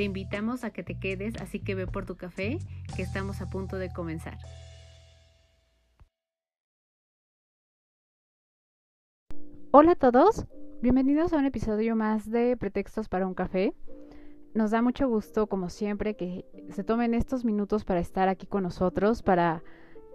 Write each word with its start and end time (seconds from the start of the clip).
Te 0.00 0.04
invitamos 0.04 0.64
a 0.64 0.70
que 0.70 0.82
te 0.82 0.98
quedes, 0.98 1.36
así 1.42 1.60
que 1.60 1.74
ve 1.74 1.86
por 1.86 2.06
tu 2.06 2.16
café, 2.16 2.58
que 2.96 3.02
estamos 3.02 3.42
a 3.42 3.50
punto 3.50 3.76
de 3.76 3.92
comenzar. 3.92 4.38
Hola 9.72 9.92
a 9.92 9.96
todos, 9.96 10.46
bienvenidos 10.80 11.34
a 11.34 11.36
un 11.36 11.44
episodio 11.44 11.96
más 11.96 12.30
de 12.30 12.56
Pretextos 12.56 13.10
para 13.10 13.26
un 13.26 13.34
café. 13.34 13.74
Nos 14.54 14.70
da 14.70 14.80
mucho 14.80 15.06
gusto, 15.06 15.48
como 15.48 15.68
siempre, 15.68 16.16
que 16.16 16.46
se 16.70 16.82
tomen 16.82 17.12
estos 17.12 17.44
minutos 17.44 17.84
para 17.84 18.00
estar 18.00 18.30
aquí 18.30 18.46
con 18.46 18.62
nosotros, 18.62 19.22
para 19.22 19.62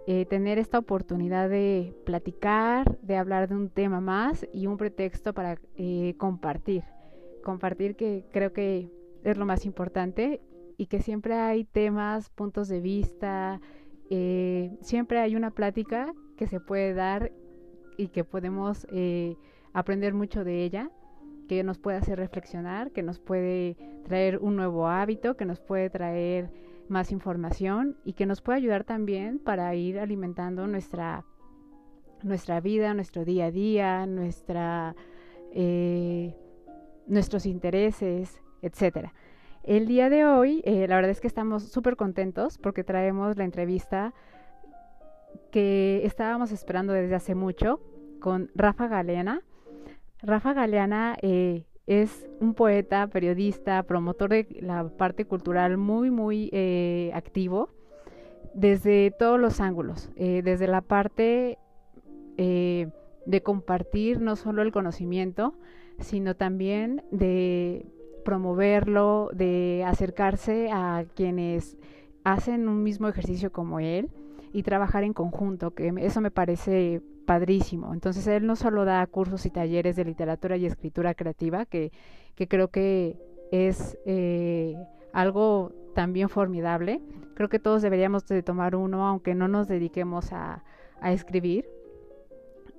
eh, 0.08 0.26
tener 0.26 0.58
esta 0.58 0.80
oportunidad 0.80 1.48
de 1.48 1.94
platicar, 2.04 2.98
de 3.02 3.18
hablar 3.18 3.48
de 3.48 3.54
un 3.54 3.70
tema 3.70 4.00
más 4.00 4.48
y 4.52 4.66
un 4.66 4.78
pretexto 4.78 5.32
para 5.32 5.60
eh, 5.76 6.16
compartir. 6.18 6.82
Compartir 7.44 7.94
que 7.94 8.26
creo 8.32 8.52
que 8.52 8.95
es 9.26 9.36
lo 9.36 9.44
más 9.44 9.66
importante 9.66 10.40
y 10.76 10.86
que 10.86 11.00
siempre 11.00 11.34
hay 11.34 11.64
temas, 11.64 12.30
puntos 12.30 12.68
de 12.68 12.80
vista, 12.80 13.60
eh, 14.08 14.76
siempre 14.82 15.18
hay 15.18 15.34
una 15.34 15.50
plática 15.50 16.14
que 16.36 16.46
se 16.46 16.60
puede 16.60 16.94
dar 16.94 17.32
y 17.96 18.08
que 18.08 18.22
podemos 18.22 18.86
eh, 18.92 19.36
aprender 19.72 20.14
mucho 20.14 20.44
de 20.44 20.62
ella, 20.62 20.90
que 21.48 21.64
nos 21.64 21.78
puede 21.78 21.98
hacer 21.98 22.18
reflexionar, 22.18 22.92
que 22.92 23.02
nos 23.02 23.18
puede 23.18 23.76
traer 24.04 24.38
un 24.38 24.54
nuevo 24.54 24.86
hábito, 24.86 25.36
que 25.36 25.44
nos 25.44 25.60
puede 25.60 25.90
traer 25.90 26.50
más 26.88 27.10
información 27.10 27.96
y 28.04 28.12
que 28.12 28.26
nos 28.26 28.42
puede 28.42 28.58
ayudar 28.58 28.84
también 28.84 29.40
para 29.40 29.74
ir 29.74 29.98
alimentando 29.98 30.68
nuestra, 30.68 31.24
nuestra 32.22 32.60
vida, 32.60 32.94
nuestro 32.94 33.24
día 33.24 33.46
a 33.46 33.50
día, 33.50 34.06
nuestra, 34.06 34.94
eh, 35.52 36.36
nuestros 37.08 37.44
intereses, 37.44 38.40
etcétera. 38.62 39.12
El 39.66 39.88
día 39.88 40.08
de 40.08 40.24
hoy, 40.24 40.62
eh, 40.64 40.86
la 40.86 40.94
verdad 40.94 41.10
es 41.10 41.20
que 41.20 41.26
estamos 41.26 41.64
súper 41.64 41.96
contentos 41.96 42.56
porque 42.56 42.84
traemos 42.84 43.36
la 43.36 43.42
entrevista 43.42 44.14
que 45.50 46.02
estábamos 46.04 46.52
esperando 46.52 46.92
desde 46.92 47.16
hace 47.16 47.34
mucho 47.34 47.80
con 48.20 48.48
Rafa 48.54 48.86
Galeana. 48.86 49.42
Rafa 50.22 50.52
Galeana 50.52 51.16
eh, 51.20 51.64
es 51.88 52.28
un 52.38 52.54
poeta, 52.54 53.08
periodista, 53.08 53.82
promotor 53.82 54.30
de 54.30 54.46
la 54.60 54.88
parte 54.88 55.24
cultural 55.24 55.78
muy, 55.78 56.12
muy 56.12 56.48
eh, 56.52 57.10
activo 57.12 57.70
desde 58.54 59.10
todos 59.18 59.40
los 59.40 59.60
ángulos, 59.60 60.10
desde 60.16 60.66
la 60.66 60.80
parte 60.80 61.58
de 62.38 63.42
compartir 63.42 64.20
no 64.20 64.34
solo 64.34 64.62
el 64.62 64.72
conocimiento, 64.72 65.58
sino 65.98 66.36
también 66.36 67.02
de 67.10 67.86
promoverlo, 68.26 69.30
de 69.32 69.84
acercarse 69.86 70.68
a 70.72 71.04
quienes 71.14 71.78
hacen 72.24 72.68
un 72.68 72.82
mismo 72.82 73.06
ejercicio 73.06 73.52
como 73.52 73.78
él 73.78 74.10
y 74.52 74.64
trabajar 74.64 75.04
en 75.04 75.12
conjunto, 75.12 75.70
que 75.70 75.94
eso 75.98 76.20
me 76.20 76.32
parece 76.32 77.00
padrísimo. 77.24 77.94
Entonces 77.94 78.26
él 78.26 78.44
no 78.44 78.56
solo 78.56 78.84
da 78.84 79.06
cursos 79.06 79.46
y 79.46 79.50
talleres 79.50 79.94
de 79.94 80.04
literatura 80.04 80.56
y 80.56 80.66
escritura 80.66 81.14
creativa, 81.14 81.66
que, 81.66 81.92
que 82.34 82.48
creo 82.48 82.66
que 82.66 83.16
es 83.52 83.96
eh, 84.06 84.74
algo 85.12 85.70
también 85.94 86.28
formidable. 86.28 87.00
Creo 87.34 87.48
que 87.48 87.60
todos 87.60 87.80
deberíamos 87.80 88.26
de 88.26 88.42
tomar 88.42 88.74
uno, 88.74 89.06
aunque 89.06 89.36
no 89.36 89.46
nos 89.46 89.68
dediquemos 89.68 90.32
a, 90.32 90.64
a 91.00 91.12
escribir. 91.12 91.64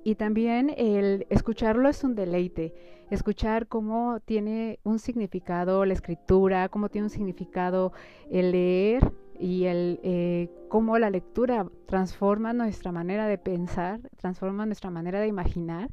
Y 0.08 0.14
también 0.14 0.72
el 0.74 1.26
escucharlo 1.28 1.86
es 1.86 2.02
un 2.02 2.14
deleite 2.14 2.72
escuchar 3.10 3.66
cómo 3.66 4.20
tiene 4.20 4.78
un 4.82 4.98
significado 4.98 5.84
la 5.84 5.92
escritura, 5.92 6.70
cómo 6.70 6.88
tiene 6.88 7.08
un 7.08 7.10
significado 7.10 7.92
el 8.30 8.52
leer 8.52 9.12
y 9.38 9.64
el 9.64 10.00
eh, 10.02 10.48
cómo 10.70 10.98
la 10.98 11.10
lectura 11.10 11.66
transforma 11.84 12.54
nuestra 12.54 12.90
manera 12.90 13.26
de 13.26 13.36
pensar, 13.36 14.00
transforma 14.16 14.64
nuestra 14.64 14.88
manera 14.88 15.20
de 15.20 15.26
imaginar 15.26 15.90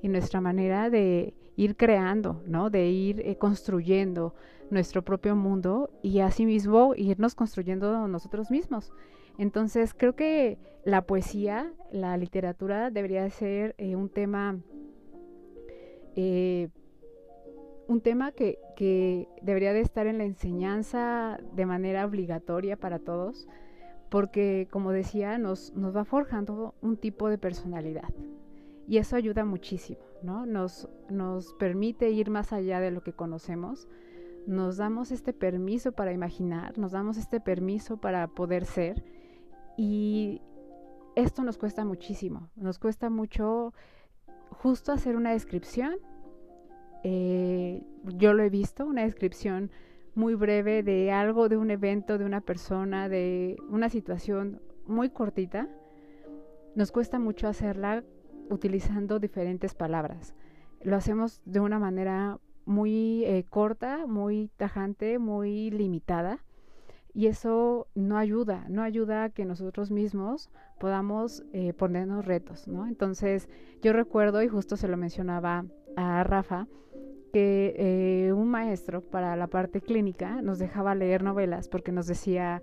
y 0.00 0.08
nuestra 0.08 0.40
manera 0.40 0.88
de 0.88 1.34
ir 1.56 1.76
creando, 1.76 2.42
¿no? 2.46 2.70
De 2.70 2.88
ir 2.88 3.20
eh, 3.20 3.36
construyendo 3.36 4.34
nuestro 4.70 5.04
propio 5.04 5.36
mundo 5.36 5.90
y 6.02 6.20
asimismo 6.20 6.94
irnos 6.96 7.34
construyendo 7.34 8.08
nosotros 8.08 8.50
mismos. 8.50 8.94
Entonces 9.38 9.94
creo 9.94 10.14
que 10.14 10.58
la 10.84 11.02
poesía, 11.02 11.72
la 11.90 12.16
literatura 12.16 12.90
debería 12.90 13.28
ser 13.30 13.74
eh, 13.78 13.96
un 13.96 14.08
tema 14.08 14.58
eh, 16.16 16.68
un 17.88 18.02
tema 18.02 18.32
que, 18.32 18.58
debería 19.42 19.72
de 19.72 19.80
estar 19.80 20.06
en 20.06 20.18
la 20.18 20.24
enseñanza 20.24 21.38
de 21.54 21.66
manera 21.66 22.04
obligatoria 22.04 22.76
para 22.76 22.98
todos, 22.98 23.48
porque 24.10 24.68
como 24.70 24.92
decía, 24.92 25.38
nos, 25.38 25.74
nos 25.74 25.96
va 25.96 26.04
forjando 26.04 26.74
un 26.82 26.96
tipo 26.96 27.28
de 27.28 27.38
personalidad. 27.38 28.10
Y 28.86 28.98
eso 28.98 29.16
ayuda 29.16 29.44
muchísimo, 29.44 30.00
¿no? 30.22 30.46
Nos, 30.46 30.88
nos 31.08 31.54
permite 31.54 32.10
ir 32.10 32.30
más 32.30 32.52
allá 32.52 32.78
de 32.78 32.90
lo 32.90 33.02
que 33.02 33.12
conocemos, 33.12 33.88
nos 34.46 34.76
damos 34.76 35.10
este 35.10 35.32
permiso 35.32 35.92
para 35.92 36.12
imaginar, 36.12 36.78
nos 36.78 36.92
damos 36.92 37.16
este 37.16 37.40
permiso 37.40 37.96
para 37.96 38.28
poder 38.28 38.64
ser 38.64 39.02
y 39.78 40.42
esto 41.16 41.42
nos 41.42 41.56
cuesta 41.56 41.86
muchísimo, 41.86 42.50
nos 42.56 42.78
cuesta 42.78 43.08
mucho 43.08 43.72
justo 44.50 44.92
hacer 44.92 45.16
una 45.16 45.30
descripción 45.30 45.96
eh, 47.02 47.82
yo 48.16 48.32
lo 48.32 48.42
he 48.42 48.50
visto, 48.50 48.86
una 48.86 49.02
descripción 49.02 49.70
muy 50.14 50.34
breve 50.34 50.82
de 50.82 51.12
algo, 51.12 51.48
de 51.48 51.56
un 51.56 51.70
evento, 51.70 52.18
de 52.18 52.24
una 52.24 52.40
persona, 52.40 53.08
de 53.08 53.56
una 53.68 53.88
situación 53.88 54.60
muy 54.86 55.10
cortita, 55.10 55.68
nos 56.74 56.92
cuesta 56.92 57.18
mucho 57.18 57.46
hacerla 57.48 58.04
utilizando 58.50 59.18
diferentes 59.18 59.74
palabras. 59.74 60.34
Lo 60.82 60.96
hacemos 60.96 61.40
de 61.44 61.60
una 61.60 61.78
manera 61.78 62.38
muy 62.64 63.24
eh, 63.24 63.44
corta, 63.48 64.06
muy 64.06 64.50
tajante, 64.56 65.18
muy 65.18 65.70
limitada. 65.70 66.44
Y 67.14 67.26
eso 67.26 67.88
no 67.94 68.18
ayuda, 68.18 68.66
no 68.68 68.82
ayuda 68.82 69.24
a 69.24 69.30
que 69.30 69.44
nosotros 69.44 69.90
mismos 69.90 70.50
podamos 70.78 71.44
eh, 71.52 71.72
ponernos 71.72 72.24
retos, 72.24 72.68
¿no? 72.68 72.86
Entonces, 72.86 73.48
yo 73.82 73.92
recuerdo, 73.92 74.42
y 74.42 74.48
justo 74.48 74.76
se 74.76 74.88
lo 74.88 74.96
mencionaba 74.96 75.64
a 75.96 76.22
Rafa, 76.24 76.66
que 77.32 77.74
eh, 77.76 78.32
un 78.32 78.48
maestro 78.48 79.02
para 79.02 79.36
la 79.36 79.48
parte 79.48 79.80
clínica 79.80 80.40
nos 80.42 80.58
dejaba 80.58 80.94
leer 80.94 81.22
novelas 81.22 81.68
porque 81.68 81.92
nos 81.92 82.06
decía, 82.06 82.62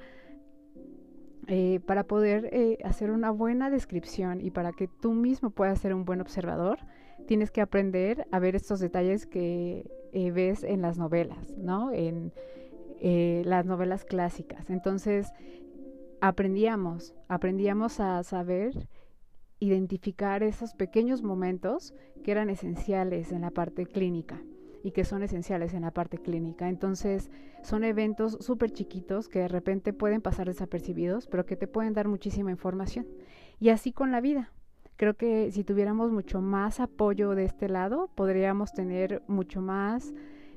eh, 1.48 1.80
para 1.86 2.04
poder 2.04 2.80
hacer 2.84 3.12
una 3.12 3.30
buena 3.30 3.70
descripción 3.70 4.42
y 4.42 4.50
para 4.50 4.72
que 4.72 4.88
tú 4.88 5.14
mismo 5.14 5.52
puedas 5.52 5.80
ser 5.80 5.94
un 5.94 6.06
buen 6.06 6.22
observador, 6.22 6.80
tienes 7.28 7.52
que 7.52 7.62
aprender 7.62 8.26
a 8.32 8.40
ver 8.40 8.56
estos 8.56 8.80
detalles 8.80 9.26
que 9.26 9.86
ves 10.34 10.64
en 10.64 10.82
las 10.82 10.98
novelas, 10.98 11.58
¿no? 11.58 11.92
En 11.92 12.32
las 13.02 13.66
novelas 13.66 14.06
clásicas. 14.06 14.70
Entonces, 14.70 15.32
aprendíamos, 16.22 17.16
aprendíamos 17.28 18.00
a 18.00 18.24
saber 18.24 18.88
identificar 19.60 20.44
esos 20.44 20.74
pequeños 20.74 21.22
momentos 21.22 21.94
que 22.24 22.32
eran 22.32 22.50
esenciales 22.50 23.32
en 23.32 23.42
la 23.42 23.52
parte 23.52 23.86
clínica 23.86 24.42
y 24.84 24.92
que 24.92 25.06
son 25.06 25.24
esenciales 25.24 25.74
en 25.74 25.82
la 25.82 25.92
parte 25.92 26.18
clínica. 26.18 26.70
Entonces, 26.70 27.32
son 27.64 27.84
eventos 27.84 28.38
súper 28.42 28.72
chiquitos 28.72 29.30
que 29.30 29.40
de 29.40 29.48
repente 29.48 29.94
pueden 29.94 30.22
pasar 30.22 30.48
desapercibidos, 30.48 31.26
pero 31.28 31.46
que 31.46 31.56
te 31.56 31.68
pueden 31.68 31.94
dar 31.94 32.08
muchísima 32.08 32.52
información. 32.52 33.08
Y 33.60 33.70
así 33.70 33.92
con 33.92 34.12
la 34.12 34.22
vida. 34.22 34.52
Creo 34.98 35.16
que 35.16 35.52
si 35.52 35.64
tuviéramos 35.64 36.12
mucho 36.12 36.40
más 36.40 36.80
apoyo 36.80 37.32
de 37.32 37.46
este 37.46 37.68
lado, 37.68 38.10
podríamos 38.16 38.74
tener 38.74 39.24
mucho 39.28 39.62
más 39.62 40.14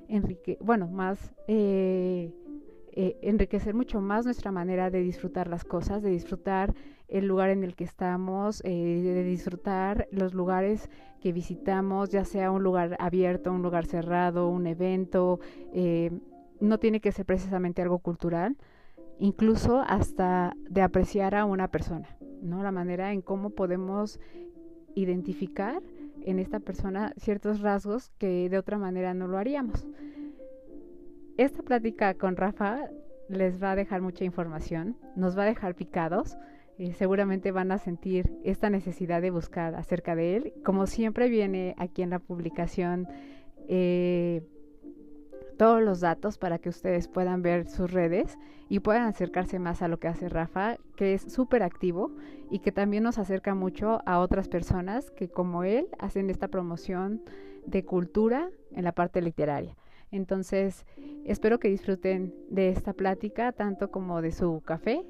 enrique 0.08 0.58
bueno, 0.60 0.88
más 0.88 1.32
eh, 1.46 2.32
eh, 2.92 3.18
enriquecer 3.22 3.74
mucho 3.74 4.00
más 4.00 4.24
nuestra 4.24 4.50
manera 4.50 4.90
de 4.90 5.00
disfrutar 5.00 5.48
las 5.48 5.64
cosas, 5.64 6.02
de 6.02 6.10
disfrutar 6.10 6.74
el 7.06 7.26
lugar 7.26 7.50
en 7.50 7.64
el 7.64 7.74
que 7.74 7.84
estamos, 7.84 8.60
eh, 8.64 8.70
de 8.70 9.24
disfrutar 9.24 10.08
los 10.10 10.34
lugares 10.34 10.90
que 11.20 11.32
visitamos, 11.32 12.10
ya 12.10 12.24
sea 12.24 12.50
un 12.50 12.62
lugar 12.62 12.96
abierto, 12.98 13.52
un 13.52 13.62
lugar 13.62 13.86
cerrado, 13.86 14.48
un 14.48 14.66
evento, 14.66 15.40
no 16.60 16.78
tiene 16.78 17.00
que 17.00 17.12
ser 17.12 17.24
precisamente 17.24 17.82
algo 17.82 17.98
cultural. 17.98 18.56
incluso 19.20 19.80
hasta 19.80 20.54
de 20.70 20.80
apreciar 20.80 21.34
a 21.34 21.44
una 21.44 21.68
persona, 21.68 22.08
¿no? 22.40 22.62
La 22.62 22.70
manera 22.70 23.12
en 23.12 23.20
cómo 23.20 23.50
podemos 23.50 24.20
identificar 24.94 25.82
en 26.30 26.38
esta 26.38 26.60
persona 26.60 27.12
ciertos 27.16 27.60
rasgos 27.60 28.10
que 28.18 28.48
de 28.48 28.58
otra 28.58 28.78
manera 28.78 29.14
no 29.14 29.26
lo 29.26 29.38
haríamos. 29.38 29.86
Esta 31.36 31.62
plática 31.62 32.14
con 32.14 32.36
Rafa 32.36 32.90
les 33.28 33.62
va 33.62 33.72
a 33.72 33.76
dejar 33.76 34.02
mucha 34.02 34.24
información, 34.24 34.96
nos 35.16 35.38
va 35.38 35.42
a 35.42 35.46
dejar 35.46 35.74
picados, 35.74 36.36
eh, 36.78 36.92
seguramente 36.92 37.50
van 37.52 37.72
a 37.72 37.78
sentir 37.78 38.30
esta 38.44 38.70
necesidad 38.70 39.22
de 39.22 39.30
buscar 39.30 39.74
acerca 39.74 40.14
de 40.14 40.36
él. 40.36 40.52
Como 40.64 40.86
siempre 40.86 41.28
viene 41.28 41.74
aquí 41.78 42.02
en 42.02 42.10
la 42.10 42.18
publicación 42.18 43.08
eh, 43.68 44.42
todos 45.58 45.82
los 45.82 46.00
datos 46.00 46.38
para 46.38 46.58
que 46.58 46.68
ustedes 46.68 47.08
puedan 47.08 47.42
ver 47.42 47.66
sus 47.66 47.92
redes 47.92 48.38
y 48.68 48.80
puedan 48.80 49.02
acercarse 49.02 49.58
más 49.58 49.82
a 49.82 49.88
lo 49.88 49.98
que 49.98 50.08
hace 50.08 50.28
Rafa, 50.28 50.76
que 50.96 51.14
es 51.14 51.22
súper 51.22 51.62
activo 51.62 52.12
y 52.50 52.60
que 52.60 52.72
también 52.72 53.02
nos 53.02 53.18
acerca 53.18 53.54
mucho 53.54 54.00
a 54.06 54.20
otras 54.20 54.48
personas 54.48 55.10
que 55.10 55.28
como 55.28 55.64
él 55.64 55.88
hacen 55.98 56.30
esta 56.30 56.48
promoción 56.48 57.22
de 57.66 57.84
cultura 57.84 58.48
en 58.72 58.84
la 58.84 58.92
parte 58.92 59.20
literaria. 59.20 59.76
Entonces, 60.10 60.86
espero 61.24 61.58
que 61.58 61.68
disfruten 61.68 62.34
de 62.48 62.70
esta 62.70 62.94
plática, 62.94 63.52
tanto 63.52 63.90
como 63.90 64.22
de 64.22 64.32
su 64.32 64.62
café 64.64 65.04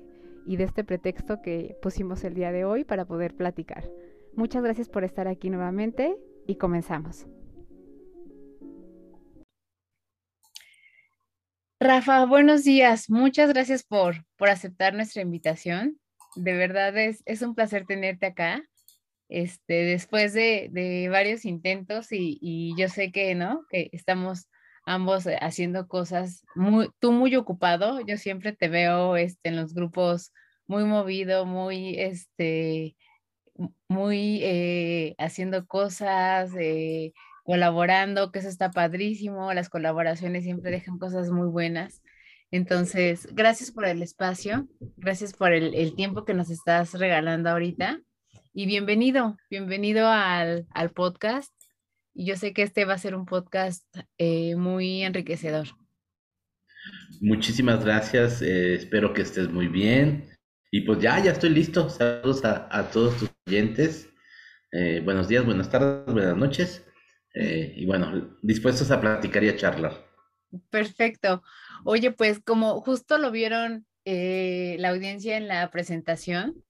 y 0.46 0.56
de 0.56 0.64
este 0.64 0.82
pretexto 0.82 1.40
que 1.42 1.76
pusimos 1.82 2.24
el 2.24 2.34
día 2.34 2.50
de 2.50 2.64
hoy 2.64 2.84
para 2.84 3.04
poder 3.04 3.34
platicar. 3.34 3.88
Muchas 4.34 4.62
gracias 4.62 4.88
por 4.88 5.04
estar 5.04 5.28
aquí 5.28 5.50
nuevamente 5.50 6.16
y 6.46 6.56
comenzamos. 6.56 7.28
Rafa, 11.80 12.26
buenos 12.26 12.64
días. 12.64 13.08
Muchas 13.08 13.50
gracias 13.50 13.84
por, 13.84 14.25
por 14.36 14.48
aceptar 14.48 14.94
nuestra 14.94 15.22
invitación. 15.22 16.00
De 16.34 16.52
verdad 16.52 16.96
es, 16.98 17.22
es 17.25 17.40
un 17.40 17.54
placer 17.54 17.86
tenerte 17.86 18.26
acá. 18.26 18.64
Este, 19.28 19.84
después 19.84 20.32
de, 20.32 20.70
de 20.72 21.08
varios 21.08 21.44
intentos 21.44 22.10
y, 22.10 22.36
y, 22.40 22.75
yo 22.76 22.88
sé 22.88 23.12
que, 23.12 23.36
¿no? 23.36 23.64
Que 23.70 23.90
estamos 23.92 24.48
ambos 24.86 25.26
eh, 25.26 25.38
haciendo 25.40 25.86
cosas, 25.86 26.44
muy, 26.56 26.88
tú 26.98 27.12
muy 27.12 27.36
ocupado, 27.36 28.00
yo 28.06 28.16
siempre 28.16 28.52
te 28.52 28.69
veo 28.69 29.16
este, 29.16 29.50
en 29.50 29.56
los 29.56 29.75
grupos 29.75 30.32
muy 30.66 30.84
movido, 30.84 31.46
muy, 31.46 32.00
este, 32.00 32.96
muy 33.88 34.40
eh, 34.42 35.14
haciendo 35.19 35.66
cosas, 35.66 36.50
eh, 36.58 37.12
colaborando, 37.48 38.30
que 38.30 38.40
eso 38.40 38.48
está 38.50 38.70
padrísimo, 38.70 39.54
las 39.54 39.70
colaboraciones 39.70 40.44
siempre 40.44 40.70
dejan 40.70 40.98
cosas 40.98 41.30
muy 41.30 41.48
buenas. 41.48 42.02
Entonces, 42.50 43.26
gracias 43.32 43.70
por 43.70 43.86
el 43.86 44.02
espacio, 44.02 44.68
gracias 44.98 45.32
por 45.32 45.54
el, 45.54 45.94
tiempo 45.94 46.26
que 46.26 46.34
nos 46.34 46.50
estás 46.50 46.92
regalando 46.92 47.48
ahorita 47.48 48.02
y 48.52 48.66
bienvenido, 48.66 49.38
bienvenido 49.48 50.08
al, 50.08 50.66
al 50.74 50.90
podcast 50.90 51.50
y 52.12 52.26
yo 52.26 52.36
sé 52.36 52.52
que 52.52 52.60
este 52.60 52.84
va 52.84 52.92
a 52.92 52.98
ser 52.98 53.14
un 53.14 53.24
podcast 53.24 53.82
eh, 54.18 54.54
muy 54.54 55.02
enriquecedor. 55.02 55.68
Muchísimas 57.22 57.82
gracias, 57.82 58.42
eh, 58.42 58.74
espero 58.74 59.14
que 59.14 59.22
estés 59.22 59.50
muy 59.50 59.68
bien. 59.68 60.28
Y 60.70 60.82
pues 60.82 60.98
ya, 60.98 61.18
ya 61.18 61.30
estoy 61.30 61.48
listo. 61.48 61.88
Saludos 61.88 62.44
a, 62.44 62.90
todos 62.92 63.16
tus 63.16 63.30
oyentes. 63.46 64.10
Eh, 64.70 65.00
buenos 65.02 65.28
días, 65.28 65.46
buenas 65.46 65.70
tardes, 65.70 66.12
buenas 66.12 66.36
noches. 66.36 66.84
Y 67.40 67.87
bueno, 67.87 68.37
dispuestos 68.43 68.90
a 68.90 69.00
platicar 69.00 69.44
y 69.44 69.49
a 69.49 69.56
charlar. 69.56 69.93
Perfecto. 70.70 71.43
Oye, 71.85 72.11
pues 72.11 72.40
como 72.44 72.81
justo 72.81 73.19
lo 73.19 73.31
vieron 73.31 73.87
la 74.05 74.88
audiencia 74.88 75.37
en 75.37 75.49
la 75.49 75.70
presentación, 75.70 76.64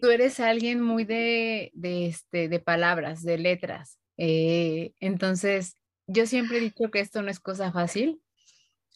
tú 0.00 0.10
eres 0.10 0.40
alguien 0.40 0.80
muy 0.80 1.04
de, 1.04 1.70
de, 1.74 2.06
este, 2.06 2.48
de 2.48 2.60
palabras, 2.60 3.22
de 3.22 3.38
letras. 3.38 3.98
Eh, 4.16 4.92
entonces, 5.00 5.76
yo 6.06 6.26
siempre 6.26 6.58
he 6.58 6.60
dicho 6.60 6.90
que 6.90 7.00
esto 7.00 7.22
no 7.22 7.30
es 7.30 7.40
cosa 7.40 7.72
fácil, 7.72 8.20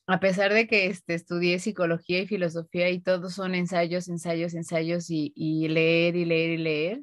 a 0.07 0.19
pesar 0.19 0.53
de 0.53 0.67
que 0.67 0.87
este, 0.87 1.15
estudié 1.15 1.59
psicología 1.59 2.21
y 2.21 2.27
filosofía 2.27 2.91
y 2.91 3.01
todos 3.01 3.35
son 3.35 3.55
ensayos, 3.55 4.09
ensayos, 4.09 4.55
ensayos 4.55 5.11
y, 5.11 5.33
y 5.37 5.69
leer 5.69 6.17
y 6.17 6.25
leer 6.25 6.51
y 6.51 6.57
leer, 6.59 7.03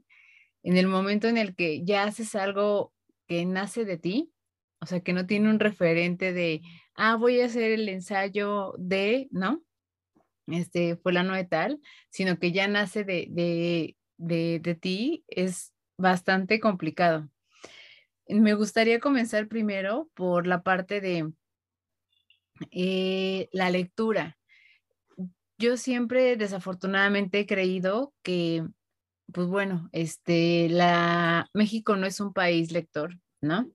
en 0.63 0.77
el 0.77 0.87
momento 0.87 1.27
en 1.27 1.37
el 1.37 1.55
que 1.55 1.85
ya 1.85 2.03
haces 2.03 2.35
algo 2.35 2.93
que 3.29 3.45
nace 3.45 3.85
de 3.85 3.97
ti, 3.97 4.33
o 4.81 4.87
sea, 4.87 5.01
que 5.01 5.13
no 5.13 5.27
tiene 5.27 5.49
un 5.49 5.59
referente 5.59 6.33
de, 6.33 6.61
ah, 6.95 7.15
voy 7.15 7.39
a 7.39 7.45
hacer 7.45 7.71
el 7.71 7.87
ensayo 7.87 8.73
de, 8.79 9.27
¿no? 9.31 9.63
Este, 10.47 10.95
fulano 10.95 11.35
de 11.35 11.45
tal, 11.45 11.79
sino 12.09 12.39
que 12.39 12.51
ya 12.51 12.67
nace 12.67 13.03
de, 13.03 13.27
de, 13.29 13.95
de, 14.17 14.59
de 14.59 14.75
ti, 14.75 15.23
es 15.27 15.73
bastante 15.95 16.59
complicado. 16.59 17.29
Me 18.27 18.55
gustaría 18.55 18.99
comenzar 18.99 19.47
primero 19.47 20.09
por 20.15 20.47
la 20.47 20.63
parte 20.63 20.99
de 20.99 21.31
eh, 22.71 23.47
la 23.51 23.69
lectura. 23.69 24.39
Yo 25.59 25.77
siempre 25.77 26.35
desafortunadamente 26.35 27.41
he 27.41 27.45
creído 27.45 28.11
que, 28.23 28.65
pues 29.33 29.47
bueno, 29.47 29.89
este, 29.91 30.69
México 31.53 31.95
no 31.95 32.05
es 32.05 32.19
un 32.19 32.33
país 32.33 32.71
lector, 32.71 33.17
¿no? 33.41 33.69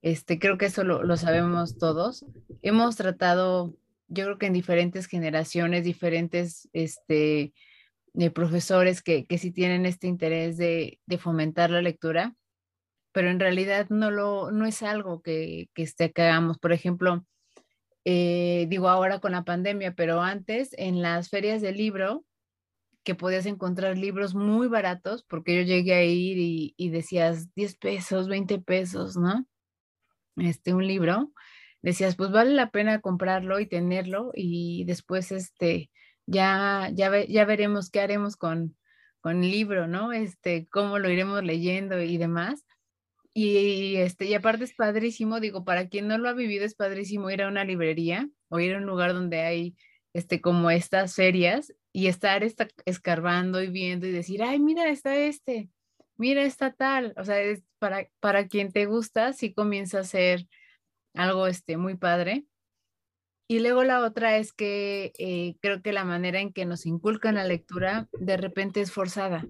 Este, 0.00 0.38
creo 0.38 0.58
que 0.58 0.66
eso 0.66 0.84
lo, 0.84 1.16
sabemos 1.16 1.78
todos. 1.78 2.24
Hemos 2.62 2.96
tratado, 2.96 3.76
yo 4.08 4.24
creo 4.24 4.38
que 4.38 4.46
en 4.46 4.52
diferentes 4.52 5.06
generaciones, 5.06 5.84
diferentes 5.84 6.68
este, 6.72 7.52
de 8.12 8.30
profesores 8.30 9.02
que, 9.02 9.26
que 9.26 9.38
sí 9.38 9.50
tienen 9.50 9.86
este 9.86 10.06
interés 10.06 10.56
de, 10.56 11.00
de 11.06 11.18
fomentar 11.18 11.70
la 11.70 11.82
lectura 11.82 12.36
pero 13.12 13.30
en 13.30 13.38
realidad 13.38 13.86
no, 13.90 14.10
lo, 14.10 14.50
no 14.50 14.66
es 14.66 14.82
algo 14.82 15.22
que, 15.22 15.68
que, 15.74 15.82
este, 15.82 16.12
que 16.12 16.22
hagamos. 16.22 16.58
Por 16.58 16.72
ejemplo, 16.72 17.24
eh, 18.04 18.66
digo 18.68 18.88
ahora 18.88 19.20
con 19.20 19.32
la 19.32 19.44
pandemia, 19.44 19.94
pero 19.94 20.20
antes 20.22 20.74
en 20.78 21.02
las 21.02 21.28
ferias 21.28 21.60
de 21.62 21.72
libro, 21.72 22.24
que 23.04 23.14
podías 23.14 23.46
encontrar 23.46 23.98
libros 23.98 24.34
muy 24.34 24.68
baratos, 24.68 25.24
porque 25.24 25.56
yo 25.56 25.62
llegué 25.62 25.94
a 25.94 26.04
ir 26.04 26.38
y, 26.38 26.74
y, 26.76 26.90
decías 26.90 27.52
10 27.54 27.76
pesos, 27.76 28.28
20 28.28 28.60
pesos, 28.60 29.16
¿no? 29.16 29.46
Este, 30.36 30.74
un 30.74 30.86
libro, 30.86 31.32
decías, 31.82 32.16
pues 32.16 32.30
vale 32.30 32.52
la 32.52 32.70
pena 32.70 33.00
comprarlo 33.00 33.60
y 33.60 33.66
tenerlo 33.66 34.30
y 34.34 34.84
después, 34.84 35.32
este, 35.32 35.90
ya, 36.26 36.90
ya, 36.92 37.24
ya 37.26 37.44
veremos 37.44 37.90
qué 37.90 38.00
haremos 38.00 38.36
con, 38.36 38.76
con 39.20 39.44
el 39.44 39.50
libro, 39.50 39.88
¿no? 39.88 40.12
Este, 40.12 40.68
cómo 40.68 40.98
lo 40.98 41.10
iremos 41.10 41.42
leyendo 41.44 42.00
y 42.00 42.18
demás. 42.18 42.64
Y, 43.34 43.96
este, 43.96 44.26
y 44.26 44.34
aparte 44.34 44.64
es 44.64 44.74
padrísimo, 44.74 45.40
digo, 45.40 45.64
para 45.64 45.88
quien 45.88 46.06
no 46.06 46.18
lo 46.18 46.28
ha 46.28 46.34
vivido 46.34 46.64
es 46.64 46.74
padrísimo 46.74 47.30
ir 47.30 47.42
a 47.42 47.48
una 47.48 47.64
librería 47.64 48.28
o 48.48 48.60
ir 48.60 48.74
a 48.74 48.78
un 48.78 48.84
lugar 48.84 49.14
donde 49.14 49.40
hay 49.40 49.76
este, 50.12 50.40
como 50.40 50.70
estas 50.70 51.14
ferias 51.14 51.72
y 51.92 52.06
estar 52.06 52.42
está 52.42 52.68
escarbando 52.86 53.62
y 53.62 53.68
viendo 53.68 54.06
y 54.06 54.12
decir, 54.12 54.42
ay, 54.42 54.58
mira, 54.58 54.88
está 54.88 55.16
este, 55.16 55.70
mira, 56.16 56.42
está 56.42 56.72
tal. 56.72 57.14
O 57.16 57.24
sea, 57.24 57.40
es 57.40 57.62
para, 57.78 58.08
para 58.20 58.46
quien 58.48 58.72
te 58.72 58.86
gusta, 58.86 59.32
sí 59.32 59.52
comienza 59.52 60.00
a 60.00 60.04
ser 60.04 60.46
algo 61.14 61.46
este, 61.46 61.76
muy 61.76 61.96
padre. 61.96 62.46
Y 63.48 63.58
luego 63.60 63.84
la 63.84 64.00
otra 64.00 64.38
es 64.38 64.52
que 64.52 65.12
eh, 65.18 65.56
creo 65.60 65.82
que 65.82 65.92
la 65.92 66.04
manera 66.04 66.40
en 66.40 66.52
que 66.52 66.64
nos 66.64 66.86
inculcan 66.86 67.34
la 67.34 67.44
lectura 67.44 68.08
de 68.12 68.36
repente 68.38 68.80
es 68.80 68.92
forzada. 68.92 69.46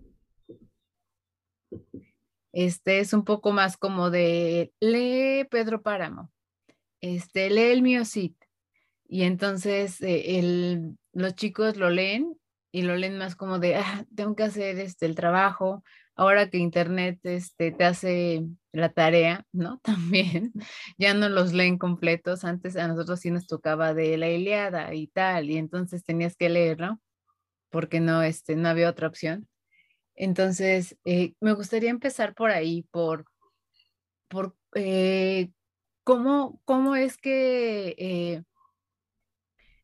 Este 2.53 2.99
es 2.99 3.13
un 3.13 3.25
poco 3.25 3.53
más 3.53 3.77
como 3.77 4.11
de 4.11 4.73
lee 4.81 5.45
Pedro 5.51 5.83
Páramo, 5.83 6.33
este, 7.01 7.49
lee 7.49 7.71
el 7.71 7.83
mío 7.83 8.05
Cid. 8.05 8.35
Y 9.07 9.23
entonces 9.23 10.01
eh, 10.03 10.39
el, 10.39 10.99
los 11.13 11.35
chicos 11.35 11.77
lo 11.77 11.91
leen 11.91 12.37
y 12.73 12.83
lo 12.83 12.97
leen 12.97 13.19
más 13.19 13.37
como 13.37 13.59
de, 13.59 13.77
ah, 13.77 14.07
tengo 14.15 14.35
que 14.35 14.45
hacer 14.45 14.79
este, 14.79 15.07
el 15.07 15.15
trabajo, 15.15 15.85
ahora 16.15 16.49
que 16.49 16.59
internet 16.59 17.21
este, 17.25 17.73
te 17.73 17.85
hace 17.85 18.45
la 18.73 18.91
tarea, 18.91 19.47
¿no? 19.53 19.81
También 19.83 20.53
ya 20.99 21.15
no 21.15 21.29
los 21.29 21.53
leen 21.53 21.79
completos, 21.79 22.45
antes 22.45 22.77
a 22.77 22.89
nosotros 22.89 23.21
sí 23.21 23.31
nos 23.31 23.47
tocaba 23.47 23.95
de 23.95 24.17
la 24.17 24.31
Iliada 24.31 24.95
y 24.95 25.09
tal, 25.09 25.51
y 25.51 25.59
entonces 25.59 26.05
tenías 26.05 26.37
que 26.37 26.49
leerlo 26.49 27.01
porque 27.71 28.01
no, 28.01 28.23
este, 28.23 28.55
no 28.55 28.69
había 28.69 28.91
otra 28.91 29.09
opción. 29.09 29.49
Entonces, 30.15 30.97
eh, 31.05 31.35
me 31.41 31.55
gustaría 31.55 31.91
empezar 31.91 32.35
por 32.35 32.51
ahí, 32.51 32.83
por, 32.91 33.25
por 34.29 34.55
eh, 34.75 35.51
cómo, 36.05 36.61
cómo 36.65 36.97
es 36.97 37.17
que, 37.17 37.95
eh, 37.99 38.43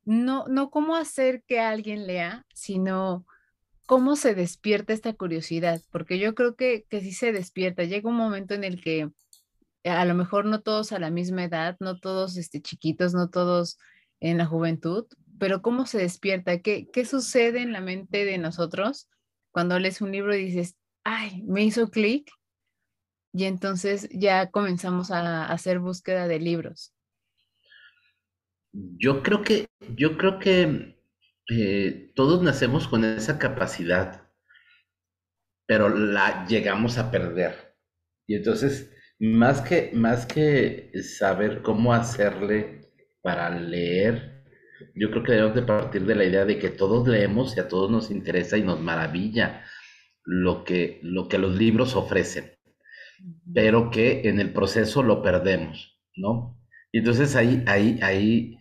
no, 0.08 0.46
no 0.48 0.70
cómo 0.70 0.96
hacer 0.96 1.42
que 1.46 1.60
alguien 1.60 2.06
lea, 2.06 2.46
sino 2.54 3.26
cómo 3.84 4.16
se 4.16 4.34
despierta 4.34 4.94
esta 4.94 5.12
curiosidad, 5.12 5.82
porque 5.90 6.18
yo 6.18 6.34
creo 6.34 6.56
que, 6.56 6.86
que 6.88 7.02
sí 7.02 7.12
se 7.12 7.30
despierta. 7.30 7.84
Llega 7.84 8.08
un 8.08 8.16
momento 8.16 8.54
en 8.54 8.64
el 8.64 8.82
que 8.82 9.10
a 9.84 10.04
lo 10.06 10.14
mejor 10.14 10.46
no 10.46 10.62
todos 10.62 10.92
a 10.92 10.98
la 10.98 11.10
misma 11.10 11.44
edad, 11.44 11.76
no 11.78 12.00
todos 12.00 12.38
este, 12.38 12.62
chiquitos, 12.62 13.12
no 13.12 13.28
todos 13.28 13.76
en 14.20 14.38
la 14.38 14.46
juventud, 14.46 15.04
pero 15.38 15.60
¿cómo 15.60 15.84
se 15.84 15.98
despierta? 15.98 16.60
¿Qué, 16.60 16.88
¿Qué 16.90 17.04
sucede 17.04 17.60
en 17.60 17.74
la 17.74 17.82
mente 17.82 18.24
de 18.24 18.38
nosotros 18.38 19.10
cuando 19.50 19.78
lees 19.78 20.00
un 20.00 20.10
libro 20.10 20.34
y 20.34 20.42
dices, 20.42 20.74
ay, 21.04 21.42
me 21.42 21.64
hizo 21.64 21.90
clic? 21.90 22.30
Y 23.34 23.44
entonces 23.44 24.08
ya 24.10 24.50
comenzamos 24.50 25.10
a 25.10 25.44
hacer 25.44 25.80
búsqueda 25.80 26.26
de 26.28 26.40
libros. 26.40 26.94
Yo 28.98 29.22
creo 29.22 29.42
que, 29.42 29.66
yo 29.96 30.16
creo 30.16 30.38
que 30.38 30.96
eh, 31.50 32.12
todos 32.14 32.42
nacemos 32.42 32.88
con 32.88 33.04
esa 33.04 33.38
capacidad, 33.38 34.28
pero 35.66 35.88
la 35.88 36.46
llegamos 36.46 36.98
a 36.98 37.10
perder. 37.10 37.76
Y 38.26 38.36
entonces, 38.36 38.92
más 39.18 39.60
que, 39.62 39.90
más 39.94 40.26
que 40.26 40.92
saber 41.02 41.62
cómo 41.62 41.92
hacerle 41.92 42.92
para 43.22 43.50
leer, 43.50 44.44
yo 44.94 45.10
creo 45.10 45.22
que 45.22 45.32
debemos 45.32 45.54
de 45.54 45.62
partir 45.62 46.04
de 46.06 46.14
la 46.14 46.24
idea 46.24 46.44
de 46.44 46.58
que 46.58 46.70
todos 46.70 47.06
leemos 47.08 47.56
y 47.56 47.60
a 47.60 47.68
todos 47.68 47.90
nos 47.90 48.10
interesa 48.10 48.56
y 48.56 48.62
nos 48.62 48.80
maravilla 48.80 49.64
lo 50.24 50.64
que, 50.64 51.00
lo 51.02 51.28
que 51.28 51.38
los 51.38 51.56
libros 51.56 51.96
ofrecen, 51.96 52.52
pero 53.52 53.90
que 53.90 54.28
en 54.28 54.40
el 54.40 54.52
proceso 54.52 55.02
lo 55.02 55.22
perdemos, 55.22 55.98
¿no? 56.16 56.60
Y 56.92 56.98
entonces 56.98 57.34
ahí, 57.36 57.64
ahí, 57.66 57.98
ahí, 58.02 58.57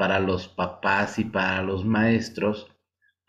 para 0.00 0.18
los 0.18 0.48
papás 0.48 1.18
y 1.18 1.24
para 1.24 1.62
los 1.62 1.84
maestros, 1.84 2.74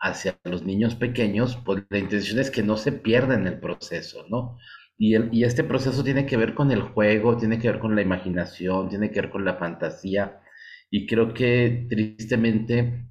hacia 0.00 0.38
los 0.44 0.62
niños 0.62 0.94
pequeños, 0.94 1.58
pues 1.66 1.84
la 1.90 1.98
intención 1.98 2.38
es 2.38 2.50
que 2.50 2.62
no 2.62 2.78
se 2.78 2.92
pierda 2.92 3.34
en 3.34 3.46
el 3.46 3.60
proceso, 3.60 4.24
¿no? 4.30 4.56
Y, 4.96 5.14
el, 5.14 5.28
y 5.34 5.44
este 5.44 5.64
proceso 5.64 6.02
tiene 6.02 6.24
que 6.24 6.38
ver 6.38 6.54
con 6.54 6.70
el 6.70 6.80
juego, 6.80 7.36
tiene 7.36 7.58
que 7.58 7.68
ver 7.70 7.78
con 7.78 7.94
la 7.94 8.00
imaginación, 8.00 8.88
tiene 8.88 9.10
que 9.10 9.20
ver 9.20 9.30
con 9.30 9.44
la 9.44 9.56
fantasía, 9.56 10.40
y 10.90 11.06
creo 11.06 11.34
que 11.34 11.86
tristemente 11.90 13.06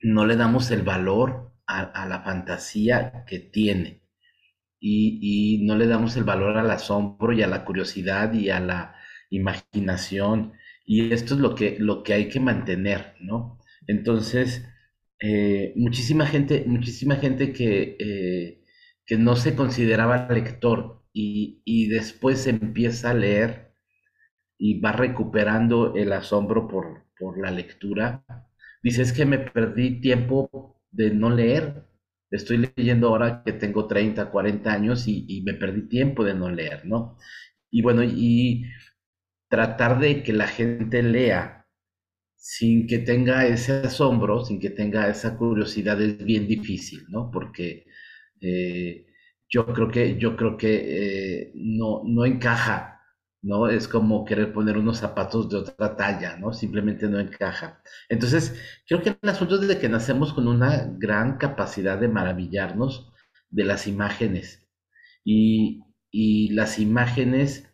no 0.00 0.24
le 0.24 0.36
damos 0.36 0.70
el 0.70 0.80
valor 0.80 1.52
a, 1.66 2.06
la 2.06 2.22
fantasía 2.22 3.26
que 3.26 3.40
tiene 3.40 4.02
y, 4.80 5.60
no 5.66 5.76
le 5.76 5.86
damos 5.86 6.16
el 6.16 6.24
valor 6.24 6.56
al 6.56 6.70
asombro 6.70 7.34
y 7.34 7.42
a 7.42 7.46
la 7.46 7.66
curiosidad 7.66 8.32
y 8.32 8.48
a 8.48 8.58
la 8.58 8.96
imaginación 9.28 10.54
y 10.90 11.12
esto 11.12 11.34
es 11.34 11.40
lo 11.40 11.54
que, 11.54 11.76
lo 11.78 12.02
que 12.02 12.14
hay 12.14 12.28
que 12.28 12.40
mantener, 12.40 13.14
¿no? 13.20 13.60
Entonces, 13.86 14.66
eh, 15.20 15.72
muchísima 15.76 16.26
gente, 16.26 16.64
muchísima 16.66 17.14
gente 17.14 17.52
que, 17.52 17.96
eh, 18.00 18.64
que 19.06 19.16
no 19.16 19.36
se 19.36 19.54
consideraba 19.54 20.26
lector 20.28 21.04
y, 21.12 21.62
y 21.64 21.86
después 21.86 22.44
empieza 22.48 23.10
a 23.10 23.14
leer 23.14 23.72
y 24.58 24.80
va 24.80 24.90
recuperando 24.90 25.94
el 25.94 26.12
asombro 26.12 26.66
por, 26.66 27.38
la 27.38 27.52
lectura. 27.52 28.24
Dice, 28.82 29.02
es 29.02 29.12
que 29.12 29.26
me 29.26 29.38
perdí 29.38 30.00
tiempo 30.00 30.82
de 30.90 31.12
no 31.14 31.30
leer. 31.30 31.84
Estoy 32.32 32.72
leyendo 32.76 33.08
ahora 33.10 33.44
que 33.44 33.52
tengo 33.52 33.86
30, 33.86 34.28
40 34.32 34.72
años 34.72 35.06
y, 35.06 35.40
me 35.46 35.54
perdí 35.54 35.88
tiempo 35.88 36.24
de 36.24 36.34
no 36.34 36.50
leer, 36.50 36.84
¿no? 36.84 37.16
Y 37.70 37.82
bueno, 37.82 38.02
y 38.02 38.64
tratar 39.50 40.00
de 40.00 40.22
que 40.24 40.32
la 40.34 40.48
gente 40.48 41.02
lea 41.02 41.66
sin 42.36 42.86
que 42.86 42.98
tenga 43.00 43.46
ese 43.46 43.72
asombro, 43.86 44.44
sin 44.44 44.60
que 44.60 44.70
tenga 44.70 45.08
esa 45.08 45.36
curiosidad 45.36 46.00
es 46.02 46.18
bien 46.24 46.46
difícil, 46.48 47.04
¿no? 47.10 47.30
Porque 47.30 47.86
eh, 48.40 49.06
yo 49.48 49.66
creo 49.66 49.88
que, 49.90 50.18
yo 50.18 50.36
creo 50.36 50.56
que 50.56 51.42
eh, 51.44 51.52
no, 51.54 52.02
no 52.06 52.24
encaja 52.26 52.96
¿no? 53.42 53.68
Es 53.68 53.88
como 53.88 54.24
querer 54.24 54.52
poner 54.52 54.76
unos 54.76 54.98
zapatos 54.98 55.48
de 55.48 55.58
otra 55.58 55.96
talla, 55.96 56.36
¿no? 56.36 56.52
Simplemente 56.52 57.08
no 57.08 57.18
encaja. 57.20 57.82
Entonces, 58.08 58.54
creo 58.86 59.02
que 59.02 59.16
el 59.22 59.28
asunto 59.30 59.60
es 59.60 59.66
de 59.68 59.78
que 59.78 59.88
nacemos 59.88 60.32
con 60.34 60.46
una 60.48 60.92
gran 60.98 61.38
capacidad 61.38 61.98
de 61.98 62.08
maravillarnos 62.08 63.12
de 63.48 63.64
las 63.64 63.86
imágenes. 63.86 64.68
Y, 65.24 65.82
y 66.10 66.50
las 66.54 66.78
imágenes, 66.78 67.69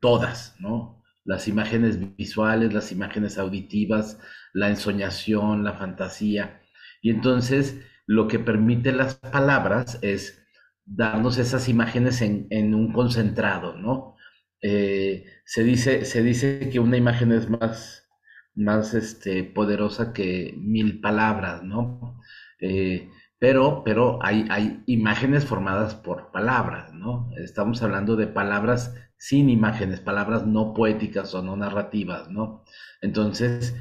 todas, 0.00 0.56
¿no? 0.60 1.02
Las 1.24 1.48
imágenes 1.48 2.16
visuales, 2.16 2.72
las 2.72 2.92
imágenes 2.92 3.38
auditivas, 3.38 4.18
la 4.52 4.68
ensoñación, 4.68 5.64
la 5.64 5.74
fantasía. 5.74 6.62
Y 7.02 7.10
entonces, 7.10 7.80
lo 8.06 8.28
que 8.28 8.38
permite 8.38 8.92
las 8.92 9.16
palabras 9.16 9.98
es 10.02 10.42
darnos 10.84 11.38
esas 11.38 11.68
imágenes 11.68 12.20
en, 12.22 12.46
en 12.50 12.74
un 12.74 12.92
concentrado, 12.92 13.76
¿no? 13.76 14.16
Eh, 14.62 15.24
se, 15.44 15.64
dice, 15.64 16.04
se 16.04 16.22
dice 16.22 16.68
que 16.70 16.80
una 16.80 16.96
imagen 16.96 17.32
es 17.32 17.48
más, 17.48 18.08
más 18.54 18.94
este, 18.94 19.44
poderosa 19.44 20.12
que 20.12 20.54
mil 20.58 21.00
palabras, 21.00 21.62
¿no? 21.62 22.20
Eh, 22.60 23.08
pero, 23.38 23.82
pero 23.84 24.18
hay, 24.22 24.46
hay 24.50 24.82
imágenes 24.86 25.46
formadas 25.46 25.94
por 25.94 26.30
palabras, 26.30 26.92
¿no? 26.92 27.30
Estamos 27.38 27.82
hablando 27.82 28.16
de 28.16 28.26
palabras 28.26 28.94
sin 29.20 29.50
imágenes, 29.50 30.00
palabras 30.00 30.46
no 30.46 30.72
poéticas 30.72 31.34
o 31.34 31.42
no 31.42 31.54
narrativas, 31.54 32.30
¿no? 32.30 32.64
Entonces, 33.02 33.76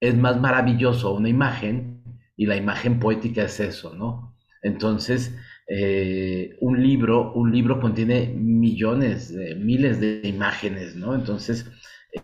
es 0.00 0.16
más 0.16 0.40
maravilloso 0.40 1.14
una 1.14 1.28
imagen 1.28 2.02
y 2.36 2.46
la 2.46 2.56
imagen 2.56 2.98
poética 2.98 3.44
es 3.44 3.60
eso, 3.60 3.94
¿no? 3.94 4.36
Entonces, 4.62 5.36
eh, 5.68 6.56
un 6.60 6.82
libro, 6.82 7.32
un 7.34 7.52
libro 7.52 7.80
contiene 7.80 8.34
millones, 8.36 9.32
miles 9.56 10.00
de 10.00 10.22
imágenes, 10.24 10.96
¿no? 10.96 11.14
Entonces, 11.14 11.70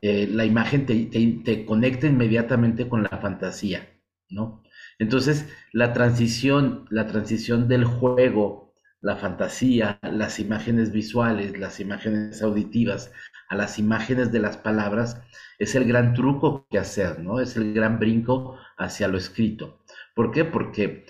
eh, 0.02 0.26
la 0.28 0.44
imagen 0.44 0.86
te, 0.86 1.64
conecta 1.66 2.08
inmediatamente 2.08 2.88
con 2.88 3.04
la 3.04 3.18
fantasía, 3.18 3.88
¿no? 4.28 4.64
Entonces, 4.98 5.48
la 5.72 5.92
transición, 5.92 6.86
la 6.90 7.06
transición 7.06 7.68
del 7.68 7.84
juego, 7.84 8.65
la 9.06 9.14
fantasía, 9.14 10.00
las 10.02 10.40
imágenes 10.40 10.90
visuales, 10.90 11.56
las 11.56 11.78
imágenes 11.78 12.42
auditivas, 12.42 13.12
a 13.48 13.54
las 13.54 13.78
imágenes 13.78 14.32
de 14.32 14.40
las 14.40 14.56
palabras, 14.56 15.22
es 15.60 15.76
el 15.76 15.84
gran 15.84 16.12
truco 16.12 16.66
que 16.68 16.78
hacer, 16.80 17.20
¿no? 17.20 17.38
Es 17.38 17.56
el 17.56 17.72
gran 17.72 18.00
brinco 18.00 18.58
hacia 18.76 19.06
lo 19.06 19.16
escrito. 19.16 19.84
¿Por 20.16 20.32
qué? 20.32 20.44
Porque 20.44 21.06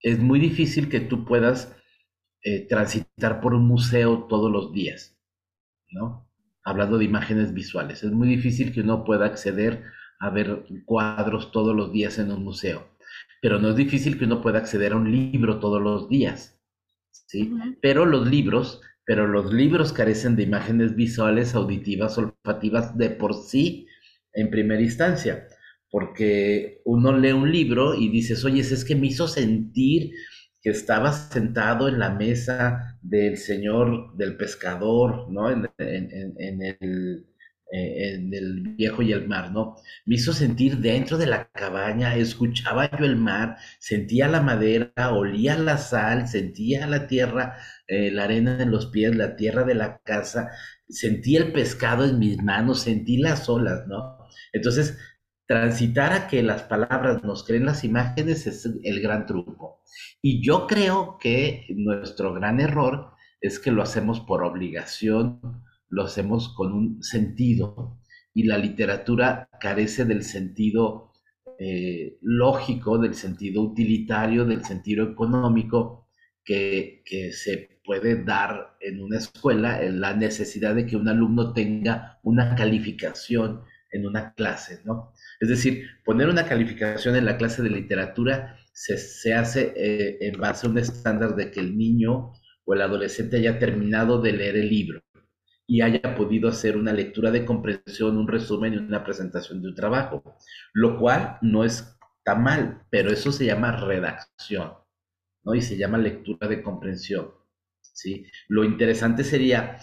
es 0.00 0.18
muy 0.18 0.40
difícil 0.40 0.88
que 0.88 0.98
tú 0.98 1.24
puedas 1.24 1.72
eh, 2.42 2.66
transitar 2.66 3.40
por 3.40 3.54
un 3.54 3.68
museo 3.68 4.24
todos 4.24 4.50
los 4.50 4.72
días, 4.72 5.16
¿no? 5.92 6.28
Hablando 6.64 6.98
de 6.98 7.04
imágenes 7.04 7.54
visuales. 7.54 8.02
Es 8.02 8.10
muy 8.10 8.26
difícil 8.26 8.72
que 8.72 8.80
uno 8.80 9.04
pueda 9.04 9.24
acceder 9.24 9.84
a 10.18 10.30
ver 10.30 10.64
cuadros 10.84 11.52
todos 11.52 11.76
los 11.76 11.92
días 11.92 12.18
en 12.18 12.32
un 12.32 12.42
museo, 12.42 12.88
pero 13.40 13.60
no 13.60 13.68
es 13.68 13.76
difícil 13.76 14.18
que 14.18 14.24
uno 14.24 14.42
pueda 14.42 14.58
acceder 14.58 14.94
a 14.94 14.96
un 14.96 15.12
libro 15.12 15.60
todos 15.60 15.80
los 15.80 16.08
días, 16.08 16.55
¿sí? 17.26 17.52
Pero 17.80 18.06
los 18.06 18.28
libros, 18.28 18.80
pero 19.04 19.26
los 19.26 19.52
libros 19.52 19.92
carecen 19.92 20.36
de 20.36 20.42
imágenes 20.44 20.94
visuales, 20.96 21.54
auditivas, 21.54 22.18
olfativas 22.18 22.96
de 22.96 23.10
por 23.10 23.34
sí 23.34 23.86
en 24.32 24.50
primera 24.50 24.82
instancia 24.82 25.46
porque 25.90 26.82
uno 26.84 27.16
lee 27.16 27.32
un 27.32 27.50
libro 27.50 27.94
y 27.94 28.10
dices, 28.10 28.44
oye, 28.44 28.60
es 28.60 28.84
que 28.84 28.96
me 28.96 29.06
hizo 29.06 29.28
sentir 29.28 30.10
que 30.60 30.70
estaba 30.70 31.12
sentado 31.12 31.88
en 31.88 31.98
la 31.98 32.10
mesa 32.10 32.98
del 33.00 33.38
señor, 33.38 34.16
del 34.16 34.36
pescador, 34.36 35.30
¿no? 35.30 35.50
En, 35.50 35.68
el, 35.78 36.34
en 36.38 36.62
el 36.62 37.26
viejo 38.76 39.02
y 39.02 39.12
el 39.12 39.26
mar, 39.28 39.52
¿no? 39.52 39.76
Me 40.04 40.16
hizo 40.16 40.32
sentir 40.32 40.78
dentro 40.78 41.18
de 41.18 41.26
la 41.26 41.48
cabaña, 41.50 42.14
escuchaba 42.16 42.90
yo 42.90 43.04
el 43.04 43.16
mar, 43.16 43.56
sentía 43.78 44.28
la 44.28 44.40
madera, 44.40 45.12
olía 45.12 45.58
la 45.58 45.78
sal, 45.78 46.28
sentía 46.28 46.86
la 46.86 47.06
tierra, 47.06 47.56
eh, 47.86 48.10
la 48.10 48.24
arena 48.24 48.62
en 48.62 48.70
los 48.70 48.86
pies, 48.86 49.14
la 49.16 49.36
tierra 49.36 49.64
de 49.64 49.74
la 49.74 49.98
casa, 49.98 50.50
sentí 50.88 51.36
el 51.36 51.52
pescado 51.52 52.04
en 52.04 52.18
mis 52.18 52.42
manos, 52.42 52.82
sentí 52.82 53.18
las 53.18 53.48
olas, 53.48 53.86
¿no? 53.86 54.18
Entonces, 54.52 54.96
transitar 55.46 56.12
a 56.12 56.28
que 56.28 56.42
las 56.42 56.62
palabras 56.62 57.22
nos 57.22 57.44
creen 57.44 57.66
las 57.66 57.84
imágenes 57.84 58.46
es 58.46 58.68
el 58.84 59.00
gran 59.00 59.26
truco. 59.26 59.82
Y 60.22 60.44
yo 60.44 60.66
creo 60.66 61.18
que 61.20 61.66
nuestro 61.70 62.34
gran 62.34 62.60
error 62.60 63.12
es 63.40 63.58
que 63.60 63.70
lo 63.70 63.82
hacemos 63.82 64.20
por 64.20 64.42
obligación, 64.44 65.40
lo 65.96 66.02
hacemos 66.02 66.52
con 66.54 66.74
un 66.74 67.02
sentido 67.02 67.98
y 68.34 68.42
la 68.42 68.58
literatura 68.58 69.48
carece 69.58 70.04
del 70.04 70.24
sentido 70.24 71.10
eh, 71.58 72.18
lógico, 72.20 72.98
del 72.98 73.14
sentido 73.14 73.62
utilitario, 73.62 74.44
del 74.44 74.62
sentido 74.62 75.10
económico 75.10 76.06
que, 76.44 77.02
que 77.06 77.32
se 77.32 77.80
puede 77.82 78.22
dar 78.22 78.76
en 78.78 79.02
una 79.02 79.16
escuela, 79.16 79.82
en 79.82 80.02
la 80.02 80.12
necesidad 80.12 80.74
de 80.74 80.84
que 80.84 80.96
un 80.96 81.08
alumno 81.08 81.54
tenga 81.54 82.20
una 82.22 82.54
calificación 82.54 83.62
en 83.90 84.06
una 84.06 84.34
clase, 84.34 84.82
¿no? 84.84 85.14
Es 85.40 85.48
decir, 85.48 85.86
poner 86.04 86.28
una 86.28 86.44
calificación 86.44 87.16
en 87.16 87.24
la 87.24 87.38
clase 87.38 87.62
de 87.62 87.70
literatura 87.70 88.58
se, 88.74 89.32
hace 89.32 89.72
eh, 89.74 90.18
en 90.20 90.38
base 90.38 90.66
a 90.66 90.70
un 90.70 90.76
estándar 90.76 91.34
de 91.36 91.50
que 91.50 91.60
el 91.60 91.78
niño 91.78 92.32
o 92.66 92.74
el 92.74 92.82
adolescente 92.82 93.38
haya 93.38 93.58
terminado 93.58 94.20
de 94.20 94.32
leer 94.32 94.56
el 94.56 94.68
libro. 94.68 95.05
Y 95.66 95.80
haya 95.82 96.14
podido 96.14 96.48
hacer 96.48 96.76
una 96.76 96.92
lectura 96.92 97.30
de 97.30 97.44
comprensión, 97.44 98.16
un 98.16 98.28
resumen 98.28 98.74
y 98.74 98.76
una 98.76 99.04
presentación 99.04 99.62
de 99.62 99.68
un 99.68 99.74
trabajo, 99.74 100.22
lo 100.72 100.98
cual 100.98 101.38
no 101.42 101.64
está 101.64 102.34
mal, 102.36 102.82
pero 102.90 103.10
eso 103.10 103.32
se 103.32 103.46
llama 103.46 103.72
redacción, 103.72 104.74
¿no? 105.44 105.54
Y 105.54 105.62
se 105.62 105.76
llama 105.76 105.98
lectura 105.98 106.48
de 106.48 106.62
comprensión, 106.62 107.32
¿sí? 107.80 108.26
Lo 108.48 108.64
interesante 108.64 109.24
sería 109.24 109.78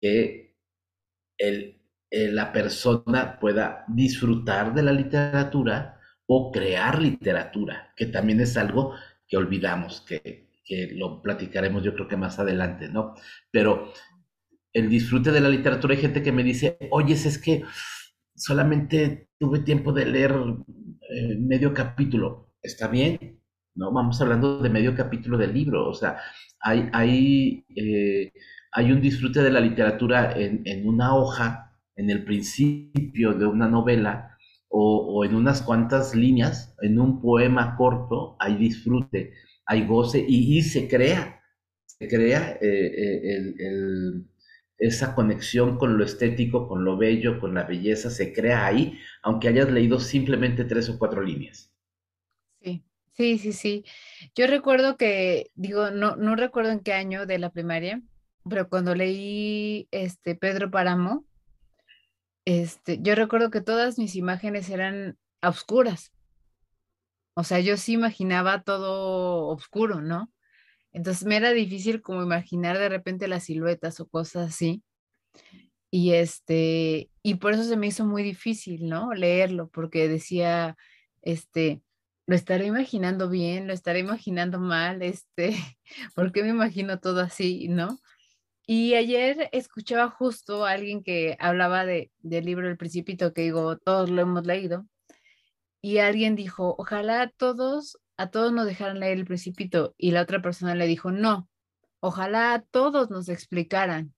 que 0.00 0.56
el, 1.38 1.80
la 2.10 2.52
persona 2.52 3.38
pueda 3.38 3.84
disfrutar 3.88 4.74
de 4.74 4.82
la 4.82 4.92
literatura 4.92 6.00
o 6.26 6.52
crear 6.52 7.00
literatura, 7.00 7.92
que 7.96 8.06
también 8.06 8.40
es 8.40 8.56
algo 8.56 8.94
que 9.26 9.36
olvidamos, 9.36 10.02
que, 10.02 10.50
que 10.64 10.88
lo 10.94 11.22
platicaremos 11.22 11.82
yo 11.82 11.94
creo 11.94 12.08
que 12.08 12.16
más 12.16 12.38
adelante, 12.38 12.88
¿no? 12.88 13.14
Pero 13.50 13.92
el 14.72 14.88
disfrute 14.88 15.32
de 15.32 15.40
la 15.40 15.48
literatura. 15.48 15.94
Hay 15.94 16.00
gente 16.00 16.22
que 16.22 16.32
me 16.32 16.42
dice, 16.42 16.78
oye, 16.90 17.14
es 17.14 17.38
que 17.38 17.64
solamente 18.34 19.28
tuve 19.38 19.60
tiempo 19.60 19.92
de 19.92 20.06
leer 20.06 20.32
eh, 20.32 21.36
medio 21.38 21.74
capítulo. 21.74 22.52
Está 22.62 22.88
bien, 22.88 23.40
¿no? 23.74 23.92
Vamos 23.92 24.20
hablando 24.20 24.60
de 24.60 24.70
medio 24.70 24.94
capítulo 24.94 25.38
del 25.38 25.54
libro. 25.54 25.88
O 25.88 25.94
sea, 25.94 26.18
hay, 26.60 26.88
hay, 26.92 27.64
eh, 27.76 28.32
hay 28.72 28.92
un 28.92 29.00
disfrute 29.00 29.42
de 29.42 29.50
la 29.50 29.60
literatura 29.60 30.32
en, 30.36 30.86
una 30.86 31.14
hoja, 31.14 31.78
en 31.96 32.10
el 32.10 32.24
principio 32.24 33.34
de 33.34 33.46
una 33.46 33.68
novela, 33.68 34.36
o, 34.70 35.24
en 35.24 35.34
unas 35.34 35.62
cuantas 35.62 36.14
líneas, 36.14 36.76
en 36.82 37.00
un 37.00 37.22
poema 37.22 37.74
corto, 37.76 38.36
hay 38.38 38.56
disfrute, 38.56 39.32
hay 39.64 39.86
goce 39.86 40.22
y, 40.28 40.60
se 40.62 40.86
crea, 40.88 41.40
se 41.86 42.06
crea 42.06 42.58
eh, 42.60 43.54
el 43.58 44.28
esa 44.78 45.14
conexión 45.14 45.78
con 45.78 45.98
lo 45.98 46.04
estético, 46.04 46.68
con 46.68 46.84
lo 46.84 46.96
bello, 46.96 47.40
con 47.40 47.54
la 47.54 47.64
belleza, 47.64 48.10
se 48.10 48.32
crea 48.32 48.66
ahí, 48.66 48.98
aunque 49.22 49.48
hayas 49.48 49.70
leído 49.70 50.00
simplemente 50.00 50.64
tres 50.64 50.88
o 50.88 50.98
cuatro 50.98 51.22
líneas. 51.22 51.72
Sí, 52.60 52.84
sí, 53.12 53.38
sí, 53.38 53.52
sí. 53.52 53.84
Yo 54.34 54.46
recuerdo 54.46 54.96
que, 54.96 55.50
digo, 55.54 55.90
no, 55.90 56.16
no 56.16 56.36
recuerdo 56.36 56.70
en 56.72 56.80
qué 56.80 56.92
año 56.92 57.26
de 57.26 57.38
la 57.38 57.50
primaria, 57.50 58.02
pero 58.48 58.68
cuando 58.68 58.94
leí 58.94 59.88
este 59.90 60.34
Pedro 60.34 60.70
Páramo, 60.70 61.26
este, 62.44 62.98
yo 63.02 63.14
recuerdo 63.14 63.50
que 63.50 63.60
todas 63.60 63.98
mis 63.98 64.16
imágenes 64.16 64.70
eran 64.70 65.18
oscuras. 65.42 66.12
O 67.34 67.44
sea, 67.44 67.60
yo 67.60 67.76
sí 67.76 67.92
imaginaba 67.92 68.62
todo 68.62 69.46
oscuro, 69.48 70.00
¿no? 70.00 70.30
Entonces 70.92 71.24
me 71.26 71.36
era 71.36 71.52
difícil 71.52 72.02
como 72.02 72.22
imaginar 72.22 72.78
de 72.78 72.88
repente 72.88 73.28
las 73.28 73.44
siluetas 73.44 74.00
o 74.00 74.08
cosas 74.08 74.50
así. 74.50 74.82
Y 75.90 76.12
este, 76.14 77.10
y 77.22 77.36
por 77.36 77.54
eso 77.54 77.64
se 77.64 77.76
me 77.76 77.86
hizo 77.86 78.06
muy 78.06 78.22
difícil, 78.22 78.88
¿no? 78.88 79.14
Leerlo, 79.14 79.68
porque 79.68 80.08
decía, 80.08 80.76
este, 81.22 81.82
lo 82.26 82.34
estaré 82.34 82.66
imaginando 82.66 83.30
bien, 83.30 83.66
lo 83.66 83.72
estaré 83.72 84.00
imaginando 84.00 84.60
mal, 84.60 85.02
este, 85.02 85.56
¿por 86.14 86.32
qué 86.32 86.42
me 86.42 86.50
imagino 86.50 87.00
todo 87.00 87.20
así, 87.20 87.68
no? 87.68 87.98
Y 88.66 88.94
ayer 88.94 89.48
escuchaba 89.52 90.10
justo 90.10 90.66
a 90.66 90.72
alguien 90.72 91.02
que 91.02 91.36
hablaba 91.40 91.86
de, 91.86 92.10
del 92.18 92.44
libro 92.44 92.68
El 92.68 92.76
Principito, 92.76 93.32
que 93.32 93.42
digo, 93.42 93.78
todos 93.78 94.10
lo 94.10 94.20
hemos 94.20 94.46
leído, 94.46 94.86
y 95.80 95.98
alguien 95.98 96.36
dijo, 96.36 96.74
ojalá 96.78 97.32
todos 97.34 97.98
a 98.18 98.30
todos 98.30 98.52
nos 98.52 98.66
dejaron 98.66 99.00
leer 99.00 99.16
el 99.16 99.24
principito 99.24 99.94
y 99.96 100.10
la 100.10 100.22
otra 100.22 100.42
persona 100.42 100.74
le 100.74 100.86
dijo, 100.86 101.12
no, 101.12 101.48
ojalá 102.00 102.64
todos 102.70 103.10
nos 103.10 103.28
explicaran 103.28 104.12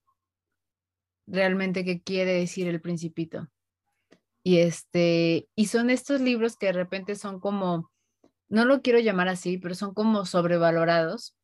realmente 1.26 1.84
qué 1.84 2.02
quiere 2.02 2.32
decir 2.32 2.66
el 2.66 2.80
principito. 2.80 3.48
Y 4.42 4.58
este, 4.58 5.48
y 5.54 5.66
son 5.66 5.90
estos 5.90 6.22
libros 6.22 6.56
que 6.56 6.66
de 6.66 6.72
repente 6.72 7.14
son 7.14 7.40
como, 7.40 7.90
no 8.48 8.64
lo 8.64 8.80
quiero 8.80 8.98
llamar 8.98 9.28
así, 9.28 9.58
pero 9.58 9.74
son 9.74 9.92
como 9.92 10.24
sobrevalorados 10.24 11.36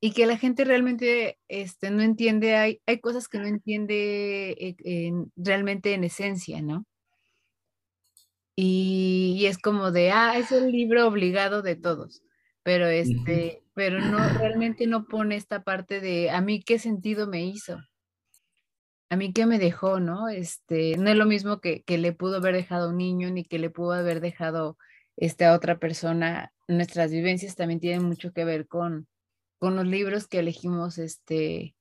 y 0.00 0.12
que 0.12 0.24
la 0.24 0.38
gente 0.38 0.64
realmente 0.64 1.38
este, 1.48 1.90
no 1.90 2.02
entiende, 2.02 2.56
hay, 2.56 2.80
hay 2.86 2.98
cosas 3.00 3.28
que 3.28 3.38
no 3.38 3.46
entiende 3.46 4.56
eh, 4.58 5.12
realmente 5.36 5.92
en 5.92 6.04
esencia, 6.04 6.62
¿no? 6.62 6.86
Y, 8.62 9.46
es 9.46 9.58
como 9.58 9.90
de, 9.90 10.10
ah, 10.10 10.36
es 10.36 10.52
el 10.52 10.70
libro 10.70 11.06
obligado 11.06 11.62
de 11.62 11.76
todos, 11.76 12.22
pero 12.62 12.86
este, 12.86 13.62
pero 13.74 14.00
no, 14.00 14.18
realmente 14.38 14.86
no 14.86 15.06
pone 15.06 15.36
esta 15.36 15.62
parte 15.62 16.00
de, 16.00 16.30
a 16.30 16.40
mí 16.40 16.62
qué 16.62 16.78
sentido 16.78 17.26
me 17.26 17.42
hizo, 17.44 17.78
a 19.08 19.16
mí 19.16 19.32
qué 19.32 19.46
me 19.46 19.58
dejó, 19.58 19.98
¿no? 19.98 20.28
Este, 20.28 20.96
no 20.98 21.10
es 21.10 21.16
lo 21.16 21.26
mismo 21.26 21.60
que, 21.60 21.82
que 21.82 21.98
le 21.98 22.12
pudo 22.12 22.36
haber 22.36 22.54
dejado 22.54 22.88
a 22.88 22.90
un 22.90 22.98
niño 22.98 23.30
ni 23.30 23.44
que 23.44 23.58
le 23.58 23.70
pudo 23.70 23.92
haber 23.92 24.20
dejado 24.20 24.76
este, 25.16 25.46
a 25.46 25.54
otra 25.54 25.78
persona. 25.78 26.52
Nuestras 26.68 27.10
vivencias 27.10 27.56
también 27.56 27.80
tienen 27.80 28.04
mucho 28.04 28.32
que 28.32 28.44
ver 28.44 28.68
con, 28.68 29.08
con 29.58 29.74
los 29.74 29.86
libros 29.86 30.28
que 30.28 30.40
elegimos 30.40 30.98
este, 30.98 31.74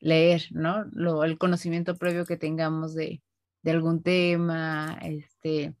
leer, 0.00 0.42
¿no? 0.50 0.84
Lo, 0.92 1.24
el 1.24 1.38
conocimiento 1.38 1.96
previo 1.96 2.26
que 2.26 2.36
tengamos 2.36 2.94
de, 2.94 3.22
de 3.62 3.70
algún 3.70 4.02
tema, 4.02 4.98
este, 5.02 5.74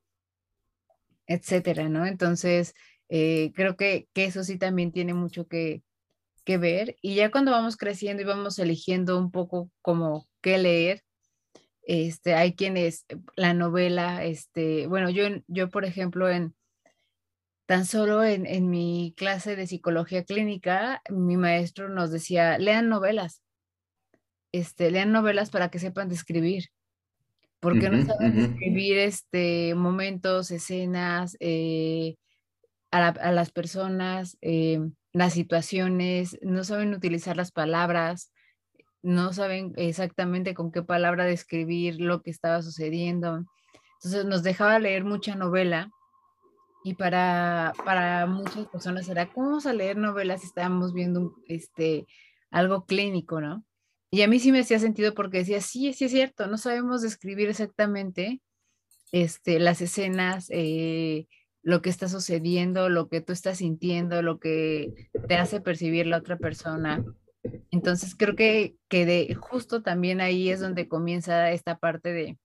etcétera, 1.26 1.88
¿no? 1.88 2.06
Entonces, 2.06 2.74
eh, 3.08 3.52
creo 3.54 3.76
que, 3.76 4.08
eso 4.14 4.44
sí 4.44 4.58
también 4.58 4.92
tiene 4.92 5.14
mucho 5.14 5.46
que, 5.46 5.82
ver. 6.46 6.96
Y 7.02 7.14
ya 7.16 7.30
cuando 7.30 7.52
vamos 7.52 7.76
creciendo 7.76 8.22
y 8.22 8.26
vamos 8.26 8.58
eligiendo 8.58 9.18
un 9.18 9.30
poco 9.30 9.70
como 9.82 10.28
qué 10.42 10.58
leer, 10.58 11.02
este, 11.82 12.34
hay 12.34 12.54
quienes, 12.54 13.04
eh, 13.08 13.16
la 13.36 13.54
novela, 13.54 14.24
este, 14.24 14.86
bueno, 14.86 15.10
yo, 15.10 15.24
yo 15.48 15.70
por 15.70 15.84
ejemplo, 15.84 16.30
en 16.30 16.54
tan 17.66 17.86
solo 17.86 18.24
en, 18.24 18.46
en 18.46 18.68
mi 18.68 19.14
clase 19.16 19.56
de 19.56 19.66
psicología 19.66 20.24
clínica, 20.24 21.02
mi 21.10 21.36
maestro 21.36 21.88
nos 21.88 22.10
decía, 22.10 22.58
lean 22.58 22.88
novelas, 22.88 23.42
este, 24.52 24.90
lean 24.90 25.12
novelas 25.12 25.50
para 25.50 25.70
que 25.70 25.78
sepan 25.78 26.08
describir 26.08 26.70
porque 27.64 27.88
no 27.88 28.04
saben 28.04 28.36
describir 28.36 28.98
este, 28.98 29.74
momentos, 29.74 30.50
escenas, 30.50 31.34
eh, 31.40 32.16
a, 32.90 33.32
las 33.32 33.50
personas, 33.52 34.36
eh, 34.42 34.80
las 35.14 35.32
situaciones, 35.32 36.38
no 36.42 36.62
saben 36.62 36.92
utilizar 36.92 37.38
las 37.38 37.52
palabras, 37.52 38.30
no 39.00 39.32
saben 39.32 39.72
exactamente 39.76 40.52
con 40.52 40.72
qué 40.72 40.82
palabra 40.82 41.24
describir 41.24 42.02
lo 42.02 42.20
que 42.20 42.30
estaba 42.30 42.60
sucediendo. 42.60 43.46
Entonces 43.94 44.26
nos 44.26 44.42
dejaba 44.42 44.78
leer 44.78 45.04
mucha 45.04 45.34
novela 45.34 45.88
y 46.84 46.96
para, 46.96 47.72
para 47.82 48.26
muchas 48.26 48.66
personas 48.66 49.08
era, 49.08 49.32
¿cómo 49.32 49.46
vamos 49.46 49.64
a 49.64 49.72
leer 49.72 49.96
novelas 49.96 50.42
si 50.42 50.48
estábamos 50.48 50.92
viendo 50.92 51.34
este, 51.48 52.06
algo 52.50 52.84
clínico, 52.84 53.40
no? 53.40 53.64
Y 54.14 54.22
a 54.22 54.28
mí 54.28 54.38
sí 54.38 54.52
me 54.52 54.60
hacía 54.60 54.78
sentido 54.78 55.12
porque 55.12 55.38
decía, 55.38 55.60
sí, 55.60 55.92
sí 55.92 56.04
es 56.04 56.12
cierto, 56.12 56.46
no 56.46 56.56
sabemos 56.56 57.02
describir 57.02 57.48
exactamente 57.48 58.40
este, 59.10 59.58
las 59.58 59.80
escenas, 59.80 60.46
eh, 60.50 61.26
lo 61.64 61.82
que 61.82 61.90
está 61.90 62.08
sucediendo, 62.08 62.88
lo 62.88 63.08
que 63.08 63.20
tú 63.22 63.32
estás 63.32 63.58
sintiendo, 63.58 64.22
lo 64.22 64.38
que 64.38 65.10
te 65.26 65.34
hace 65.34 65.60
percibir 65.60 66.06
la 66.06 66.18
otra 66.18 66.38
persona. 66.38 67.04
Entonces 67.72 68.14
creo 68.14 68.36
que, 68.36 68.76
que 68.86 69.04
de, 69.04 69.34
justo 69.34 69.82
también 69.82 70.20
ahí 70.20 70.48
es 70.48 70.60
donde 70.60 70.86
comienza 70.86 71.50
esta 71.50 71.78
parte 71.78 72.12
de, 72.12 72.38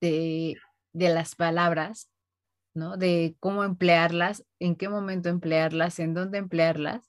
de, 0.00 0.56
de 0.92 1.08
las 1.14 1.36
palabras, 1.36 2.10
¿no? 2.74 2.96
De 2.96 3.36
cómo 3.38 3.62
emplearlas, 3.62 4.44
en 4.58 4.74
qué 4.74 4.88
momento 4.88 5.28
emplearlas, 5.28 6.00
en 6.00 6.14
dónde 6.14 6.38
emplearlas 6.38 7.08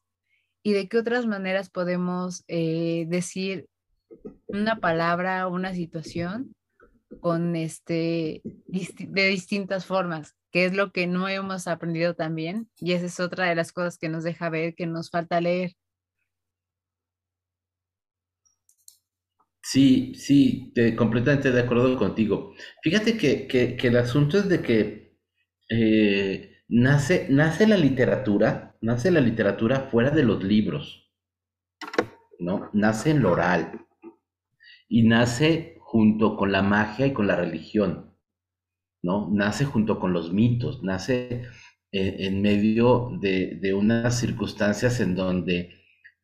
y 0.61 0.73
de 0.73 0.87
qué 0.87 0.99
otras 0.99 1.25
maneras 1.25 1.71
podemos 1.71 2.43
eh, 2.47 3.05
decir 3.07 3.67
una 4.47 4.79
palabra, 4.79 5.47
una 5.47 5.73
situación 5.73 6.55
con 7.21 7.55
este 7.55 8.41
de 8.67 9.27
distintas 9.27 9.85
formas, 9.85 10.35
que 10.51 10.65
es 10.65 10.73
lo 10.73 10.91
que 10.91 11.07
no 11.07 11.27
hemos 11.27 11.67
aprendido 11.67 12.15
también 12.15 12.69
y 12.77 12.93
esa 12.93 13.05
es 13.05 13.19
otra 13.19 13.45
de 13.45 13.55
las 13.55 13.71
cosas 13.71 13.97
que 13.97 14.09
nos 14.09 14.23
deja 14.23 14.49
ver 14.49 14.75
que 14.75 14.87
nos 14.87 15.09
falta 15.09 15.41
leer. 15.41 15.73
Sí, 19.61 20.13
sí, 20.15 20.73
completamente 20.97 21.51
de 21.51 21.61
acuerdo 21.61 21.97
contigo. 21.97 22.53
Fíjate 22.81 23.17
que, 23.17 23.77
el 23.81 23.97
asunto 23.97 24.37
es 24.37 24.47
de 24.47 24.61
que 24.61 25.17
eh, 25.69 26.63
nace, 26.69 27.27
nace 27.29 27.67
la 27.67 27.75
literatura, 27.75 28.77
nace 28.79 29.11
la 29.11 29.19
literatura 29.19 29.89
fuera 29.91 30.09
de 30.11 30.23
los 30.23 30.41
libros, 30.41 31.11
¿no? 32.39 32.69
Nace 32.71 33.11
en 33.11 33.21
lo 33.21 33.33
oral 33.33 33.86
y 34.87 35.03
nace 35.03 35.77
junto 35.79 36.35
con 36.37 36.51
la 36.51 36.61
magia 36.61 37.07
y 37.07 37.13
con 37.13 37.27
la 37.27 37.35
religión, 37.35 38.13
¿no? 39.01 39.29
Nace 39.31 39.65
junto 39.65 39.99
con 39.99 40.13
los 40.13 40.33
mitos, 40.33 40.83
nace 40.83 41.43
eh, 41.91 42.15
en 42.19 42.41
medio 42.41 43.11
de, 43.21 43.73
unas 43.73 44.19
circunstancias 44.19 44.99
en 44.99 45.15
donde 45.15 45.73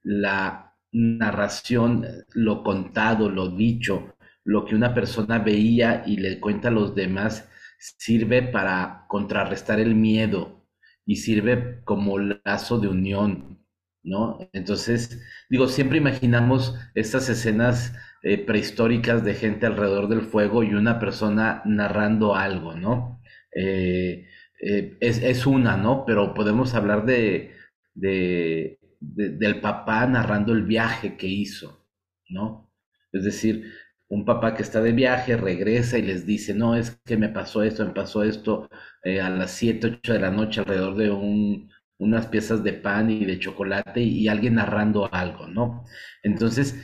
la, 0.01 0.73
narración, 0.93 2.05
lo 2.33 2.63
contado, 2.63 3.29
lo 3.29 3.49
dicho, 3.49 4.15
lo 4.43 4.65
que 4.65 4.75
una 4.75 4.93
persona 4.93 5.39
veía 5.39 6.03
y 6.05 6.17
le 6.17 6.39
cuenta 6.39 6.67
a 6.67 6.71
los 6.71 6.93
demás, 6.95 7.49
sirve 7.79 8.43
para 8.43 9.05
contrarrestar 9.07 9.79
el 9.79 9.95
miedo 9.95 10.67
y 11.05 11.17
sirve 11.17 11.81
como 11.83 12.19
lazo 12.19 12.79
de 12.79 12.87
unión, 12.87 13.65
¿no? 14.03 14.37
Entonces, 14.53 15.21
digo, 15.49 15.67
siempre 15.67 15.97
imaginamos 15.97 16.75
estas 16.93 17.27
escenas 17.27 17.93
eh, 18.23 18.37
prehistóricas 18.37 19.23
de 19.25 19.33
gente 19.33 19.65
alrededor 19.65 20.07
del 20.07 20.21
fuego 20.21 20.63
y 20.63 20.73
una 20.73 20.97
persona 20.97 21.61
narrando 21.65 22.35
algo, 22.35 22.73
¿no? 22.73 23.21
Eh, 23.53 24.27
eh, 24.61 24.97
es, 25.01 25.45
una, 25.45 25.75
¿no? 25.75 26.05
Pero 26.05 26.33
podemos 26.33 26.73
hablar 26.73 27.05
de, 27.05 27.51
del 27.93 29.59
papá 29.61 30.07
narrando 30.07 30.53
el 30.53 30.63
viaje 30.63 31.17
que 31.17 31.27
hizo, 31.27 31.85
¿no? 32.29 32.71
Es 33.11 33.25
decir, 33.25 33.73
un 34.07 34.23
papá 34.25 34.55
que 34.55 34.63
está 34.63 34.81
de 34.81 34.93
viaje 34.93 35.35
regresa 35.35 35.97
y 35.97 36.03
les 36.03 36.25
dice, 36.25 36.53
no, 36.53 36.75
es 36.77 36.91
que 37.05 37.17
me 37.17 37.29
pasó 37.29 37.61
esto, 37.63 37.85
me 37.85 37.93
pasó 37.93 38.23
esto 38.23 38.69
a 39.03 39.29
las 39.29 39.51
7, 39.51 39.99
8 39.99 40.13
de 40.13 40.19
la 40.19 40.31
noche 40.31 40.61
alrededor 40.61 40.95
de 40.95 41.11
un, 41.11 41.69
unas 41.97 42.27
piezas 42.27 42.63
de 42.63 42.73
pan 42.73 43.09
y 43.09 43.25
de 43.25 43.39
chocolate 43.39 44.01
y, 44.01 44.27
alguien 44.27 44.55
narrando 44.55 45.13
algo, 45.13 45.47
¿no? 45.47 45.83
Entonces, 46.23 46.75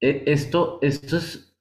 esto, 0.00 0.78
esto 0.82 1.16
es 1.18 1.56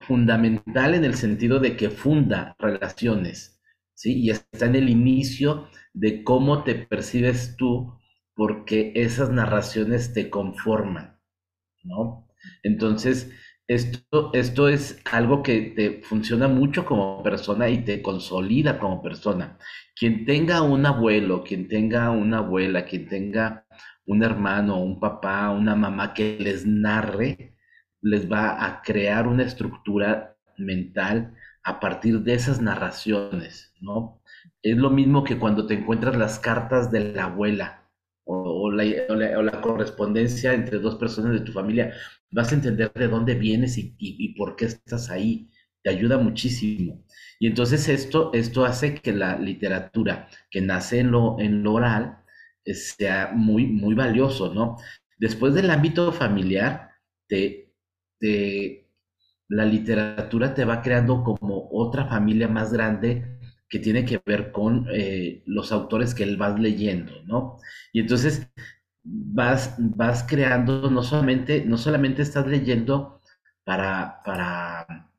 fundamental 0.00 0.94
en 0.94 1.04
el 1.04 1.14
sentido 1.14 1.58
de 1.60 1.76
que 1.76 1.90
funda 1.90 2.56
relaciones, 2.58 3.60
¿sí? 3.94 4.20
Y 4.20 4.30
está 4.30 4.66
en 4.66 4.76
el 4.76 4.88
inicio 4.88 5.68
de 5.94 6.24
cómo 6.24 6.64
te 6.64 6.74
percibes 6.74 7.56
tú 7.56 7.94
porque 8.34 8.92
esas 8.96 9.30
narraciones 9.30 10.12
te 10.12 10.30
conforman, 10.30 11.20
¿no? 11.84 12.28
Entonces, 12.62 13.30
esto, 13.66 14.30
esto 14.34 14.68
es 14.68 15.00
algo 15.10 15.42
que 15.42 15.72
te 15.76 16.02
funciona 16.02 16.48
mucho 16.48 16.84
como 16.84 17.22
persona 17.22 17.68
y 17.70 17.84
te 17.84 18.02
consolida 18.02 18.78
como 18.78 19.02
persona. 19.02 19.58
Quien 19.96 20.26
tenga 20.26 20.62
un 20.62 20.84
abuelo, 20.86 21.42
quien 21.44 21.68
tenga 21.68 22.10
una 22.10 22.38
abuela, 22.38 22.84
quien 22.84 23.08
tenga 23.08 23.66
un 24.06 24.22
hermano, 24.22 24.80
un 24.82 25.00
papá, 25.00 25.50
una 25.50 25.74
mamá 25.74 26.12
que 26.14 26.36
les 26.40 26.66
narre, 26.66 27.53
les 28.04 28.30
va 28.30 28.64
a 28.64 28.82
crear 28.82 29.26
una 29.26 29.44
estructura 29.44 30.36
mental 30.58 31.34
a 31.64 31.80
partir 31.80 32.20
de 32.20 32.34
esas 32.34 32.60
narraciones, 32.60 33.72
¿no? 33.80 34.20
Es 34.62 34.76
lo 34.76 34.90
mismo 34.90 35.24
que 35.24 35.38
cuando 35.38 35.66
te 35.66 35.74
encuentras 35.74 36.14
las 36.16 36.38
cartas 36.38 36.90
de 36.90 37.14
la 37.14 37.24
abuela 37.24 37.88
o, 38.24 38.70
la, 38.70 39.60
correspondencia 39.62 40.52
entre 40.52 40.78
dos 40.78 40.96
personas 40.96 41.32
de 41.32 41.40
tu 41.40 41.52
familia, 41.52 41.94
vas 42.30 42.52
a 42.52 42.56
entender 42.56 42.92
de 42.92 43.08
dónde 43.08 43.34
vienes 43.34 43.78
y, 43.78 44.34
por 44.36 44.56
qué 44.56 44.66
estás 44.66 45.10
ahí. 45.10 45.48
Te 45.82 45.90
ayuda 45.90 46.18
muchísimo. 46.18 47.04
Y 47.38 47.46
entonces 47.46 47.88
esto, 47.88 48.30
esto 48.32 48.64
hace 48.64 48.94
que 48.94 49.12
la 49.12 49.38
literatura 49.38 50.28
que 50.50 50.60
nace 50.60 51.00
en 51.00 51.10
lo, 51.10 51.36
oral 51.72 52.18
eh, 52.64 52.74
sea 52.74 53.32
muy, 53.34 53.66
muy 53.66 53.94
valioso, 53.94 54.52
¿no? 54.54 54.76
Después 55.18 55.54
del 55.54 55.70
ámbito 55.70 56.12
familiar, 56.12 56.90
te, 57.28 57.63
la 59.48 59.64
literatura 59.64 60.54
te 60.54 60.64
va 60.64 60.82
creando 60.82 61.22
como 61.22 61.68
otra 61.72 62.06
familia 62.06 62.48
más 62.48 62.72
grande 62.72 63.38
que 63.68 63.78
tiene 63.78 64.04
que 64.04 64.20
ver 64.24 64.52
con 64.52 64.86
eh, 64.92 65.42
los 65.46 65.72
autores 65.72 66.14
que 66.14 66.36
vas 66.36 66.58
leyendo, 66.58 67.22
¿no? 67.24 67.58
Y 67.92 68.00
entonces 68.00 68.48
vas, 69.02 69.74
vas 69.78 70.24
creando, 70.24 70.90
no 70.90 71.02
solamente, 71.02 71.64
no 71.64 71.76
solamente 71.78 72.22
estás 72.22 72.46
leyendo 72.46 73.20
para, 73.64 74.22
para, 74.24 75.10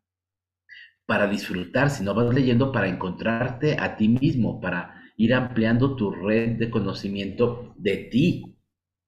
para 1.05 1.27
disfrutar, 1.27 1.89
sino 1.89 2.13
vas 2.13 2.33
leyendo 2.33 2.71
para 2.71 2.87
encontrarte 2.87 3.77
a 3.79 3.95
ti 3.95 4.07
mismo, 4.09 4.59
para 4.59 5.01
ir 5.17 5.33
ampliando 5.33 5.95
tu 5.95 6.11
red 6.11 6.57
de 6.57 6.69
conocimiento 6.69 7.73
de 7.77 7.97
ti, 8.11 8.57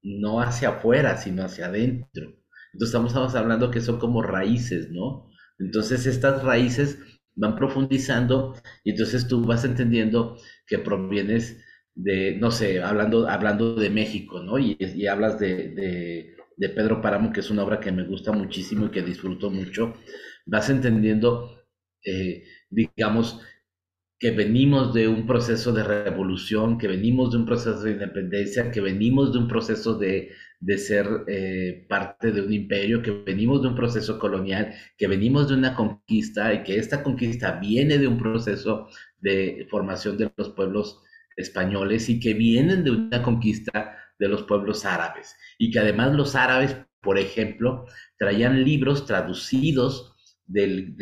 no 0.04 0.42
hacia 0.42 0.70
afuera, 0.70 1.18
sino 1.18 1.44
hacia 1.44 1.68
adentro. 1.68 2.34
Entonces 2.74 2.96
estamos 2.96 3.36
hablando 3.36 3.72
que 3.72 3.82
son 3.82 4.00
como 4.00 4.22
raíces, 4.22 4.90
¿no? 4.92 5.30
Entonces 5.60 6.06
estas 6.06 6.44
raíces 6.44 7.00
van 7.36 7.56
profundizando 7.56 8.56
y 8.84 8.92
entonces 8.92 9.28
tú 9.28 9.46
vas 9.46 9.64
entendiendo 9.64 10.38
que 10.66 10.80
provienes 10.80 11.64
de, 11.96 12.38
no 12.38 12.52
sé, 12.52 12.82
hablando, 12.82 13.28
hablando 13.28 13.76
de 13.76 13.90
México, 13.90 14.42
¿no? 14.42 14.60
Y, 14.60 14.78
hablas 15.08 15.40
de, 15.40 16.36
Pedro 16.58 17.02
Páramo, 17.02 17.32
que 17.34 17.40
es 17.40 17.50
una 17.50 17.64
obra 17.64 17.80
que 17.80 17.92
me 17.92 18.04
gusta 18.04 18.32
muchísimo 18.32 18.88
y 18.88 18.92
que 18.92 19.02
disfruto 19.02 19.50
mucho, 19.50 19.96
vas 20.46 20.70
entendiendo, 20.70 21.64
eh, 22.04 22.44
digamos, 22.70 23.42
que 24.20 24.32
venimos 24.32 24.94
de 24.94 25.08
un 25.08 25.28
proceso 25.28 25.72
de 25.72 25.84
revolución, 25.84 26.78
que 26.78 26.88
venimos 26.88 27.32
de 27.32 27.38
un 27.38 27.46
proceso 27.46 27.82
de 27.82 27.92
independencia, 27.92 28.72
que 28.72 28.82
venimos 28.82 29.32
de 29.32 29.40
un 29.40 29.48
proceso 29.48 29.98
de, 29.98 30.32
ser 30.78 31.08
eh, 31.28 31.86
parte 31.88 32.32
de 32.32 32.42
un 32.42 32.52
imperio, 32.52 33.04
que 33.04 33.12
venimos 33.12 33.62
de 33.62 33.68
un 33.68 33.76
proceso 33.76 34.18
colonial, 34.18 34.74
que 34.98 35.08
venimos 35.08 35.48
de 35.50 35.56
una 35.56 35.76
conquista 35.76 36.54
y 36.54 36.64
que 36.64 36.78
esta 36.78 37.04
conquista 37.04 37.60
viene 37.60 38.00
de 38.00 38.08
un 38.08 38.18
proceso 38.18 38.88
de 39.20 39.68
formación 39.70 40.18
de 40.18 40.32
los 40.36 40.50
pueblos 40.50 41.02
españoles 41.36 42.10
y 42.10 42.20
que 42.20 42.34
vienen 42.34 42.84
de 42.84 42.92
una 42.92 43.22
conquista 43.22 43.96
de 44.20 44.28
los 44.28 44.44
pueblos 44.44 44.84
árabes. 44.86 45.36
Y 45.60 45.72
que 45.72 45.80
además 45.80 46.14
los 46.14 46.36
árabes, 46.36 46.76
por 47.02 47.20
ejemplo, 47.20 47.86
traían 48.18 48.64
libros 48.64 49.06
traducidos 49.06 50.16
del, 50.48 50.96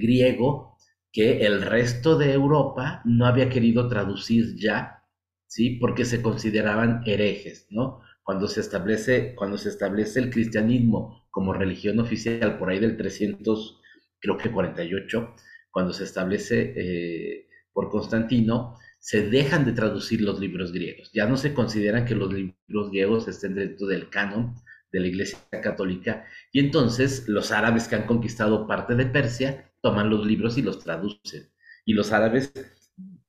griego 0.00 0.71
que 1.12 1.44
el 1.46 1.62
resto 1.62 2.16
de 2.16 2.32
Europa 2.32 3.02
no 3.04 3.26
había 3.26 3.50
querido 3.50 3.88
traducir 3.88 4.56
ya, 4.56 5.04
¿sí? 5.46 5.76
Porque 5.78 6.04
se 6.04 6.22
consideraban 6.22 7.02
herejes, 7.04 7.66
¿no? 7.70 8.00
Cuando 8.22 8.48
se 8.48 8.60
establece, 8.60 9.34
cuando 9.34 9.58
se 9.58 9.68
establece 9.68 10.20
el 10.20 10.30
cristianismo 10.30 11.26
como 11.30 11.52
religión 11.52 11.98
oficial 12.00 12.58
por 12.58 12.70
ahí 12.70 12.78
del 12.78 12.96
300, 12.96 13.80
creo 14.20 14.38
que 14.38 14.50
48, 14.50 15.34
cuando 15.70 15.92
se 15.92 16.04
establece 16.04 16.72
eh, 16.76 17.46
por 17.72 17.90
Constantino, 17.90 18.76
se 18.98 19.28
dejan 19.28 19.64
de 19.64 19.72
traducir 19.72 20.20
los 20.20 20.38
libros 20.38 20.72
griegos. 20.72 21.10
Ya 21.12 21.26
no 21.26 21.36
se 21.36 21.52
consideran 21.52 22.04
que 22.04 22.14
los 22.14 22.32
libros 22.32 22.90
griegos 22.90 23.26
estén 23.28 23.54
dentro 23.54 23.86
del 23.88 24.08
canon 24.08 24.54
de 24.92 25.00
la 25.00 25.08
Iglesia 25.08 25.38
Católica. 25.50 26.24
Y 26.52 26.60
entonces 26.60 27.28
los 27.28 27.50
árabes 27.50 27.88
que 27.88 27.96
han 27.96 28.06
conquistado 28.06 28.66
parte 28.66 28.94
de 28.94 29.06
Persia 29.06 29.71
toman 29.82 30.08
los 30.08 30.24
libros 30.24 30.56
y 30.56 30.62
los 30.62 30.78
traducen. 30.78 31.52
Y 31.84 31.92
los 31.94 32.12
árabes 32.12 32.52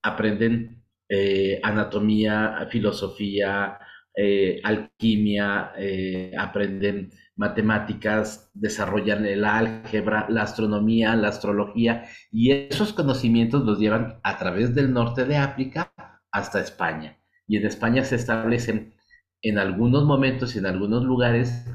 aprenden 0.01 0.83
eh, 1.09 1.59
anatomía, 1.63 2.67
filosofía, 2.71 3.77
eh, 4.15 4.61
alquimia, 4.63 5.71
eh, 5.77 6.31
aprenden 6.37 7.11
matemáticas, 7.35 8.51
desarrollan 8.53 9.25
el 9.25 9.43
álgebra, 9.43 10.27
la 10.29 10.43
astronomía, 10.43 11.15
la 11.15 11.29
astrología, 11.29 12.05
y 12.31 12.51
esos 12.51 12.93
conocimientos 12.93 13.63
los 13.63 13.79
llevan 13.79 14.19
a 14.23 14.37
través 14.37 14.75
del 14.75 14.93
norte 14.93 15.25
de 15.25 15.37
África 15.37 15.91
hasta 16.31 16.61
España. 16.61 17.19
Y 17.47 17.57
en 17.57 17.65
España 17.65 18.03
se 18.03 18.15
establecen 18.15 18.93
en 19.41 19.57
algunos 19.57 20.05
momentos 20.05 20.55
y 20.55 20.59
en 20.59 20.67
algunos 20.67 21.03
lugares 21.03 21.65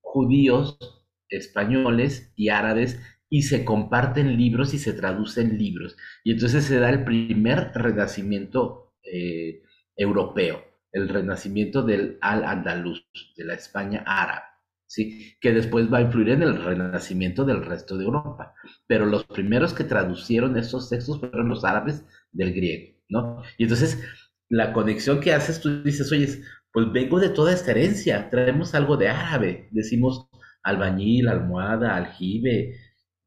judíos, 0.00 0.99
españoles 1.30 2.32
y 2.36 2.50
árabes 2.50 3.00
y 3.28 3.42
se 3.42 3.64
comparten 3.64 4.36
libros 4.36 4.74
y 4.74 4.78
se 4.78 4.92
traducen 4.92 5.56
libros. 5.56 5.96
Y 6.24 6.32
entonces 6.32 6.64
se 6.64 6.78
da 6.78 6.90
el 6.90 7.04
primer 7.04 7.70
renacimiento 7.74 8.94
eh, 9.02 9.62
europeo 9.96 10.70
el 10.92 11.08
renacimiento 11.08 11.82
del 11.82 12.18
al-Andalus, 12.20 13.06
de 13.36 13.44
la 13.44 13.54
España 13.54 14.02
árabe, 14.06 14.44
¿sí? 14.86 15.36
que 15.40 15.52
después 15.52 15.92
va 15.92 15.98
a 15.98 16.02
influir 16.02 16.30
en 16.30 16.42
el 16.42 16.62
renacimiento 16.62 17.44
del 17.44 17.64
resto 17.64 17.96
de 17.96 18.04
Europa. 18.04 18.54
Pero 18.86 19.06
los 19.06 19.24
primeros 19.24 19.72
que 19.72 19.84
traducieron 19.84 20.56
esos 20.56 20.88
textos 20.88 21.20
fueron 21.20 21.48
los 21.48 21.64
árabes 21.64 22.04
del 22.32 22.52
griego, 22.52 22.96
¿no? 23.08 23.42
Y 23.58 23.64
entonces 23.64 24.02
la 24.48 24.72
conexión 24.72 25.20
que 25.20 25.32
haces, 25.32 25.60
tú 25.60 25.82
dices, 25.82 26.10
oye, 26.10 26.26
pues 26.72 26.92
vengo 26.92 27.20
de 27.20 27.30
toda 27.30 27.52
esta 27.52 27.70
herencia, 27.72 28.30
traemos 28.30 28.74
algo 28.74 28.96
de 28.96 29.08
árabe, 29.08 29.68
decimos 29.72 30.28
albañil, 30.62 31.28
almohada, 31.28 31.96
aljibe, 31.96 32.76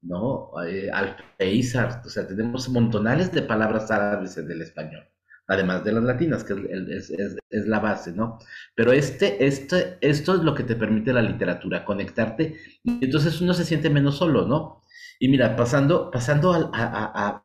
¿no? 0.02 0.52
Eh, 0.67 0.89
alfeizar, 0.91 2.02
o 2.06 2.10
sea, 2.10 2.28
tenemos 2.28 2.69
montonales 2.69 3.32
de 3.32 3.41
palabras 3.43 3.91
árabes 3.91 4.38
en 4.38 4.52
el 4.52 4.62
español 4.62 5.04
además 5.48 5.84
de 5.84 5.91
las 5.91 6.04
latinas, 6.04 6.43
que 6.43 6.54
es, 6.54 7.67
la 7.67 7.80
base, 7.80 8.13
¿no? 8.13 8.39
Pero 8.76 8.91
este, 8.91 9.46
este, 9.46 9.98
esto 10.02 10.36
es 10.36 10.41
lo 10.41 10.56
que 10.56 10.63
te 10.63 10.76
permite 10.76 11.13
la 11.13 11.22
literatura, 11.22 11.86
conectarte, 11.86 12.56
y 12.84 13.06
entonces 13.06 13.41
uno 13.41 13.54
se 13.54 13.65
siente 13.65 13.89
menos 13.89 14.17
solo, 14.17 14.48
¿no? 14.48 14.82
Y 15.19 15.28
mira, 15.28 15.56
pasando, 15.56 16.12
pasando 16.12 16.54
al, 16.54 16.69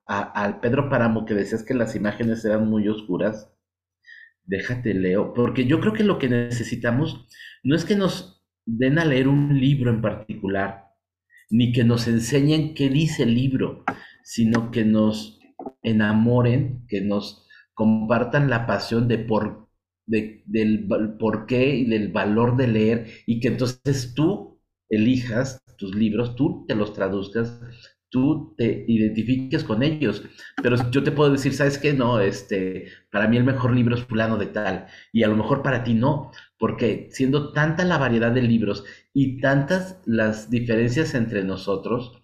al 0.06 0.60
Pedro 0.60 0.88
Páramo, 0.88 1.24
que 1.24 1.34
decías 1.34 1.62
que 1.64 1.74
las 1.74 1.94
imágenes 1.94 2.44
eran 2.44 2.66
muy 2.68 2.88
oscuras, 2.88 3.52
déjate 4.44 4.94
leo, 4.94 5.34
porque 5.34 5.66
yo 5.66 5.80
creo 5.80 5.92
que 5.92 6.04
lo 6.04 6.18
que 6.18 6.28
necesitamos 6.28 7.26
no 7.62 7.76
es 7.76 7.84
que 7.84 7.96
nos 7.96 8.37
den 8.68 8.98
a 8.98 9.04
leer 9.04 9.28
un 9.28 9.58
libro 9.58 9.90
en 9.90 10.02
particular, 10.02 10.84
ni 11.50 11.72
que 11.72 11.84
nos 11.84 12.06
enseñen 12.06 12.74
qué 12.74 12.90
dice 12.90 13.22
el 13.22 13.34
libro, 13.34 13.84
sino 14.22 14.70
que 14.70 14.84
nos 14.84 15.40
enamoren, 15.82 16.84
que 16.86 17.00
nos 17.00 17.46
compartan 17.72 18.50
la 18.50 18.66
pasión 18.66 19.08
de 19.08 19.18
por, 19.18 19.68
del 20.06 20.86
por 21.18 21.46
qué 21.46 21.76
y 21.76 21.84
del 21.86 22.12
valor 22.12 22.56
de 22.56 22.68
leer 22.68 23.06
y 23.26 23.40
que 23.40 23.48
entonces 23.48 24.12
tú 24.14 24.60
elijas 24.90 25.62
tus 25.78 25.94
libros, 25.94 26.36
tú 26.36 26.66
te 26.68 26.74
los 26.74 26.92
traduzcas, 26.92 27.60
tú 28.10 28.54
te 28.56 28.84
identifiques 28.88 29.64
con 29.64 29.82
ellos. 29.82 30.22
Pero 30.62 30.76
yo 30.90 31.02
te 31.02 31.12
puedo 31.12 31.30
decir, 31.30 31.52
¿sabes 31.54 31.78
qué? 31.78 31.92
No, 31.92 32.20
este, 32.20 32.86
para 33.10 33.28
mí 33.28 33.36
el 33.36 33.44
mejor 33.44 33.74
libro 33.74 33.94
es 33.94 34.04
fulano 34.04 34.36
de 34.38 34.46
tal, 34.46 34.86
y 35.12 35.22
a 35.22 35.28
lo 35.28 35.36
mejor 35.36 35.62
para 35.62 35.84
ti 35.84 35.94
no, 35.94 36.30
porque 36.58 37.08
siendo 37.12 37.52
tanta 37.52 37.84
la 37.84 37.98
variedad 37.98 38.32
de 38.32 38.42
libros 38.42 38.84
y 39.12 39.40
tantas 39.40 40.00
las 40.06 40.50
diferencias 40.50 41.14
entre 41.14 41.44
nosotros, 41.44 42.22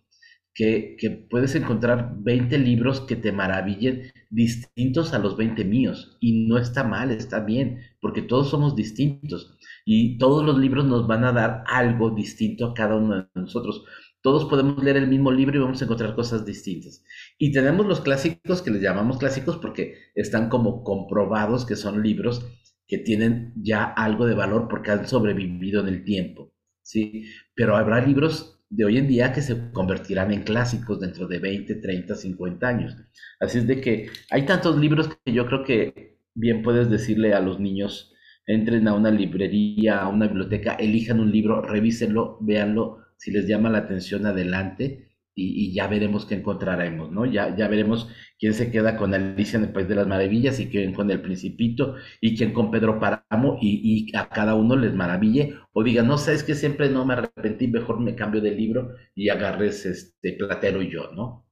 que, 0.55 0.97
que, 0.99 1.11
puedes 1.11 1.55
encontrar 1.57 2.14
20 2.18 2.59
libros 2.59 3.01
que 3.01 3.16
te 3.16 3.33
maravillen 3.33 4.12
distintos 4.31 5.12
a 5.12 5.18
los 5.18 5.37
20 5.37 5.64
míos. 5.64 6.16
Y 6.20 6.47
no 6.47 6.59
está 6.59 6.85
mal, 6.85 7.11
está 7.11 7.40
bien, 7.40 7.81
porque 8.01 8.23
todos 8.23 8.51
somos 8.51 8.77
distintos. 8.77 9.59
Y 9.85 10.16
todos 10.18 10.44
los 10.44 10.57
libros 10.59 10.85
nos 10.85 11.09
van 11.09 11.25
a 11.25 11.33
dar 11.33 11.64
algo 11.66 12.11
distinto 12.11 12.66
a 12.66 12.75
cada 12.75 12.94
uno 12.94 13.16
de 13.16 13.27
nosotros. 13.35 13.85
Todos 14.24 14.46
podemos 14.46 14.82
leer 14.82 14.96
el 14.96 15.06
mismo 15.06 15.30
libro 15.30 15.58
y 15.58 15.60
vamos 15.60 15.82
a 15.82 15.84
encontrar 15.84 16.14
cosas 16.14 16.46
distintas. 16.46 17.04
Y 17.37 17.52
tenemos 17.52 17.84
los 17.84 18.00
clásicos 18.00 18.62
que 18.62 18.70
les 18.70 18.80
llamamos 18.80 19.18
clásicos 19.18 19.58
porque 19.58 19.98
están 20.14 20.48
como 20.48 20.82
comprobados 20.82 21.66
que 21.66 21.76
son 21.76 22.02
libros 22.02 22.42
que 22.88 22.96
tienen 22.96 23.52
ya 23.54 23.84
algo 23.84 24.24
de 24.24 24.34
valor 24.34 24.66
porque 24.70 24.92
han 24.92 25.06
sobrevivido 25.06 25.82
en 25.82 25.88
el 25.88 26.04
tiempo. 26.04 26.54
¿sí? 26.80 27.26
Pero 27.54 27.76
habrá 27.76 28.00
libros 28.00 28.64
de 28.70 28.87
hoy 28.87 28.96
en 28.96 29.08
día 29.08 29.30
que 29.30 29.42
se 29.42 29.70
convertirán 29.72 30.32
en 30.32 30.42
clásicos 30.42 31.00
dentro 31.00 31.26
de 31.26 31.40
20, 31.40 31.74
30, 31.74 32.14
50 32.14 32.66
años. 32.66 32.96
Así 33.40 33.58
es 33.58 33.66
de 33.66 33.82
que 33.82 34.08
hay 34.30 34.46
tantos 34.46 34.78
libros 34.78 35.10
que 35.22 35.34
yo 35.34 35.44
creo 35.44 35.64
que 35.64 36.16
bien 36.34 36.62
puedes 36.62 36.88
decirle 36.88 37.34
a 37.34 37.40
los 37.40 37.60
niños, 37.60 38.14
entren 38.46 38.88
a 38.88 38.94
una 38.94 39.10
librería, 39.10 40.00
a 40.00 40.08
una 40.08 40.28
biblioteca, 40.28 40.76
elijan 40.76 41.20
un 41.20 41.30
libro, 41.30 41.60
revísenlo, 41.60 42.38
véanlo, 42.40 43.04
si 43.16 43.31
les 43.31 43.46
llama 43.46 43.70
la 43.70 43.79
atención 43.79 44.27
adelante 44.27 45.14
y, 45.37 45.72
ya 45.74 45.88
veremos 45.88 46.27
qué 46.27 46.37
encontraremos, 46.37 47.11
¿no? 47.11 47.27
Ya, 47.27 47.57
ya 47.57 47.66
veremos 47.68 48.09
quién 48.38 48.55
se 48.55 48.70
queda 48.70 48.96
con 48.96 49.14
Alicia 49.14 49.59
en 49.59 49.64
el 49.64 49.72
País 49.72 49.88
de 49.88 49.96
las 49.96 50.07
Maravillas 50.07 50.61
y 50.61 50.68
quién 50.68 50.94
con 50.94 51.11
El 51.11 51.22
Principito 51.22 51.96
y 52.20 52.37
quién 52.37 52.53
con 52.53 52.70
Pedro 52.70 53.00
Páramo 53.00 53.59
y, 53.61 54.11
y 54.12 54.16
a 54.16 54.29
cada 54.29 54.55
uno 54.55 54.77
les 54.77 54.94
maraville 54.94 55.57
o 55.72 55.83
diga, 55.83 56.03
no, 56.03 56.18
sabes 56.18 56.44
que 56.44 56.55
siempre 56.55 56.88
no 56.88 57.05
me 57.05 57.14
arrepentí, 57.14 57.66
mejor 57.68 58.00
me 58.00 58.14
cambio 58.14 58.40
de 58.40 58.53
libro 58.53 58.94
y 59.14 59.29
agarres 59.29 59.87
este 59.87 60.35
Platero 60.35 60.83
y 60.83 60.90
yo, 60.90 61.11
¿no? 61.12 61.48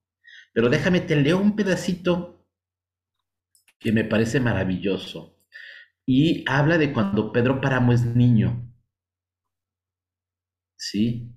Pero 0.52 0.68
déjame, 0.68 1.00
te 1.00 1.16
leo 1.16 1.40
un 1.40 1.56
pedacito 1.56 2.46
que 3.80 3.92
me 3.92 4.04
parece 4.04 4.38
maravilloso 4.40 5.38
y 6.06 6.44
habla 6.46 6.78
de 6.78 6.92
cuando 6.92 7.32
Pedro 7.32 7.60
Páramo 7.60 7.92
es 7.92 8.04
niño. 8.04 8.68
¿Sí? 10.76 11.31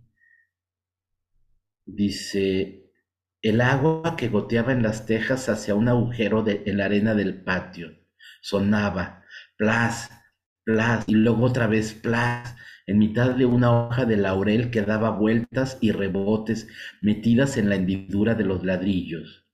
Dice, 1.87 2.91
el 3.41 3.61
agua 3.61 4.15
que 4.17 4.29
goteaba 4.29 4.71
en 4.71 4.83
las 4.83 5.05
tejas 5.07 5.49
hacia 5.49 5.75
un 5.75 5.87
agujero 5.87 6.43
de, 6.43 6.63
en 6.67 6.77
la 6.77 6.85
arena 6.85 7.15
del 7.15 7.43
patio. 7.43 7.97
Sonaba, 8.41 9.23
plas, 9.57 10.11
plas, 10.63 11.05
y 11.07 11.15
luego 11.15 11.45
otra 11.45 11.67
vez 11.67 11.93
plas, 11.93 12.55
en 12.87 12.99
mitad 12.99 13.31
de 13.35 13.45
una 13.45 13.71
hoja 13.87 14.05
de 14.05 14.17
laurel 14.17 14.69
que 14.71 14.81
daba 14.83 15.11
vueltas 15.11 15.77
y 15.81 15.91
rebotes 15.91 16.67
metidas 17.01 17.57
en 17.57 17.69
la 17.69 17.75
hendidura 17.75 18.35
de 18.35 18.43
los 18.45 18.63
ladrillos. 18.63 19.47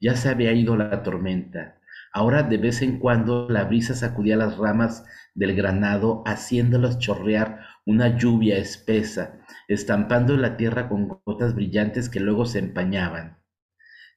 Ya 0.00 0.16
se 0.16 0.28
había 0.30 0.52
ido 0.52 0.76
la 0.76 1.02
tormenta. 1.02 1.79
Ahora 2.12 2.42
de 2.42 2.56
vez 2.56 2.82
en 2.82 2.98
cuando 2.98 3.48
la 3.48 3.64
brisa 3.64 3.94
sacudía 3.94 4.36
las 4.36 4.56
ramas 4.56 5.04
del 5.34 5.54
granado, 5.54 6.22
haciéndolas 6.26 6.98
chorrear 6.98 7.60
una 7.86 8.16
lluvia 8.16 8.58
espesa 8.58 9.40
estampando 9.68 10.36
la 10.36 10.56
tierra 10.56 10.88
con 10.88 11.06
gotas 11.24 11.54
brillantes 11.54 12.08
que 12.08 12.18
luego 12.18 12.44
se 12.44 12.58
empañaban. 12.58 13.38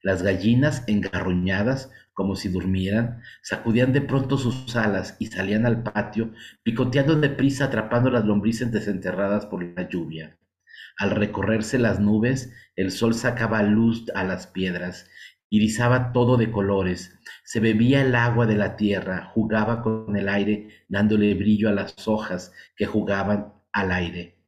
Las 0.02 0.22
gallinas, 0.22 0.82
engarruñadas, 0.88 1.92
como 2.12 2.34
si 2.34 2.48
durmieran, 2.48 3.22
sacudían 3.40 3.92
de 3.92 4.00
pronto 4.00 4.36
sus 4.36 4.74
alas 4.74 5.16
y 5.20 5.26
salían 5.26 5.64
al 5.64 5.84
patio, 5.84 6.32
picoteando 6.64 7.14
deprisa, 7.14 7.66
atrapando 7.66 8.10
las 8.10 8.24
lombrices 8.24 8.72
desenterradas 8.72 9.46
por 9.46 9.62
la 9.62 9.88
lluvia. 9.88 10.36
Al 10.98 11.12
recorrerse 11.12 11.78
las 11.78 12.00
nubes, 12.00 12.52
el 12.74 12.90
sol 12.90 13.14
sacaba 13.14 13.62
luz 13.62 14.06
a 14.14 14.24
las 14.24 14.48
piedras, 14.48 15.08
irizaba 15.48 16.12
todo 16.12 16.36
de 16.36 16.50
colores, 16.50 17.13
se 17.44 17.60
bebía 17.60 18.02
el 18.02 18.14
agua 18.14 18.46
de 18.46 18.56
la 18.56 18.76
tierra, 18.76 19.30
jugaba 19.34 19.82
con 19.82 20.16
el 20.16 20.28
aire, 20.28 20.68
dándole 20.88 21.34
brillo 21.34 21.68
a 21.68 21.72
las 21.72 22.08
hojas 22.08 22.52
que 22.74 22.86
jugaban 22.86 23.52
al 23.72 23.92
aire. 23.92 24.38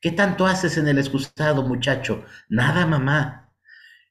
¿Qué 0.00 0.12
tanto 0.12 0.46
haces 0.46 0.76
en 0.76 0.86
el 0.88 0.98
excusado, 0.98 1.62
muchacho? 1.62 2.24
Nada, 2.48 2.86
mamá. 2.86 3.52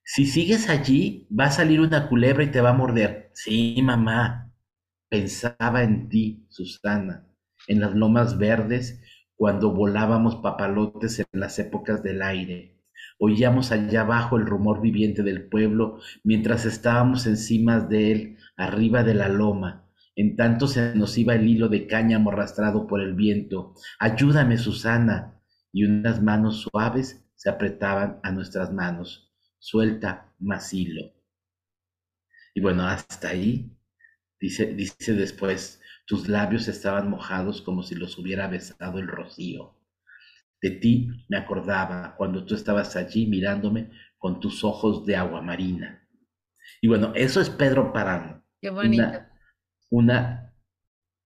Si 0.03 0.25
sigues 0.25 0.69
allí, 0.69 1.27
va 1.37 1.45
a 1.45 1.51
salir 1.51 1.81
una 1.81 2.07
culebra 2.09 2.43
y 2.43 2.51
te 2.51 2.61
va 2.61 2.71
a 2.71 2.73
morder. 2.73 3.31
Sí, 3.33 3.79
mamá. 3.81 4.51
Pensaba 5.09 5.83
en 5.83 6.09
ti, 6.09 6.45
Susana, 6.49 7.27
en 7.67 7.79
las 7.79 7.93
lomas 7.93 8.37
verdes, 8.37 9.01
cuando 9.35 9.71
volábamos 9.71 10.37
papalotes 10.37 11.19
en 11.19 11.25
las 11.39 11.59
épocas 11.59 12.01
del 12.01 12.21
aire. 12.21 12.74
Oíamos 13.17 13.71
allá 13.71 14.01
abajo 14.01 14.37
el 14.37 14.45
rumor 14.45 14.81
viviente 14.81 15.23
del 15.23 15.47
pueblo 15.47 15.99
mientras 16.23 16.65
estábamos 16.65 17.25
encima 17.25 17.79
de 17.79 18.11
él, 18.11 18.37
arriba 18.57 19.03
de 19.03 19.13
la 19.13 19.29
loma. 19.29 19.89
En 20.15 20.35
tanto 20.35 20.67
se 20.67 20.95
nos 20.95 21.17
iba 21.17 21.35
el 21.35 21.47
hilo 21.47 21.67
de 21.69 21.87
cáñamo 21.87 22.31
arrastrado 22.31 22.87
por 22.87 23.01
el 23.01 23.15
viento. 23.15 23.73
Ayúdame, 23.99 24.57
Susana 24.57 25.41
y 25.71 25.85
unas 25.85 26.21
manos 26.21 26.61
suaves 26.61 27.25
se 27.35 27.49
apretaban 27.49 28.19
a 28.23 28.31
nuestras 28.31 28.71
manos. 28.71 29.33
Suelta, 29.59 30.33
Masilo. 30.39 31.13
Y 32.53 32.61
bueno, 32.61 32.83
hasta 32.87 33.29
ahí, 33.29 33.71
dice, 34.39 34.73
dice 34.73 35.13
después, 35.13 35.81
tus 36.05 36.29
labios 36.29 36.67
estaban 36.67 37.09
mojados 37.09 37.61
como 37.61 37.83
si 37.83 37.95
los 37.95 38.17
hubiera 38.17 38.47
besado 38.47 38.99
el 38.99 39.07
rocío. 39.07 39.75
De 40.65 40.71
ti 40.71 41.07
me 41.29 41.37
acordaba 41.37 42.15
cuando 42.17 42.43
tú 42.43 42.55
estabas 42.55 42.95
allí 42.95 43.27
mirándome 43.27 43.91
con 44.17 44.39
tus 44.39 44.63
ojos 44.63 45.05
de 45.05 45.15
agua 45.15 45.43
marina. 45.43 46.07
Y 46.81 46.87
bueno, 46.87 47.11
eso 47.13 47.39
es 47.39 47.51
Pedro 47.51 47.93
Parano. 47.93 48.43
Qué 48.59 48.71
bonito. 48.71 49.03
una 49.91 50.55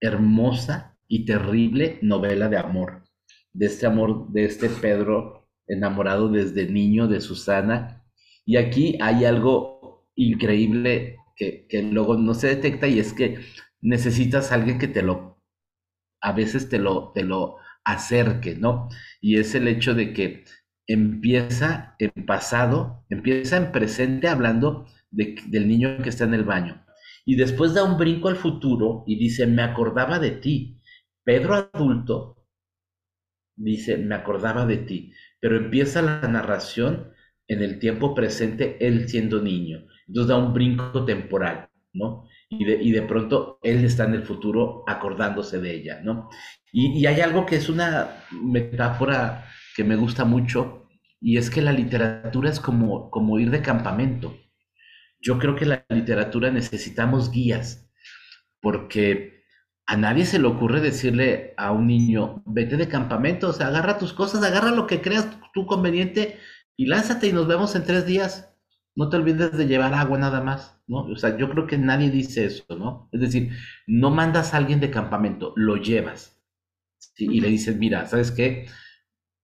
hermosa 0.02 0.98
y 1.08 1.24
terrible 1.24 2.00
novela 2.02 2.50
de 2.50 2.58
amor 2.58 3.00
de 3.54 3.66
este 3.66 3.86
amor, 3.86 4.30
de 4.32 4.46
este 4.46 4.70
Pedro 4.70 5.50
enamorado 5.68 6.30
desde 6.30 6.70
niño 6.70 7.08
de 7.08 7.22
Susana. 7.22 8.04
Y 8.46 8.58
aquí 8.58 8.98
hay 9.02 9.26
algo 9.26 10.10
increíble 10.16 11.18
que, 11.36 11.68
luego 11.92 12.18
no 12.18 12.34
se 12.34 12.48
detecta 12.48 12.88
y 12.88 13.00
es 13.00 13.14
que 13.14 13.40
necesitas 13.82 14.52
a 14.52 14.56
alguien 14.56 14.80
que 14.80 14.88
te 14.88 15.02
lo, 15.02 15.42
a 16.22 16.34
veces 16.34 16.68
te 16.70 16.80
lo, 16.80 17.12
te 17.14 17.24
lo 17.24 17.58
acerque, 17.92 18.56
¿no? 18.56 18.90
Y 19.22 19.38
es 19.40 19.56
el 19.56 19.68
hecho 19.68 19.94
de 19.94 20.14
que 20.14 20.46
empieza 20.88 21.96
en 22.00 22.12
pasado, 22.26 23.06
empieza 23.10 23.58
en 23.58 23.72
presente 23.72 24.28
hablando 24.28 24.88
del 25.12 25.68
niño 25.68 25.98
que 26.04 26.10
está 26.10 26.26
en 26.26 26.34
el 26.34 26.44
baño. 26.44 26.86
Y 27.26 27.36
después 27.36 27.74
da 27.74 27.84
un 27.84 27.98
brinco 27.98 28.30
al 28.30 28.36
futuro 28.38 29.04
y 29.08 29.18
dice, 29.18 29.46
me 29.48 29.62
acordaba 29.62 30.20
de 30.20 30.32
ti. 30.32 30.82
Pedro 31.24 31.54
adulto 31.56 32.38
dice, 33.56 33.98
me 33.98 34.16
acordaba 34.16 34.66
de 34.66 34.78
ti, 34.78 35.14
pero 35.40 35.58
empieza 35.58 36.02
la 36.02 36.22
narración 36.28 37.12
en 37.48 37.62
el 37.62 37.80
tiempo 37.80 38.14
presente, 38.16 38.78
él 38.86 39.10
siendo 39.10 39.42
niño. 39.42 39.86
Entonces 40.08 40.30
da 40.30 40.38
un 40.38 40.54
brinco 40.54 41.06
temporal, 41.06 41.70
¿no? 41.94 42.28
Y 42.50 42.66
de, 42.66 42.82
y 42.82 42.92
de 42.92 43.02
pronto 43.04 43.60
él 43.64 43.84
está 43.84 44.06
en 44.06 44.14
el 44.16 44.24
futuro 44.24 44.84
acordándose 44.88 45.60
de 45.60 45.76
ella, 45.76 46.02
¿no? 46.04 46.30
Y, 46.72 47.06
hay 47.06 47.22
algo 47.22 47.46
que 47.46 47.56
es 47.56 47.70
una 47.70 48.24
metáfora 48.32 49.46
que 49.76 49.84
me 49.84 49.96
gusta 49.96 50.26
mucho, 50.26 50.88
y 51.22 51.38
es 51.38 51.50
que 51.50 51.62
la 51.62 51.72
literatura 51.72 52.50
es 52.50 52.60
como, 52.60 53.10
como 53.10 53.40
ir 53.40 53.52
de 53.52 53.62
campamento. 53.62 54.38
Yo 55.20 55.38
creo 55.40 55.56
que 55.56 55.66
la 55.66 55.86
literatura 55.90 56.52
necesitamos 56.52 57.32
guías, 57.32 57.90
porque 58.62 59.44
a 59.86 59.98
nadie 59.98 60.26
se 60.26 60.40
le 60.40 60.48
ocurre 60.48 60.82
decirle 60.82 61.54
a 61.58 61.72
un 61.72 61.88
niño, 61.88 62.44
vete 62.46 62.78
de 62.78 62.88
campamento, 62.88 63.50
o 63.50 63.54
sea, 63.54 63.68
agarra 63.68 63.98
tus 63.98 64.14
cosas, 64.14 64.44
agarra 64.44 64.72
lo 64.72 64.88
que 64.88 65.02
creas 65.02 65.28
tú 65.54 65.66
conveniente 65.66 66.38
y 66.78 66.86
lánzate 66.86 67.28
y 67.28 67.34
nos 67.34 67.48
vemos 67.48 67.76
en 67.76 67.84
tres 67.84 68.06
días. 68.06 68.54
No 68.96 69.10
te 69.10 69.18
olvides 69.18 69.58
de 69.58 69.68
llevar 69.68 69.94
agua 69.94 70.18
nada 70.18 70.42
más, 70.42 70.80
¿no? 70.88 71.00
O 71.06 71.16
sea, 71.16 71.38
yo 71.38 71.50
creo 71.50 71.68
que 71.68 71.78
nadie 71.78 72.12
dice 72.12 72.46
eso, 72.46 72.64
¿no? 72.78 73.10
Es 73.12 73.22
decir, 73.22 73.52
no 73.88 74.12
mandas 74.12 74.54
a 74.54 74.58
alguien 74.58 74.80
de 74.80 74.92
campamento, 74.92 75.54
lo 75.56 75.78
llevas. 75.78 76.39
Y 77.26 77.40
le 77.42 77.50
dices, 77.50 77.78
mira, 77.78 78.06
¿sabes 78.08 78.32
qué? 78.32 78.68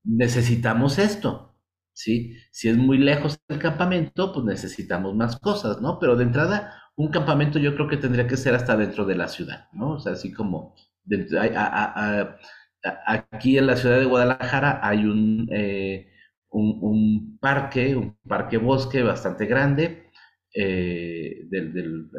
Necesitamos 0.04 1.00
esto, 1.00 1.56
¿sí? 1.94 2.38
Si 2.52 2.70
es 2.70 2.78
muy 2.78 2.98
lejos 2.98 3.40
del 3.48 3.60
campamento, 3.60 4.34
pues 4.34 4.46
necesitamos 4.46 5.16
más 5.16 5.40
cosas, 5.40 5.82
¿no? 5.82 6.00
Pero 6.00 6.16
de 6.16 6.24
entrada, 6.24 6.74
un 6.96 7.10
campamento 7.10 7.60
yo 7.60 7.76
creo 7.76 7.88
que 7.88 7.98
tendría 7.98 8.28
que 8.28 8.38
ser 8.38 8.56
hasta 8.56 8.78
dentro 8.78 9.06
de 9.06 9.16
la 9.16 9.28
ciudad, 9.28 9.68
¿no? 9.74 9.94
O 9.94 10.00
sea, 10.00 10.14
así 10.14 10.32
como 10.32 10.76
aquí 13.32 13.58
en 13.58 13.68
la 13.68 13.76
ciudad 13.78 14.00
de 14.00 14.06
Guadalajara 14.06 14.80
hay 14.84 15.06
un, 15.06 15.48
eh, 15.52 16.12
un, 16.50 17.38
parque, 17.40 17.96
un 17.96 18.18
parque 18.28 18.58
bosque 18.58 19.04
bastante 19.04 19.46
grande, 19.46 20.12
eh, 20.54 21.46
del, 21.50 21.74
del 21.74 22.10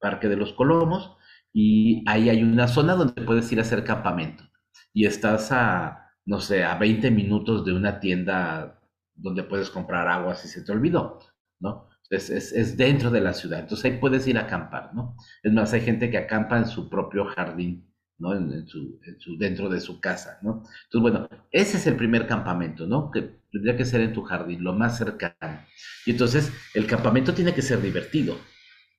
Parque 0.00 0.28
de 0.28 0.36
los 0.36 0.52
Colomos, 0.52 1.16
y 1.52 2.04
ahí 2.06 2.28
hay 2.28 2.42
una 2.42 2.68
zona 2.68 2.94
donde 2.94 3.22
puedes 3.22 3.50
ir 3.52 3.58
a 3.58 3.62
hacer 3.62 3.84
campamento. 3.84 4.44
Y 4.92 5.06
estás 5.06 5.52
a, 5.52 6.12
no 6.24 6.40
sé, 6.40 6.64
a 6.64 6.76
20 6.76 7.10
minutos 7.10 7.64
de 7.64 7.72
una 7.72 8.00
tienda 8.00 8.80
donde 9.14 9.42
puedes 9.44 9.70
comprar 9.70 10.08
agua 10.08 10.34
si 10.34 10.48
se 10.48 10.62
te 10.62 10.72
olvidó, 10.72 11.18
¿no? 11.60 11.88
Es, 12.08 12.28
es, 12.28 12.52
es, 12.52 12.76
dentro 12.76 13.10
de 13.10 13.20
la 13.20 13.32
ciudad, 13.32 13.60
entonces 13.60 13.84
ahí 13.84 13.98
puedes 13.98 14.26
ir 14.26 14.36
a 14.36 14.42
acampar, 14.42 14.92
¿no? 14.94 15.16
Es 15.44 15.52
más, 15.52 15.72
hay 15.72 15.82
gente 15.82 16.10
que 16.10 16.18
acampa 16.18 16.58
en 16.58 16.66
su 16.66 16.90
propio 16.90 17.24
jardín, 17.24 17.88
¿no? 18.18 18.34
En, 18.34 18.66
su, 18.66 19.00
en 19.06 19.20
su, 19.20 19.38
dentro 19.38 19.68
de 19.68 19.80
su 19.80 20.00
casa, 20.00 20.38
¿no? 20.42 20.64
Entonces, 20.84 21.00
bueno, 21.00 21.28
ese 21.52 21.76
es 21.76 21.86
el 21.86 21.96
primer 21.96 22.26
campamento, 22.26 22.86
¿no? 22.86 23.10
Que 23.12 23.40
tendría 23.52 23.76
que 23.76 23.84
ser 23.84 24.00
en 24.00 24.12
tu 24.12 24.22
jardín, 24.22 24.64
lo 24.64 24.72
más 24.72 24.98
cercano. 24.98 25.60
Y 26.04 26.12
entonces, 26.12 26.52
el 26.74 26.86
campamento 26.86 27.32
tiene 27.32 27.54
que 27.54 27.62
ser 27.62 27.80
divertido, 27.80 28.36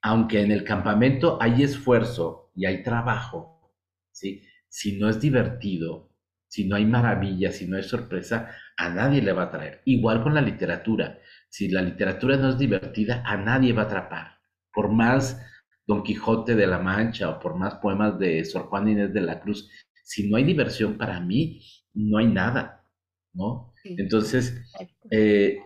aunque 0.01 0.41
en 0.41 0.51
el 0.51 0.63
campamento 0.63 1.38
hay 1.41 1.63
esfuerzo 1.63 2.51
y 2.56 2.65
hay 2.65 2.82
trabajo, 2.82 3.73
¿sí? 4.12 4.41
Si 4.71 4.97
no 4.97 5.10
es 5.10 5.19
divertido, 5.19 6.15
si 6.47 6.65
no 6.65 6.77
hay 6.77 6.86
maravilla, 6.86 7.51
si 7.51 7.67
no 7.67 7.75
hay 7.75 7.84
sorpresa, 7.84 8.55
a 8.77 8.89
nadie 8.89 9.21
le 9.21 9.34
va 9.34 9.43
a 9.43 9.51
traer. 9.51 9.81
Igual 9.84 10.23
con 10.23 10.34
la 10.34 10.41
literatura. 10.41 11.19
Si 11.49 11.67
la 11.67 11.81
literatura 11.81 12.38
no 12.38 12.49
es 12.49 12.57
divertida, 12.57 13.21
a 13.25 13.36
nadie 13.36 13.73
va 13.73 13.84
a 13.84 13.86
atrapar. 13.86 14.39
Por 14.73 14.89
más 14.89 15.45
Don 15.86 16.03
Quijote 16.03 16.55
de 16.55 16.67
la 16.67 16.79
Mancha 16.79 17.29
o 17.29 17.39
por 17.39 17.57
más 17.57 17.75
poemas 17.75 18.17
de 18.17 18.45
Sor 18.45 18.67
Juan 18.67 18.88
Inés 18.88 19.13
de 19.13 19.19
la 19.19 19.41
Cruz, 19.41 19.69
si 20.03 20.29
no 20.29 20.38
hay 20.38 20.45
diversión 20.45 20.97
para 20.97 21.19
mí, 21.19 21.62
no 21.93 22.17
hay 22.17 22.27
nada, 22.27 22.86
¿no? 23.34 23.73
Entonces, 23.84 24.63
eh, 25.10 25.60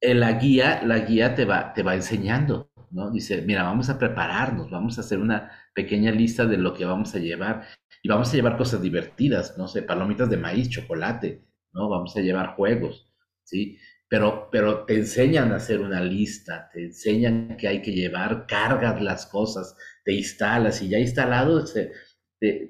la 0.00 0.32
guía, 0.32 0.82
la 0.84 0.98
guía 0.98 1.36
te 1.36 1.44
va, 1.44 1.72
te 1.74 1.84
va 1.84 1.94
enseñando, 1.94 2.72
¿no? 2.90 3.12
Dice, 3.12 3.42
mira, 3.42 3.62
vamos 3.62 3.88
a 3.88 3.98
prepararnos, 3.98 4.68
vamos 4.68 4.98
a 4.98 5.02
hacer 5.02 5.20
una 5.20 5.52
pequeña 5.74 6.10
lista 6.10 6.44
de 6.46 6.58
lo 6.58 6.74
que 6.74 6.84
vamos 6.84 7.14
a 7.14 7.18
llevar 7.18 7.66
y 8.02 8.08
vamos 8.08 8.32
a 8.32 8.36
llevar 8.36 8.56
cosas 8.56 8.82
divertidas, 8.82 9.56
no 9.58 9.68
sé, 9.68 9.82
palomitas 9.82 10.30
de 10.30 10.36
maíz, 10.36 10.68
chocolate, 10.68 11.44
¿no? 11.72 11.88
Vamos 11.88 12.16
a 12.16 12.20
llevar 12.20 12.54
juegos, 12.56 13.12
¿sí? 13.44 13.78
Pero, 14.08 14.48
pero 14.52 14.84
te 14.84 14.94
enseñan 14.94 15.52
a 15.52 15.56
hacer 15.56 15.80
una 15.80 16.00
lista, 16.00 16.70
te 16.72 16.84
enseñan 16.84 17.56
que 17.56 17.68
hay 17.68 17.82
que 17.82 17.92
llevar, 17.92 18.46
cargas 18.46 19.02
las 19.02 19.26
cosas, 19.26 19.76
te 20.04 20.12
instalas 20.12 20.80
y 20.82 20.88
ya 20.88 20.98
instalado, 20.98 21.64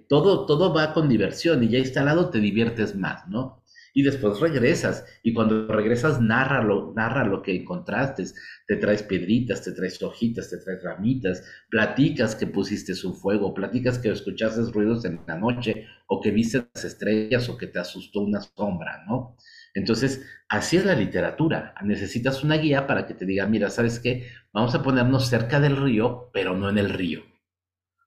todo, 0.09 0.47
todo 0.47 0.73
va 0.73 0.95
con 0.95 1.09
diversión 1.09 1.63
y 1.63 1.69
ya 1.69 1.79
instalado 1.79 2.31
te 2.31 2.41
diviertes 2.41 2.97
más, 2.97 3.29
¿no? 3.29 3.63
Y 3.97 4.03
después 4.03 4.41
regresas. 4.41 5.07
Y 5.23 5.33
cuando 5.33 5.67
regresas, 5.69 6.21
narra 6.21 6.63
lo, 6.63 6.93
narra 6.95 7.25
lo 7.25 7.41
que 7.41 7.57
encontraste. 7.57 8.25
Te 8.67 8.77
traes 8.77 9.03
piedritas, 9.03 9.63
te 9.65 9.73
traes 9.73 10.03
hojitas, 10.03 10.51
te 10.51 10.59
traes 10.59 10.83
ramitas, 10.83 11.43
platicas 11.71 12.37
que 12.37 12.47
pusiste 12.47 12.95
su 12.95 13.15
fuego, 13.15 13.55
platicas 13.55 13.99
que 13.99 14.11
escuchaste 14.11 14.71
ruidos 14.71 15.07
en 15.07 15.21
la 15.27 15.39
noche, 15.39 15.87
o 16.09 16.21
que 16.21 16.31
viste 16.31 16.67
las 16.75 16.85
estrellas, 16.85 17.49
o 17.49 17.57
que 17.57 17.69
te 17.69 17.79
asustó 17.79 18.21
una 18.21 18.43
sombra, 18.43 19.03
¿no? 19.09 19.35
Entonces, 19.73 20.27
así 20.51 20.77
es 20.77 20.85
la 20.85 20.95
literatura. 20.95 21.75
Necesitas 21.83 22.45
una 22.45 22.59
guía 22.59 22.87
para 22.87 23.07
que 23.07 23.15
te 23.15 23.25
diga, 23.25 23.47
mira, 23.47 23.71
¿sabes 23.71 23.99
qué? 23.99 24.29
Vamos 24.53 24.75
a 24.75 24.83
ponernos 24.83 25.29
cerca 25.29 25.59
del 25.59 25.79
río, 25.79 26.29
pero 26.35 26.55
no 26.55 26.69
en 26.69 26.77
el 26.77 26.91
río. 26.91 27.23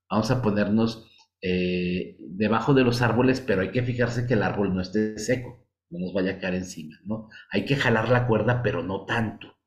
Vamos 0.08 0.30
a 0.30 0.44
ponernos 0.44 1.10
eh, 1.42 2.16
debajo 2.20 2.76
de 2.76 2.84
los 2.84 3.02
árboles, 3.02 3.42
pero 3.42 3.62
hay 3.62 3.72
que 3.72 3.82
fijarse 3.82 4.28
que 4.28 4.36
el 4.36 4.44
árbol 4.44 4.76
no 4.76 4.82
esté 4.82 5.18
seco 5.18 5.69
no 5.90 6.00
nos 6.00 6.14
vaya 6.14 6.34
a 6.34 6.40
caer 6.40 6.56
encima, 6.56 6.98
¿no? 7.06 7.30
Hay 7.52 7.66
que 7.66 7.76
jalar 7.76 8.10
la 8.10 8.28
cuerda, 8.28 8.62
pero 8.62 8.84
no 8.84 9.06
tanto, 9.06 9.58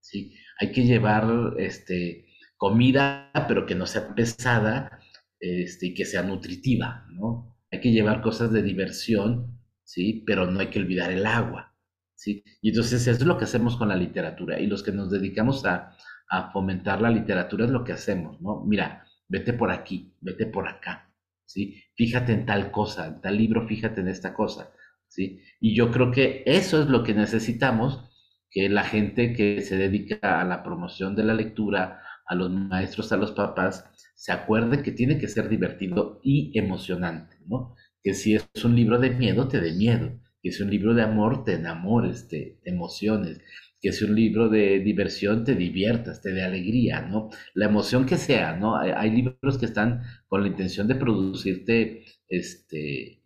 ¿sí? 0.00 0.34
Hay 0.60 0.72
que 0.72 0.84
llevar, 0.84 1.54
este, 1.58 2.26
comida, 2.56 3.30
pero 3.48 3.64
que 3.66 3.74
no 3.74 3.86
sea 3.86 4.14
pesada, 4.14 5.00
este, 5.38 5.86
y 5.88 5.94
que 5.94 6.04
sea 6.04 6.22
nutritiva, 6.22 7.06
¿no? 7.10 7.56
Hay 7.70 7.80
que 7.80 7.92
llevar 7.92 8.20
cosas 8.20 8.52
de 8.52 8.62
diversión, 8.62 9.58
¿sí? 9.84 10.22
Pero 10.26 10.50
no 10.50 10.60
hay 10.60 10.68
que 10.68 10.80
olvidar 10.80 11.10
el 11.10 11.24
agua, 11.24 11.74
¿sí? 12.14 12.44
Y 12.60 12.70
entonces 12.70 13.02
eso 13.06 13.22
es 13.22 13.26
lo 13.26 13.38
que 13.38 13.44
hacemos 13.44 13.76
con 13.76 13.88
la 13.88 13.96
literatura, 13.96 14.60
y 14.60 14.66
los 14.66 14.82
que 14.82 14.92
nos 14.92 15.10
dedicamos 15.10 15.64
a, 15.64 15.96
a 16.28 16.50
fomentar 16.52 17.00
la 17.00 17.10
literatura 17.10 17.64
es 17.64 17.70
lo 17.70 17.84
que 17.84 17.92
hacemos, 17.92 18.40
¿no? 18.42 18.64
Mira, 18.66 19.06
vete 19.28 19.54
por 19.54 19.70
aquí, 19.70 20.14
vete 20.20 20.46
por 20.46 20.68
acá, 20.68 21.10
¿sí? 21.46 21.82
Fíjate 21.96 22.32
en 22.32 22.44
tal 22.44 22.70
cosa, 22.70 23.06
en 23.06 23.20
tal 23.22 23.38
libro, 23.38 23.66
fíjate 23.66 24.02
en 24.02 24.08
esta 24.08 24.34
cosa 24.34 24.74
¿sí? 25.10 25.42
Y 25.60 25.74
yo 25.74 25.90
creo 25.90 26.10
que 26.10 26.42
eso 26.46 26.82
es 26.82 26.88
lo 26.88 27.02
que 27.02 27.14
necesitamos, 27.14 28.08
que 28.50 28.68
la 28.68 28.84
gente 28.84 29.32
que 29.34 29.60
se 29.60 29.76
dedica 29.76 30.40
a 30.40 30.44
la 30.44 30.62
promoción 30.62 31.14
de 31.14 31.24
la 31.24 31.34
lectura, 31.34 32.00
a 32.26 32.34
los 32.34 32.50
maestros, 32.50 33.12
a 33.12 33.16
los 33.16 33.32
papás, 33.32 33.84
se 34.14 34.32
acuerde 34.32 34.82
que 34.82 34.92
tiene 34.92 35.18
que 35.18 35.28
ser 35.28 35.48
divertido 35.48 36.20
y 36.22 36.56
emocionante, 36.58 37.36
¿no? 37.46 37.74
Que 38.02 38.14
si 38.14 38.34
es 38.34 38.46
un 38.64 38.76
libro 38.76 38.98
de 38.98 39.10
miedo, 39.10 39.48
te 39.48 39.60
dé 39.60 39.72
miedo, 39.72 40.20
que 40.42 40.50
si 40.50 40.56
es 40.56 40.60
un 40.60 40.70
libro 40.70 40.94
de 40.94 41.02
amor, 41.02 41.44
te 41.44 41.54
enamores, 41.54 42.28
te, 42.28 42.60
emociones, 42.64 43.38
que 43.80 43.92
si 43.92 44.04
es 44.04 44.10
un 44.10 44.14
libro 44.14 44.48
de 44.48 44.80
diversión, 44.80 45.44
te 45.44 45.54
diviertas, 45.54 46.20
te 46.22 46.32
dé 46.32 46.42
alegría, 46.42 47.02
¿no? 47.02 47.30
La 47.54 47.66
emoción 47.66 48.06
que 48.06 48.16
sea, 48.16 48.56
¿no? 48.56 48.76
Hay, 48.76 48.90
hay 48.94 49.10
libros 49.10 49.58
que 49.58 49.66
están 49.66 50.02
con 50.28 50.42
la 50.42 50.48
intención 50.48 50.86
de 50.86 50.96
producirte, 50.96 52.04
este, 52.28 53.19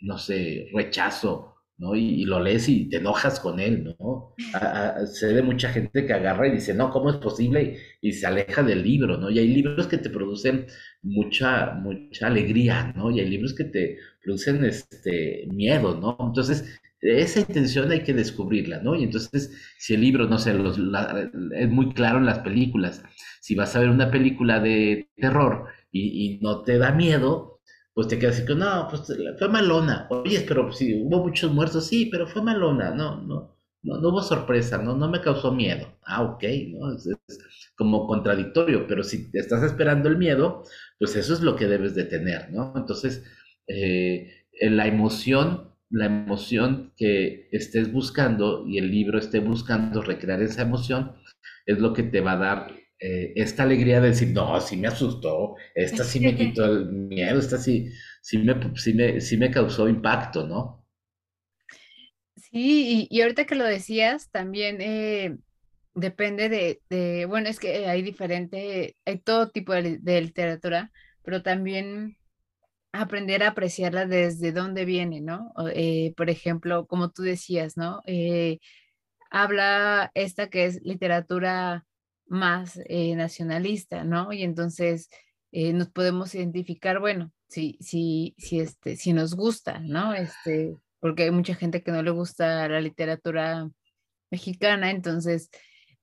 no 0.00 0.18
sé, 0.18 0.68
rechazo, 0.72 1.58
¿no? 1.78 1.94
Y, 1.94 2.24
lo 2.24 2.40
lees 2.40 2.68
y 2.68 2.88
te 2.88 2.96
enojas 2.98 3.40
con 3.40 3.60
él, 3.60 3.96
¿no? 3.98 4.34
se 5.06 5.32
ve 5.32 5.42
mucha 5.42 5.70
gente 5.70 6.06
que 6.06 6.12
agarra 6.12 6.48
y 6.48 6.52
dice, 6.52 6.74
no, 6.74 6.90
¿cómo 6.90 7.10
es 7.10 7.16
posible? 7.16 7.78
Y, 8.00 8.12
se 8.12 8.26
aleja 8.26 8.62
del 8.62 8.82
libro, 8.82 9.16
¿no? 9.16 9.30
Y 9.30 9.38
hay 9.38 9.48
libros 9.48 9.86
que 9.86 9.98
te 9.98 10.10
producen 10.10 10.66
mucha, 11.02 11.74
mucha 11.74 12.26
alegría, 12.26 12.92
¿no? 12.96 13.10
Y 13.10 13.20
hay 13.20 13.28
libros 13.28 13.54
que 13.54 13.64
te 13.64 13.98
producen 14.22 14.64
este 14.64 15.46
miedo, 15.52 15.98
¿no? 16.00 16.16
Entonces, 16.20 16.80
esa 17.00 17.40
intención 17.40 17.90
hay 17.92 18.02
que 18.02 18.12
descubrirla, 18.12 18.80
¿no? 18.80 18.96
Y 18.96 19.04
entonces, 19.04 19.52
si 19.78 19.94
el 19.94 20.00
libro, 20.00 20.26
no 20.28 20.38
sé, 20.38 20.52
es 21.54 21.68
muy 21.68 21.92
claro 21.92 22.18
en 22.18 22.26
las 22.26 22.40
películas, 22.40 23.04
si 23.40 23.54
vas 23.54 23.76
a 23.76 23.80
ver 23.80 23.90
una 23.90 24.10
película 24.10 24.58
de 24.60 25.08
terror 25.16 25.68
y, 25.92 26.34
y 26.34 26.40
no 26.40 26.62
te 26.62 26.78
da 26.78 26.90
miedo, 26.92 27.57
pues 27.98 28.06
te 28.06 28.16
quedas 28.16 28.36
así 28.36 28.46
que, 28.46 28.54
no, 28.54 28.86
pues 28.88 29.12
fue 29.40 29.48
malona. 29.48 30.06
Oye, 30.10 30.44
pero 30.46 30.70
sí, 30.70 31.02
hubo 31.02 31.24
muchos 31.24 31.52
muertos, 31.52 31.88
sí, 31.88 32.06
pero 32.06 32.28
fue 32.28 32.40
malona, 32.40 32.92
no, 32.92 33.20
no, 33.22 33.58
no, 33.82 34.08
hubo 34.08 34.22
sorpresa, 34.22 34.78
no, 34.78 34.94
no 34.94 35.08
me 35.08 35.20
causó 35.20 35.50
miedo. 35.52 35.98
Ah, 36.06 36.22
ok, 36.22 36.44
¿no? 36.68 36.94
Es, 36.94 37.08
como 37.74 38.06
contradictorio, 38.06 38.86
pero 38.86 39.02
si 39.02 39.28
estás 39.32 39.64
esperando 39.64 40.08
el 40.08 40.16
miedo, 40.16 40.62
pues 41.00 41.16
eso 41.16 41.34
es 41.34 41.40
lo 41.40 41.56
que 41.56 41.66
debes 41.66 41.96
de 41.96 42.04
tener, 42.04 42.52
¿no? 42.52 42.72
Entonces, 42.76 43.24
eh, 43.66 44.44
la 44.60 44.86
emoción, 44.86 45.74
la 45.90 46.06
emoción 46.06 46.92
que 46.96 47.48
estés 47.50 47.92
buscando 47.92 48.64
y 48.64 48.78
el 48.78 48.92
libro 48.92 49.18
esté 49.18 49.40
buscando 49.40 50.02
recrear 50.02 50.40
esa 50.40 50.62
emoción, 50.62 51.16
es 51.66 51.80
lo 51.80 51.94
que 51.94 52.04
te 52.04 52.20
va 52.20 52.34
a 52.34 52.36
dar 52.36 52.76
eh, 53.00 53.32
esta 53.36 53.62
alegría 53.62 54.00
de 54.00 54.08
decir, 54.08 54.28
no, 54.30 54.60
sí 54.60 54.76
me 54.76 54.88
asustó, 54.88 55.54
esta 55.74 56.02
sí 56.02 56.18
me 56.18 56.34
quitó 56.34 56.64
el 56.64 56.86
miedo, 56.86 57.38
esta 57.38 57.56
sí, 57.56 57.92
sí, 58.20 58.38
me, 58.38 59.20
sí, 59.20 59.36
me, 59.36 59.50
causó 59.52 59.88
impacto, 59.88 60.46
¿no? 60.48 60.84
Sí, 62.34 63.06
y, 63.08 63.20
ahorita 63.20 63.46
que 63.46 63.54
lo 63.54 63.64
decías, 63.64 64.30
también 64.30 64.78
eh, 64.80 65.38
depende 65.94 66.48
de, 66.48 67.26
bueno, 67.26 67.48
es 67.48 67.60
que 67.60 67.86
hay 67.86 68.02
diferente, 68.02 68.96
hay 69.04 69.18
todo 69.18 69.50
tipo 69.50 69.72
de, 69.74 70.00
literatura, 70.20 70.90
pero 71.22 71.42
también 71.42 72.16
aprender 72.90 73.44
a 73.44 73.50
apreciarla 73.50 74.06
desde 74.06 74.50
dónde 74.50 74.84
viene, 74.84 75.20
¿no? 75.20 75.52
Eh, 75.72 76.14
por 76.16 76.30
ejemplo, 76.30 76.86
como 76.86 77.10
tú 77.10 77.22
decías, 77.22 77.76
¿no? 77.76 78.02
habla 79.30 80.10
esta 80.14 80.48
que 80.48 80.64
es 80.64 80.80
literatura 80.82 81.84
más 82.28 82.80
eh, 82.86 83.14
nacionalista, 83.16 84.04
¿no? 84.04 84.32
Y 84.32 84.42
entonces 84.42 85.08
eh, 85.52 85.72
nos 85.72 85.88
podemos 85.88 86.34
identificar, 86.34 87.00
bueno, 87.00 87.32
si, 87.48 87.78
si, 87.80 88.34
si, 88.38 88.60
este, 88.60 88.96
si 88.96 89.12
nos 89.12 89.34
gusta, 89.34 89.80
¿no? 89.80 90.14
Este, 90.14 90.76
porque 91.00 91.24
hay 91.24 91.30
mucha 91.30 91.54
gente 91.54 91.82
que 91.82 91.92
no 91.92 92.02
le 92.02 92.10
gusta 92.10 92.68
la 92.68 92.80
literatura 92.80 93.68
mexicana, 94.30 94.90
entonces, 94.90 95.50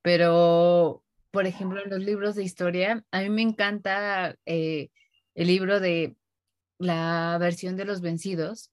pero, 0.02 1.04
por 1.32 1.46
ejemplo, 1.46 1.84
en 1.84 1.90
los 1.90 2.00
libros 2.00 2.36
de 2.36 2.44
historia, 2.44 3.04
a 3.12 3.22
mí 3.22 3.30
me 3.30 3.44
encanta 3.44 4.36
eh, 4.46 4.90
el 5.36 5.48
libro 5.48 5.80
de 5.80 6.16
la 6.80 7.38
versión 7.40 7.76
de 7.78 7.86
los 7.86 8.02
vencidos, 8.02 8.72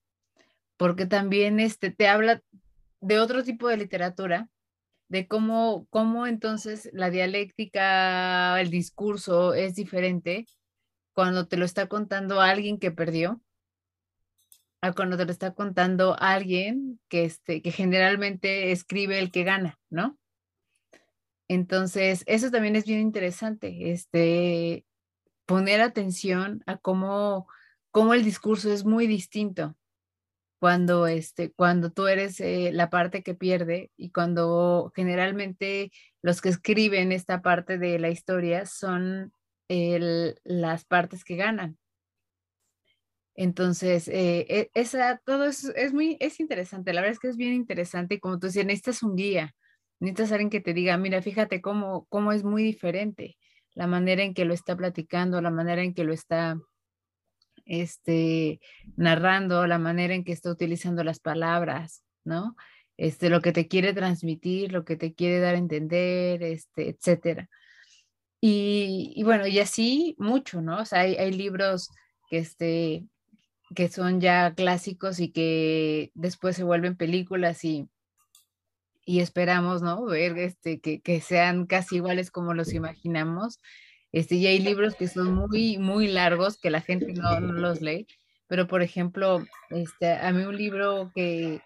porque 0.76 1.06
también 1.06 1.60
este, 1.60 1.90
te 1.90 2.08
habla 2.08 2.42
de 3.00 3.18
otro 3.20 3.44
tipo 3.44 3.68
de 3.68 3.76
literatura, 3.76 4.48
de 5.12 5.28
cómo, 5.28 5.86
cómo 5.90 6.26
entonces 6.26 6.88
la 6.94 7.10
dialéctica, 7.10 8.58
el 8.58 8.70
discurso 8.70 9.52
es 9.52 9.74
diferente 9.74 10.46
cuando 11.12 11.46
te 11.46 11.58
lo 11.58 11.66
está 11.66 11.86
contando 11.86 12.40
alguien 12.40 12.78
que 12.78 12.92
perdió 12.92 13.42
a 14.80 14.94
cuando 14.94 15.18
te 15.18 15.26
lo 15.26 15.30
está 15.30 15.52
contando 15.52 16.16
alguien 16.18 16.98
que, 17.10 17.26
este, 17.26 17.60
que 17.60 17.72
generalmente 17.72 18.72
escribe 18.72 19.18
el 19.18 19.30
que 19.30 19.44
gana, 19.44 19.78
¿no? 19.90 20.18
Entonces, 21.46 22.24
eso 22.26 22.50
también 22.50 22.74
es 22.74 22.86
bien 22.86 23.00
interesante, 23.00 23.92
este, 23.92 24.86
poner 25.44 25.82
atención 25.82 26.62
a 26.64 26.78
cómo, 26.78 27.48
cómo 27.90 28.14
el 28.14 28.24
discurso 28.24 28.72
es 28.72 28.86
muy 28.86 29.06
distinto 29.06 29.76
cuando, 30.62 31.08
este, 31.08 31.50
cuando 31.50 31.90
tú 31.90 32.06
eres 32.06 32.38
eh, 32.38 32.70
la 32.72 32.88
parte 32.88 33.24
que 33.24 33.34
pierde 33.34 33.90
y 33.96 34.12
cuando 34.12 34.92
generalmente 34.94 35.90
los 36.22 36.40
que 36.40 36.50
escriben 36.50 37.10
esta 37.10 37.42
parte 37.42 37.78
de 37.78 37.98
la 37.98 38.10
historia 38.10 38.64
son 38.64 39.32
las 39.68 40.84
partes 40.84 41.24
que 41.24 41.34
ganan. 41.34 41.78
Entonces, 43.34 44.06
eh, 44.06 44.46
e, 44.48 44.70
esa, 44.74 45.20
todo 45.24 45.46
es, 45.46 45.64
es, 45.64 45.92
muy, 45.92 46.16
es 46.20 46.38
interesante, 46.38 46.92
la 46.92 47.00
verdad 47.00 47.14
es 47.14 47.18
que 47.18 47.28
es 47.30 47.36
bien 47.36 47.54
interesante 47.54 48.14
y 48.14 48.20
como 48.20 48.38
tú 48.38 48.46
decías, 48.46 48.64
necesitas 48.64 49.02
un 49.02 49.16
guía, 49.16 49.56
necesitas 49.98 50.30
alguien 50.30 50.50
que 50.50 50.60
te 50.60 50.74
diga, 50.74 50.96
mira, 50.96 51.22
fíjate 51.22 51.60
cómo, 51.60 52.06
cómo 52.08 52.30
es 52.30 52.44
muy 52.44 52.62
diferente 52.62 53.36
la 53.74 53.88
manera 53.88 54.22
en 54.22 54.32
que 54.32 54.44
lo 54.44 54.54
está 54.54 54.76
platicando, 54.76 55.40
la 55.40 55.50
manera 55.50 55.82
en 55.82 55.92
que 55.92 56.04
lo 56.04 56.12
está 56.12 56.56
este, 57.64 58.60
narrando, 58.96 59.66
la 59.66 59.78
manera 59.78 60.14
en 60.14 60.24
que 60.24 60.32
está 60.32 60.50
utilizando 60.50 61.04
las 61.04 61.20
palabras, 61.20 62.02
¿no? 62.24 62.56
Este, 62.96 63.30
lo 63.30 63.40
que 63.40 63.52
te 63.52 63.68
quiere 63.68 63.94
transmitir, 63.94 64.72
lo 64.72 64.84
que 64.84 64.96
te 64.96 65.14
quiere 65.14 65.40
dar 65.40 65.54
a 65.54 65.58
entender, 65.58 66.42
este, 66.42 66.90
etcétera. 66.90 67.48
Y, 68.40 69.12
y 69.16 69.22
bueno, 69.22 69.46
y 69.46 69.60
así 69.60 70.16
mucho, 70.18 70.60
¿no? 70.60 70.80
O 70.80 70.84
sea, 70.84 71.00
hay, 71.00 71.14
hay 71.16 71.32
libros 71.32 71.88
que, 72.28 72.38
este, 72.38 73.04
que 73.74 73.88
son 73.88 74.20
ya 74.20 74.54
clásicos 74.54 75.20
y 75.20 75.30
que 75.32 76.10
después 76.14 76.56
se 76.56 76.64
vuelven 76.64 76.96
películas 76.96 77.64
y, 77.64 77.88
y 79.04 79.20
esperamos, 79.20 79.82
¿no? 79.82 80.04
Ver 80.04 80.38
este, 80.38 80.80
que, 80.80 81.00
que, 81.00 81.20
sean 81.20 81.66
casi 81.66 81.96
iguales 81.96 82.30
como 82.30 82.54
los 82.54 82.72
imaginamos. 82.72 83.60
Este, 84.12 84.36
y 84.36 84.46
hay 84.46 84.58
libros 84.58 84.94
que 84.94 85.08
son 85.08 85.34
muy, 85.34 85.78
muy 85.78 86.08
largos 86.08 86.58
que 86.58 86.70
la 86.70 86.82
gente 86.82 87.12
no, 87.14 87.40
no 87.40 87.52
los 87.54 87.80
lee, 87.80 88.06
pero 88.46 88.66
por 88.66 88.82
ejemplo, 88.82 89.44
este, 89.70 90.12
a 90.12 90.30
mí 90.32 90.44
un 90.44 90.56
libro 90.56 91.10
que, 91.14 91.60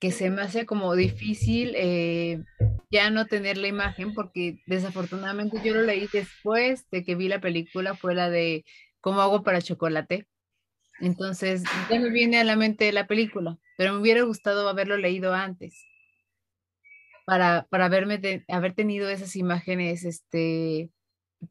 que 0.00 0.10
se 0.10 0.28
me 0.30 0.42
hace 0.42 0.66
como 0.66 0.94
difícil 0.96 1.72
eh, 1.76 2.42
ya 2.90 3.10
no 3.10 3.26
tener 3.26 3.58
la 3.58 3.68
imagen, 3.68 4.12
porque 4.12 4.60
desafortunadamente 4.66 5.60
yo 5.64 5.74
lo 5.74 5.82
leí 5.82 6.08
después 6.12 6.88
de 6.90 7.04
que 7.04 7.14
vi 7.14 7.28
la 7.28 7.40
película, 7.40 7.94
fue 7.94 8.14
la 8.14 8.28
de 8.28 8.64
¿Cómo 9.04 9.20
hago 9.20 9.42
para 9.42 9.60
chocolate? 9.60 10.26
Entonces, 10.98 11.62
ya 11.90 12.00
me 12.00 12.08
viene 12.08 12.40
a 12.40 12.44
la 12.44 12.56
mente 12.56 12.90
la 12.90 13.06
película, 13.06 13.58
pero 13.76 13.92
me 13.92 14.00
hubiera 14.00 14.22
gustado 14.22 14.66
haberlo 14.66 14.96
leído 14.96 15.34
antes 15.34 15.84
para, 17.26 17.66
para 17.68 17.84
haberme 17.84 18.42
haber 18.48 18.72
tenido 18.72 19.10
esas 19.10 19.36
imágenes 19.36 20.04
este, 20.04 20.88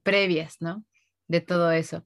previas, 0.04 0.58
¿no? 0.60 0.84
De 1.28 1.42
todo 1.42 1.72
eso. 1.72 2.06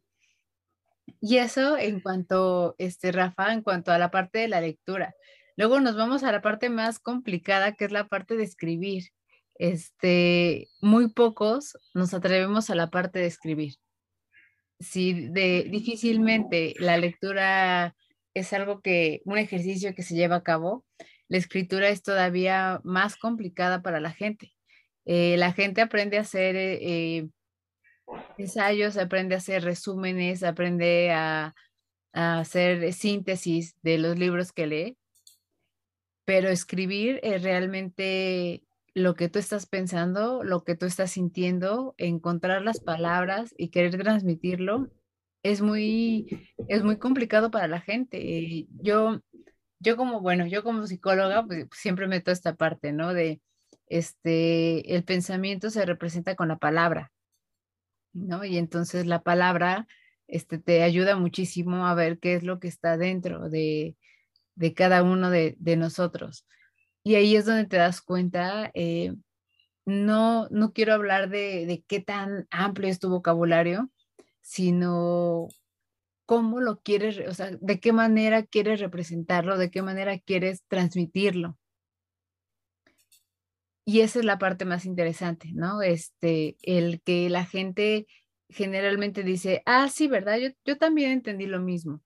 Y 1.22 1.38
eso 1.38 1.78
en 1.78 2.02
cuanto, 2.02 2.76
este, 2.78 3.12
Rafa, 3.12 3.54
en 3.54 3.62
cuanto 3.62 3.92
a 3.92 3.98
la 3.98 4.12
parte 4.12 4.40
de 4.40 4.48
la 4.48 4.62
lectura. 4.62 5.16
Luego 5.56 5.80
nos 5.80 5.96
vamos 5.96 6.24
a 6.24 6.32
la 6.32 6.42
parte 6.42 6.70
más 6.70 7.00
complicada, 7.00 7.74
que 7.74 7.86
es 7.86 7.92
la 7.92 8.08
parte 8.08 8.36
de 8.36 8.44
escribir. 8.44 9.06
Este, 9.56 10.68
muy 10.82 11.10
pocos 11.10 11.78
nos 11.94 12.14
atrevemos 12.14 12.70
a 12.70 12.76
la 12.76 12.90
parte 12.90 13.20
de 13.20 13.26
escribir 13.26 13.76
si 14.80 15.30
difícilmente 15.30 16.74
la 16.80 16.98
lectura 16.98 17.96
es 18.34 18.54
algo 18.54 18.82
que, 18.82 19.22
un 19.26 19.38
ejercicio 19.38 19.96
que 19.96 20.04
se 20.04 20.16
lleva 20.16 20.38
a 20.38 20.44
cabo, 20.44 20.86
la 21.28 21.38
escritura 21.38 21.90
es 21.90 22.04
todavía 22.04 22.80
más 22.84 23.18
complicada 23.18 23.82
para 23.82 24.00
la 24.00 24.12
gente. 24.12 24.54
Eh, 25.06 25.36
la 25.38 25.54
gente 25.54 25.82
aprende 25.82 26.18
a 26.18 26.22
hacer 26.22 26.56
eh, 26.58 27.28
ensayos, 28.38 28.98
aprende 28.98 29.36
a 29.36 29.40
hacer 29.40 29.64
resúmenes, 29.64 30.44
aprende 30.44 31.12
a, 31.12 31.56
hacer 32.14 32.94
síntesis 32.94 33.76
de 33.84 34.00
los 34.00 34.18
libros 34.18 34.52
que 34.52 34.66
lee, 34.66 34.98
pero 36.26 36.50
escribir 36.50 37.20
es 37.22 37.44
realmente 37.44 38.64
lo 38.96 39.14
que 39.14 39.30
tú 39.30 39.38
estás 39.38 39.68
pensando, 39.68 40.44
lo 40.44 40.64
que 40.64 40.76
tú 40.76 40.88
estás 40.88 41.12
sintiendo, 41.12 41.94
encontrar 41.98 42.64
las 42.64 42.80
palabras 42.80 43.54
y 43.56 43.70
querer 43.70 43.98
transmitirlo, 44.02 44.90
es 45.44 45.62
muy, 45.62 46.50
es 46.68 46.84
muy 46.84 46.98
complicado 46.98 47.52
para 47.52 47.68
la 47.68 47.82
gente. 47.82 48.66
Yo, 48.82 49.22
yo 49.80 49.96
como, 49.96 50.20
bueno, 50.20 50.48
yo 50.48 50.64
como 50.64 50.88
psicóloga, 50.88 51.46
pues 51.46 51.68
siempre 51.74 52.08
meto 52.08 52.32
esta 52.32 52.56
parte, 52.56 52.94
¿no? 52.94 53.14
De, 53.14 53.42
este, 53.88 54.96
el 54.96 55.04
pensamiento 55.04 55.70
se 55.70 55.86
representa 55.86 56.36
con 56.36 56.50
la 56.50 56.58
palabra, 56.58 57.12
¿no? 58.18 58.44
Y 58.46 58.58
entonces 58.58 59.06
la 59.06 59.22
palabra, 59.22 59.88
este, 60.28 60.58
te 60.58 60.84
ayuda 60.84 61.16
muchísimo 61.16 61.88
a 61.88 61.94
ver 61.94 62.20
qué 62.20 62.36
es 62.36 62.44
lo 62.44 62.60
que 62.60 62.68
está 62.68 62.98
dentro 62.98 63.50
de, 63.50 63.96
de 64.56 64.74
cada 64.74 65.04
uno 65.04 65.30
de, 65.30 65.56
de 65.60 65.78
nosotros. 65.78 66.46
Y 67.04 67.16
ahí 67.16 67.36
es 67.36 67.46
donde 67.46 67.66
te 67.66 67.78
das 67.78 68.02
cuenta, 68.02 68.72
eh, 68.74 69.14
no, 69.86 70.50
no 70.50 70.74
quiero 70.74 70.94
hablar 70.94 71.30
de, 71.30 71.66
de 71.66 71.84
qué 71.88 72.02
tan 72.02 72.48
amplio 72.52 72.90
es 72.90 73.00
tu 73.00 73.10
vocabulario, 73.10 73.90
sino 74.42 75.48
cómo 76.26 76.60
lo 76.60 76.82
quieres, 76.82 77.20
o 77.28 77.34
sea, 77.34 77.52
de 77.62 77.80
qué 77.80 77.94
manera 77.94 78.44
quieres 78.44 78.82
representarlo, 78.82 79.58
de 79.58 79.72
qué 79.72 79.82
manera 79.82 80.20
quieres 80.20 80.64
transmitirlo. 80.68 81.58
Y 83.90 84.02
esa 84.02 84.20
es 84.20 84.26
la 84.26 84.38
parte 84.38 84.66
más 84.66 84.84
interesante, 84.84 85.52
¿no? 85.54 85.82
Este, 85.82 86.58
el 86.62 87.02
que 87.04 87.30
la 87.30 87.46
gente 87.46 88.06
generalmente 88.50 89.24
dice, 89.24 89.64
ah, 89.66 89.88
sí, 89.88 90.10
¿verdad? 90.10 90.38
Yo, 90.40 90.50
yo 90.66 90.78
también 90.78 91.12
entendí 91.12 91.46
lo 91.46 91.62
mismo. 91.62 92.02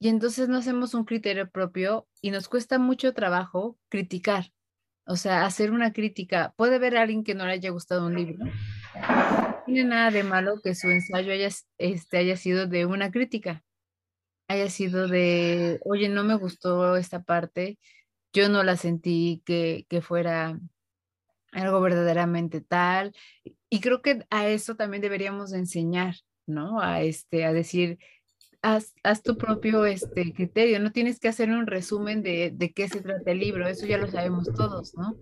Y 0.00 0.08
entonces 0.08 0.48
no 0.48 0.56
hacemos 0.56 0.94
un 0.94 1.04
criterio 1.04 1.48
propio 1.48 2.08
y 2.20 2.32
nos 2.32 2.48
cuesta 2.48 2.80
mucho 2.80 3.14
trabajo 3.14 3.78
criticar, 3.88 4.46
o 5.06 5.14
sea, 5.14 5.46
hacer 5.46 5.70
una 5.70 5.92
crítica. 5.92 6.54
Puede 6.56 6.80
ver 6.80 6.96
a 6.96 7.02
alguien 7.02 7.22
que 7.22 7.36
no 7.36 7.46
le 7.46 7.52
haya 7.52 7.70
gustado 7.70 8.08
un 8.08 8.16
libro. 8.16 8.44
No 8.44 9.62
tiene 9.66 9.84
nada 9.84 10.10
de 10.10 10.24
malo 10.24 10.60
que 10.60 10.74
su 10.74 10.88
ensayo 10.88 11.32
haya, 11.32 11.50
este, 11.78 12.18
haya 12.18 12.36
sido 12.36 12.66
de 12.66 12.84
una 12.84 13.12
crítica, 13.12 13.62
haya 14.48 14.68
sido 14.68 15.06
de, 15.06 15.78
oye, 15.84 16.08
no 16.08 16.24
me 16.24 16.34
gustó 16.34 16.96
esta 16.96 17.22
parte, 17.22 17.78
yo 18.32 18.48
no 18.48 18.64
la 18.64 18.76
sentí 18.76 19.42
que, 19.46 19.86
que 19.88 20.00
fuera 20.02 20.58
algo 21.52 21.80
verdaderamente 21.80 22.60
tal. 22.60 23.12
Y 23.68 23.80
creo 23.80 24.02
que 24.02 24.24
a 24.30 24.48
eso 24.48 24.76
también 24.76 25.02
deberíamos 25.02 25.52
enseñar, 25.52 26.16
¿no? 26.46 26.80
A, 26.80 27.02
este, 27.02 27.44
a 27.44 27.52
decir, 27.52 27.98
haz, 28.62 29.22
tu 29.22 29.36
propio 29.36 29.86
este, 29.86 30.32
criterio, 30.32 30.80
no 30.80 30.92
tienes 30.92 31.18
que 31.18 31.28
hacer 31.28 31.50
un 31.50 31.66
resumen 31.66 32.22
de, 32.22 32.50
de, 32.54 32.72
qué 32.72 32.88
se 32.88 33.00
trata 33.00 33.30
el 33.30 33.38
libro, 33.38 33.66
eso 33.68 33.86
ya 33.86 33.98
lo 33.98 34.10
sabemos 34.10 34.48
todos, 34.54 34.94
¿no? 34.96 35.16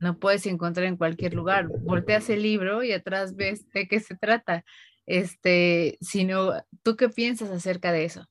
No 0.00 0.18
puedes 0.18 0.46
encontrar 0.46 0.86
en 0.86 0.96
cualquier 0.96 1.34
lugar. 1.34 1.68
Volteas 1.68 2.28
el 2.30 2.42
libro 2.42 2.82
y 2.82 2.92
atrás 2.92 3.36
ves 3.36 3.70
de 3.70 3.88
qué 3.88 4.00
se 4.00 4.16
trata. 4.16 4.64
Este, 5.06 5.98
sino, 6.00 6.52
¿tú 6.82 6.96
qué 6.96 7.08
piensas 7.08 7.50
acerca 7.50 7.92
de 7.92 8.04
eso? 8.04 8.26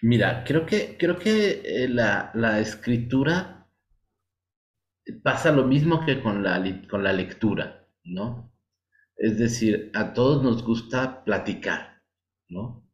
Mira, 0.00 0.42
creo 0.44 0.66
que, 0.66 0.96
creo 0.98 1.18
que 1.18 1.62
eh, 1.64 1.88
la, 1.88 2.30
la 2.34 2.58
escritura 2.58 3.61
pasa 5.22 5.52
lo 5.52 5.64
mismo 5.64 6.04
que 6.04 6.20
con 6.20 6.42
la, 6.42 6.62
con 6.88 7.02
la 7.02 7.12
lectura, 7.12 7.88
¿no? 8.04 8.52
Es 9.16 9.38
decir, 9.38 9.90
a 9.94 10.14
todos 10.14 10.42
nos 10.42 10.64
gusta 10.64 11.24
platicar, 11.24 12.02
¿no? 12.48 12.88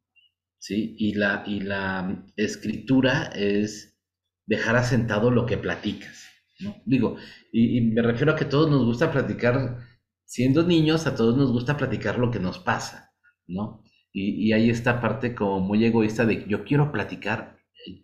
¿sí? 0.59 0.97
Y 0.99 1.15
la, 1.15 1.43
y 1.47 1.61
la 1.61 2.27
escritura 2.37 3.31
es 3.35 3.99
dejar 4.47 4.77
asentado 4.77 5.31
lo 5.31 5.47
que 5.47 5.59
platicas, 5.59 6.27
¿no? 6.61 6.77
Digo, 6.85 7.17
y, 7.53 7.81
me 7.81 8.03
refiero 8.03 8.33
a 8.33 8.37
que 8.37 8.45
todos 8.45 8.71
nos 8.71 8.85
gusta 8.85 9.13
platicar, 9.13 9.79
siendo 10.25 10.63
niños, 10.65 11.07
a 11.07 11.15
todos 11.15 11.37
nos 11.37 11.53
gusta 11.53 11.77
platicar 11.77 12.19
lo 12.19 12.31
que 12.31 12.41
nos 12.41 12.59
pasa, 12.59 13.13
¿no? 13.47 13.83
Y, 14.13 14.49
y 14.49 14.53
hay 14.53 14.71
esta 14.71 15.01
parte 15.01 15.35
como 15.35 15.61
muy 15.61 15.85
egoísta 15.85 16.27
de 16.27 16.47
yo 16.49 16.65
quiero 16.65 16.91
platicar 16.93 17.59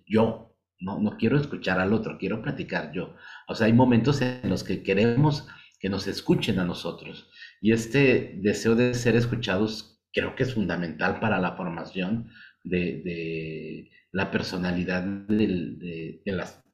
yo, 0.07 0.55
no, 0.81 0.99
no 1.01 1.17
quiero 1.17 1.39
escuchar 1.39 1.81
al 1.81 1.93
otro, 1.93 2.19
quiero 2.19 2.43
platicar 2.43 2.93
yo. 2.93 3.15
O 3.49 3.55
sea, 3.55 3.67
hay 3.67 3.73
momentos 3.73 4.21
en 4.23 4.49
los 4.49 4.65
que 4.65 4.83
queremos 4.83 5.47
que 5.81 5.89
nos 5.89 6.07
escuchen 6.07 6.59
a 6.59 6.65
nosotros. 6.65 7.29
Y 7.61 7.73
este 7.73 8.39
deseo 8.41 8.75
de 8.75 8.95
ser 8.95 9.17
escuchados 9.17 10.01
creo 10.13 10.35
que 10.35 10.45
es 10.45 10.55
fundamental 10.55 11.21
para 11.21 11.39
la 11.39 11.57
formación 11.57 12.31
de, 12.63 13.91
la 14.13 14.31
personalidad 14.31 15.03
de, 15.03 16.21
las, 16.25 16.65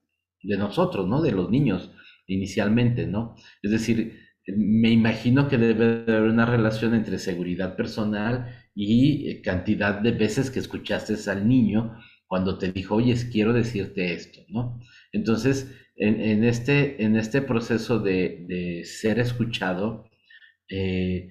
de 0.43 0.57
nosotros, 0.57 1.09
¿no? 1.09 1.23
De 1.23 1.33
los 1.33 1.51
niños 1.51 1.91
inicialmente, 2.27 3.07
¿no? 3.07 3.35
Es 3.63 3.71
decir, 3.73 4.21
me 4.47 4.91
imagino 4.91 5.49
que 5.49 5.59
debe 5.59 6.03
haber 6.03 6.31
una 6.31 6.47
relación 6.47 6.95
entre 6.95 7.19
seguridad 7.19 7.77
personal 7.77 8.55
y 8.75 9.29
eh, 9.29 9.43
cantidad 9.43 10.01
de 10.01 10.13
veces 10.13 10.51
que 10.51 10.61
escuchaste 10.61 11.15
al 11.31 11.49
niño 11.49 11.97
cuando 12.27 12.59
te 12.59 12.71
dijo, 12.73 12.95
oye, 12.97 13.15
quiero 13.33 13.53
decirte 13.53 14.15
esto, 14.15 14.41
¿no? 14.49 14.79
Entonces, 15.13 15.75
en, 16.01 16.45
este, 16.45 17.05
en 17.05 17.17
este 17.17 17.43
proceso 17.43 17.99
de, 17.99 18.83
ser 18.85 19.19
escuchado, 19.19 20.09
eh, 20.69 21.29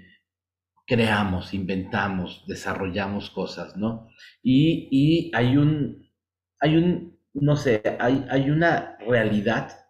creamos, 0.85 1.53
inventamos, 1.53 2.43
desarrollamos 2.47 3.31
cosas, 3.31 3.75
¿no? 3.77 4.09
Y, 4.43 5.31
hay 5.33 5.57
un, 5.57 6.11
hay 6.59 6.75
un, 6.75 7.19
no 7.33 7.55
sé, 7.55 7.81
hay, 7.99 8.25
hay 8.29 8.51
una 8.51 8.97
realidad, 8.99 9.87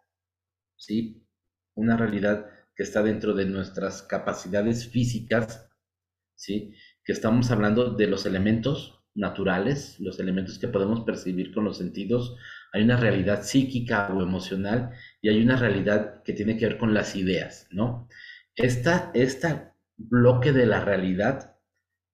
¿sí? 0.78 1.28
Una 1.76 1.98
realidad 1.98 2.50
que 2.74 2.84
está 2.84 3.04
dentro 3.04 3.34
de 3.34 3.46
nuestras 3.46 4.02
capacidades 4.04 4.88
físicas, 4.88 5.70
¿sí? 6.36 6.74
Que 7.04 7.12
estamos 7.12 7.52
hablando 7.52 7.92
de 7.92 8.08
los 8.08 8.26
elementos 8.26 9.04
naturales, 9.14 10.00
los 10.00 10.20
elementos 10.20 10.58
que 10.58 10.70
podemos 10.70 11.02
percibir 11.02 11.54
con 11.54 11.66
los 11.66 11.78
sentidos. 11.78 12.38
Hay 12.74 12.84
una 12.84 12.98
realidad 12.98 13.44
psíquica 13.44 14.10
o 14.14 14.22
emocional 14.22 14.92
y 15.22 15.30
hay 15.30 15.42
una 15.42 15.56
realidad 15.56 16.24
que 16.24 16.34
tiene 16.34 16.58
que 16.58 16.68
ver 16.68 16.78
con 16.78 16.94
las 16.94 17.16
ideas, 17.16 17.68
¿no? 17.72 18.08
Esta, 18.56 19.12
este 19.14 19.72
bloque 19.98 20.52
de 20.52 20.66
la 20.66 20.84
realidad, 20.84 21.58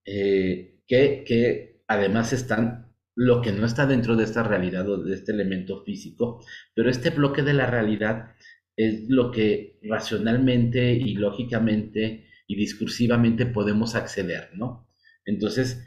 eh, 0.06 0.82
que, 0.88 1.24
que 1.26 1.84
además 1.88 2.34
están 2.34 2.94
lo 3.16 3.42
que 3.42 3.52
no 3.52 3.66
está 3.66 3.86
dentro 3.86 4.16
de 4.16 4.26
esta 4.26 4.44
realidad 4.44 4.88
o 4.90 4.98
de 5.04 5.16
este 5.16 5.32
elemento 5.32 5.84
físico, 5.84 6.44
pero 6.74 6.90
este 6.90 7.12
bloque 7.12 7.44
de 7.44 7.54
la 7.54 7.66
realidad 7.66 8.36
es 8.76 9.08
lo 9.08 9.32
que 9.32 9.80
racionalmente 9.84 10.94
y 10.94 11.16
lógicamente 11.16 12.28
y 12.48 12.56
discursivamente 12.56 13.46
podemos 13.46 13.96
acceder, 13.96 14.52
¿no? 14.54 14.90
Entonces, 15.26 15.84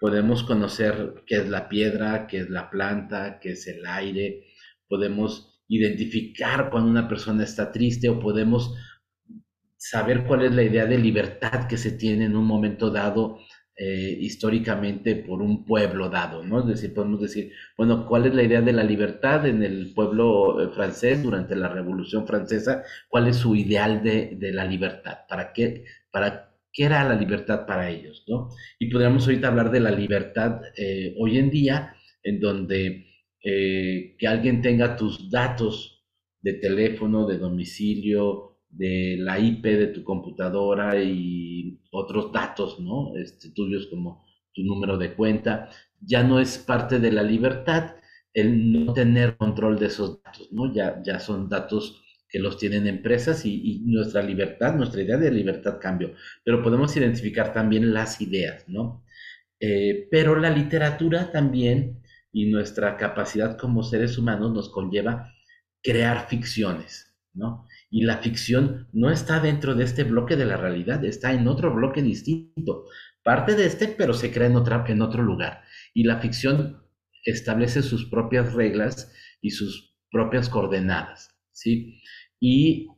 podemos 0.00 0.42
conocer 0.42 1.22
qué 1.26 1.36
es 1.36 1.48
la 1.48 1.68
piedra, 1.68 2.26
qué 2.26 2.38
es 2.38 2.50
la 2.50 2.70
planta, 2.70 3.38
qué 3.38 3.52
es 3.52 3.66
el 3.68 3.86
aire, 3.86 4.46
podemos 4.88 5.62
identificar 5.68 6.70
cuando 6.70 6.90
una 6.90 7.08
persona 7.08 7.44
está 7.44 7.70
triste 7.70 8.08
o 8.08 8.18
podemos 8.18 8.74
saber 9.76 10.24
cuál 10.24 10.42
es 10.42 10.52
la 10.52 10.62
idea 10.62 10.86
de 10.86 10.98
libertad 10.98 11.68
que 11.68 11.76
se 11.76 11.92
tiene 11.92 12.24
en 12.24 12.36
un 12.36 12.44
momento 12.44 12.90
dado 12.90 13.38
eh, 13.82 14.14
históricamente 14.20 15.16
por 15.16 15.40
un 15.40 15.64
pueblo 15.64 16.10
dado, 16.10 16.44
¿no? 16.44 16.60
Es 16.60 16.66
decir, 16.66 16.92
podemos 16.92 17.18
decir, 17.18 17.52
bueno, 17.78 18.06
¿cuál 18.06 18.26
es 18.26 18.34
la 18.34 18.42
idea 18.42 18.60
de 18.60 18.74
la 18.74 18.84
libertad 18.84 19.46
en 19.46 19.62
el 19.62 19.94
pueblo 19.94 20.60
eh, 20.60 20.68
francés 20.74 21.22
durante 21.22 21.56
la 21.56 21.68
Revolución 21.68 22.26
Francesa? 22.26 22.82
¿Cuál 23.08 23.28
es 23.28 23.36
su 23.36 23.56
ideal 23.56 24.02
de, 24.02 24.36
la 24.52 24.66
libertad? 24.66 25.20
¿Para 25.26 25.54
qué, 25.54 25.84
para 26.10 26.49
qué 26.72 26.84
era 26.84 27.04
la 27.08 27.14
libertad 27.14 27.66
para 27.66 27.90
ellos, 27.90 28.24
¿no? 28.28 28.48
Y 28.78 28.90
podríamos 28.90 29.26
ahorita 29.26 29.48
hablar 29.48 29.70
de 29.70 29.80
la 29.80 29.90
libertad 29.90 30.60
eh, 30.76 31.14
hoy 31.18 31.38
en 31.38 31.50
día, 31.50 31.94
en 32.22 32.40
donde 32.40 33.06
que 33.42 34.26
alguien 34.28 34.60
tenga 34.60 34.96
tus 34.96 35.30
datos 35.30 36.04
de 36.42 36.54
teléfono, 36.54 37.26
de 37.26 37.38
domicilio, 37.38 38.50
de 38.70 39.16
la 39.18 39.38
IP 39.38 39.64
de 39.64 39.88
tu 39.88 40.04
computadora 40.04 41.02
y 41.02 41.80
otros 41.90 42.32
datos, 42.32 42.78
¿no? 42.80 43.16
Este, 43.16 43.50
tuyos 43.50 43.88
como 43.88 44.24
tu 44.54 44.62
número 44.62 44.96
de 44.96 45.14
cuenta, 45.14 45.70
ya 46.00 46.22
no 46.22 46.40
es 46.40 46.58
parte 46.58 46.98
de 46.98 47.12
la 47.12 47.22
libertad 47.22 47.96
el 48.32 48.72
no 48.72 48.92
tener 48.92 49.36
control 49.36 49.78
de 49.78 49.86
esos 49.86 50.22
datos, 50.22 50.52
¿no? 50.52 50.72
Ya, 50.72 51.02
ya 51.04 51.18
son 51.18 51.48
datos 51.48 51.99
que 52.30 52.38
los 52.38 52.58
tienen 52.58 52.86
empresas 52.86 53.44
y, 53.44 53.82
nuestra 53.86 54.22
libertad, 54.22 54.74
nuestra 54.74 55.02
idea 55.02 55.16
de 55.16 55.30
libertad 55.30 55.78
cambió. 55.80 56.14
Pero 56.44 56.62
podemos 56.62 56.96
identificar 56.96 57.52
también 57.52 57.92
las 57.92 58.20
ideas, 58.20 58.68
¿no? 58.68 59.04
Eh, 59.58 60.08
pero 60.10 60.36
la 60.36 60.50
literatura 60.50 61.32
también 61.32 62.02
y 62.32 62.46
nuestra 62.46 62.96
capacidad 62.96 63.58
como 63.58 63.82
seres 63.82 64.16
humanos 64.16 64.52
nos 64.52 64.70
conlleva 64.70 65.34
crear 65.82 66.28
ficciones, 66.28 67.14
¿no? 67.34 67.66
Y 67.90 68.04
la 68.04 68.18
ficción 68.18 68.88
no 68.92 69.10
está 69.10 69.40
dentro 69.40 69.74
de 69.74 69.84
este 69.84 70.04
bloque 70.04 70.36
de 70.36 70.46
la 70.46 70.56
realidad, 70.56 71.04
está 71.04 71.32
en 71.32 71.48
otro 71.48 71.74
bloque 71.74 72.02
distinto. 72.02 72.84
Parte 73.22 73.56
de 73.56 73.66
este, 73.66 73.88
pero 73.88 74.14
se 74.14 74.32
crea 74.32 74.46
en, 74.46 74.56
en 74.56 75.02
otro 75.02 75.22
lugar. 75.22 75.62
Y 75.92 76.04
la 76.04 76.20
ficción 76.20 76.82
establece 77.24 77.82
sus 77.82 78.06
propias 78.06 78.54
reglas 78.54 79.12
y 79.40 79.50
sus 79.50 79.96
propias 80.10 80.48
coordenadas, 80.48 81.36
¿sí? 81.52 82.00
Y 82.40 82.88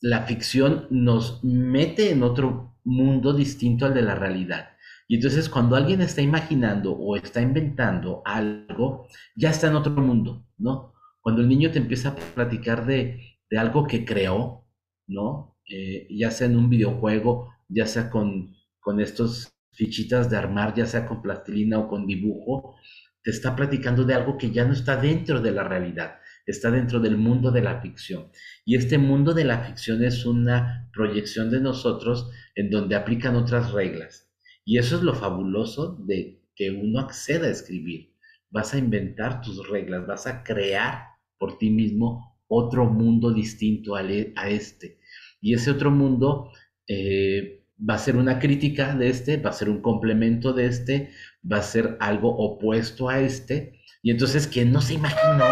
la 0.00 0.22
ficción 0.22 0.86
nos 0.90 1.42
mete 1.44 2.10
en 2.10 2.22
otro 2.22 2.78
mundo 2.84 3.34
distinto 3.34 3.86
al 3.86 3.94
de 3.94 4.02
la 4.02 4.14
realidad. 4.14 4.70
Y 5.08 5.16
entonces 5.16 5.48
cuando 5.48 5.76
alguien 5.76 6.00
está 6.00 6.22
imaginando 6.22 6.92
o 6.92 7.16
está 7.16 7.42
inventando 7.42 8.22
algo, 8.24 9.08
ya 9.36 9.50
está 9.50 9.66
en 9.66 9.76
otro 9.76 9.92
mundo, 9.92 10.46
¿no? 10.56 10.94
Cuando 11.20 11.42
el 11.42 11.48
niño 11.48 11.70
te 11.70 11.78
empieza 11.78 12.10
a 12.10 12.16
platicar 12.16 12.86
de 12.86 13.34
de 13.50 13.58
algo 13.58 13.86
que 13.86 14.04
creó, 14.04 14.66
¿no? 15.06 15.58
Eh, 15.68 16.08
ya 16.10 16.30
sea 16.30 16.46
en 16.48 16.56
un 16.56 16.68
videojuego, 16.68 17.54
ya 17.68 17.86
sea 17.86 18.10
con, 18.10 18.54
con 18.80 19.00
estos 19.00 19.54
fichitas 19.72 20.30
de 20.30 20.36
armar, 20.36 20.74
ya 20.74 20.86
sea 20.86 21.06
con 21.06 21.22
plastilina 21.22 21.78
o 21.78 21.88
con 21.88 22.06
dibujo, 22.06 22.74
te 23.22 23.30
está 23.30 23.56
platicando 23.56 24.04
de 24.04 24.14
algo 24.14 24.36
que 24.36 24.50
ya 24.50 24.64
no 24.64 24.72
está 24.72 24.96
dentro 24.96 25.40
de 25.40 25.52
la 25.52 25.64
realidad, 25.64 26.18
está 26.46 26.70
dentro 26.70 27.00
del 27.00 27.16
mundo 27.16 27.50
de 27.50 27.62
la 27.62 27.80
ficción. 27.80 28.30
Y 28.64 28.76
este 28.76 28.98
mundo 28.98 29.34
de 29.34 29.44
la 29.44 29.58
ficción 29.64 30.04
es 30.04 30.26
una 30.26 30.88
proyección 30.92 31.50
de 31.50 31.60
nosotros 31.60 32.30
en 32.54 32.70
donde 32.70 32.96
aplican 32.96 33.36
otras 33.36 33.72
reglas. 33.72 34.30
Y 34.64 34.78
eso 34.78 34.96
es 34.96 35.02
lo 35.02 35.14
fabuloso 35.14 35.96
de 36.06 36.42
que 36.54 36.70
uno 36.70 37.00
acceda 37.00 37.46
a 37.46 37.50
escribir. 37.50 38.14
Vas 38.50 38.74
a 38.74 38.78
inventar 38.78 39.40
tus 39.40 39.68
reglas, 39.68 40.06
vas 40.06 40.26
a 40.26 40.42
crear 40.42 41.08
por 41.38 41.58
ti 41.58 41.70
mismo 41.70 42.38
otro 42.46 42.86
mundo 42.86 43.32
distinto 43.32 43.98
e, 43.98 44.32
a, 44.36 44.48
este. 44.48 44.98
Y 45.40 45.54
ese 45.54 45.70
otro 45.70 45.90
mundo 45.90 46.50
eh, 46.86 47.64
va 47.78 47.94
a 47.94 47.98
ser 47.98 48.16
una 48.16 48.38
crítica 48.38 48.94
de 48.94 49.08
este, 49.08 49.36
va 49.36 49.50
a 49.50 49.54
ser 49.54 49.68
un 49.68 49.80
complemento 49.80 50.52
de 50.52 50.66
este, 50.66 51.10
va 51.50 51.58
a 51.58 51.62
ser 51.62 51.96
algo 52.00 52.30
opuesto 52.36 53.08
a 53.08 53.20
este. 53.20 53.80
Y 54.02 54.10
entonces, 54.10 54.46
¿quién 54.46 54.72
no 54.72 54.80
se 54.80 54.94
imaginó, 54.94 55.44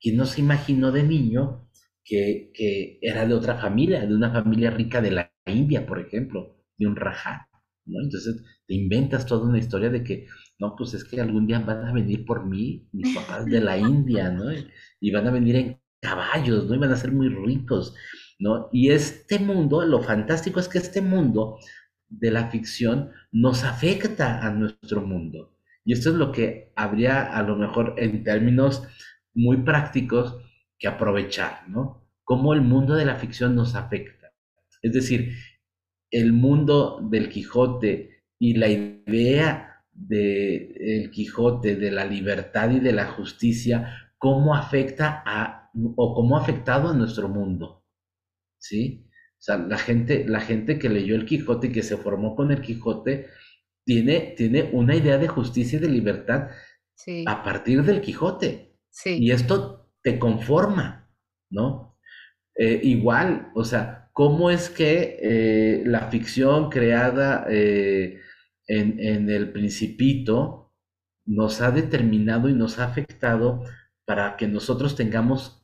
quién 0.00 0.16
no 0.16 0.26
se 0.26 0.40
imaginó 0.40 0.92
de 0.92 1.02
niño 1.02 1.68
que, 2.04 2.50
que 2.54 2.98
era 3.02 3.26
de 3.26 3.34
otra 3.34 3.56
familia, 3.58 4.06
de 4.06 4.14
una 4.14 4.32
familia 4.32 4.70
rica 4.70 5.00
de 5.00 5.10
la 5.12 5.32
India, 5.46 5.86
por 5.86 6.00
ejemplo, 6.00 6.56
de 6.78 6.86
un 6.86 6.96
rajá? 6.96 7.48
¿no? 7.86 8.02
Entonces 8.02 8.42
te 8.66 8.74
inventas 8.74 9.26
toda 9.26 9.48
una 9.48 9.58
historia 9.58 9.90
de 9.90 10.02
que, 10.04 10.26
no, 10.58 10.74
pues 10.76 10.94
es 10.94 11.04
que 11.04 11.20
algún 11.20 11.46
día 11.46 11.60
van 11.60 11.84
a 11.84 11.92
venir 11.92 12.24
por 12.24 12.46
mí, 12.46 12.88
mis 12.92 13.14
papás 13.16 13.46
de 13.46 13.60
la 13.60 13.78
India, 13.78 14.30
¿no? 14.30 14.44
Y 15.00 15.10
van 15.10 15.26
a 15.26 15.30
venir 15.30 15.56
en 15.56 15.80
caballos, 16.00 16.66
¿no? 16.66 16.74
Iban 16.74 16.92
a 16.92 16.96
ser 16.96 17.12
muy 17.12 17.28
ricos, 17.28 17.94
¿no? 18.38 18.68
Y 18.72 18.90
este 18.90 19.38
mundo, 19.38 19.84
lo 19.84 20.00
fantástico 20.02 20.60
es 20.60 20.68
que 20.68 20.78
este 20.78 21.02
mundo 21.02 21.58
de 22.08 22.30
la 22.30 22.50
ficción 22.50 23.10
nos 23.32 23.64
afecta 23.64 24.46
a 24.46 24.50
nuestro 24.52 25.02
mundo. 25.02 25.56
Y 25.84 25.92
esto 25.92 26.10
es 26.10 26.16
lo 26.16 26.32
que 26.32 26.72
habría 26.76 27.22
a 27.22 27.42
lo 27.42 27.56
mejor 27.56 27.94
en 27.98 28.22
términos 28.24 28.82
muy 29.34 29.58
prácticos 29.58 30.36
que 30.78 30.88
aprovechar, 30.88 31.68
¿no? 31.68 32.08
Cómo 32.24 32.54
el 32.54 32.62
mundo 32.62 32.94
de 32.94 33.04
la 33.04 33.16
ficción 33.16 33.54
nos 33.54 33.74
afecta. 33.74 34.32
Es 34.82 34.92
decir, 34.92 35.34
el 36.10 36.32
mundo 36.32 37.00
del 37.10 37.28
Quijote 37.28 38.24
y 38.38 38.54
la 38.54 38.68
idea 38.68 39.84
del 39.92 41.10
Quijote, 41.10 41.76
de 41.76 41.90
la 41.90 42.04
libertad 42.04 42.70
y 42.70 42.80
de 42.80 42.92
la 42.92 43.06
justicia, 43.06 44.10
cómo 44.18 44.54
afecta 44.54 45.22
a 45.24 45.70
o 45.96 46.14
cómo 46.14 46.36
ha 46.36 46.42
afectado 46.42 46.88
a 46.88 46.94
nuestro 46.94 47.28
mundo. 47.28 47.84
¿Sí? 48.58 49.06
O 49.40 49.42
sea, 49.42 49.56
la 49.56 49.78
gente, 49.78 50.26
la 50.26 50.40
gente 50.40 50.78
que 50.78 50.88
leyó 50.88 51.14
el 51.14 51.24
Quijote 51.24 51.68
y 51.68 51.72
que 51.72 51.82
se 51.82 51.96
formó 51.96 52.34
con 52.34 52.50
el 52.50 52.60
Quijote 52.60 53.26
tiene, 53.84 54.34
tiene 54.36 54.70
una 54.72 54.94
idea 54.94 55.18
de 55.18 55.28
justicia 55.28 55.78
y 55.78 55.80
de 55.80 55.88
libertad 55.88 56.50
a 57.26 57.42
partir 57.42 57.82
del 57.82 58.00
Quijote. 58.00 58.69
Y 59.04 59.30
esto 59.30 59.90
te 60.02 60.18
conforma, 60.18 61.08
¿no? 61.50 61.98
Eh, 62.56 62.80
igual, 62.82 63.50
o 63.54 63.64
sea, 63.64 64.10
¿cómo 64.12 64.50
es 64.50 64.68
que 64.68 65.18
eh, 65.22 65.82
la 65.86 66.10
ficción 66.10 66.68
creada 66.68 67.46
eh, 67.48 68.20
en, 68.66 69.00
en 69.00 69.30
el 69.30 69.52
Principito 69.52 70.74
nos 71.24 71.60
ha 71.60 71.70
determinado 71.70 72.48
y 72.48 72.54
nos 72.54 72.78
ha 72.78 72.84
afectado 72.84 73.62
para 74.04 74.36
que 74.36 74.48
nosotros 74.48 74.96
tengamos 74.96 75.56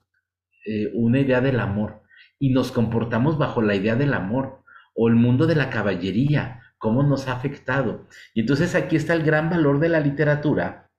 una 0.94 1.20
idea 1.20 1.40
del 1.40 1.60
amor 1.60 2.02
y 2.40 2.50
nos 2.50 2.72
comportamos 2.72 3.38
bajo 3.38 3.62
la 3.62 3.76
idea 3.76 3.94
del 3.94 4.14
amor 4.14 4.64
o 4.96 5.08
el 5.08 5.14
mundo 5.14 5.46
de 5.46 5.54
la 5.54 5.70
caballería, 5.70 6.62
cómo 6.78 7.02
nos 7.02 7.28
ha 7.28 7.34
afectado. 7.34 8.08
Y 8.34 8.40
entonces 8.40 8.74
aquí 8.74 8.96
está 8.96 9.14
el 9.14 9.22
gran 9.22 9.48
valor 9.48 9.78
de 9.78 9.88
la 9.88 10.00
literatura, 10.00 10.90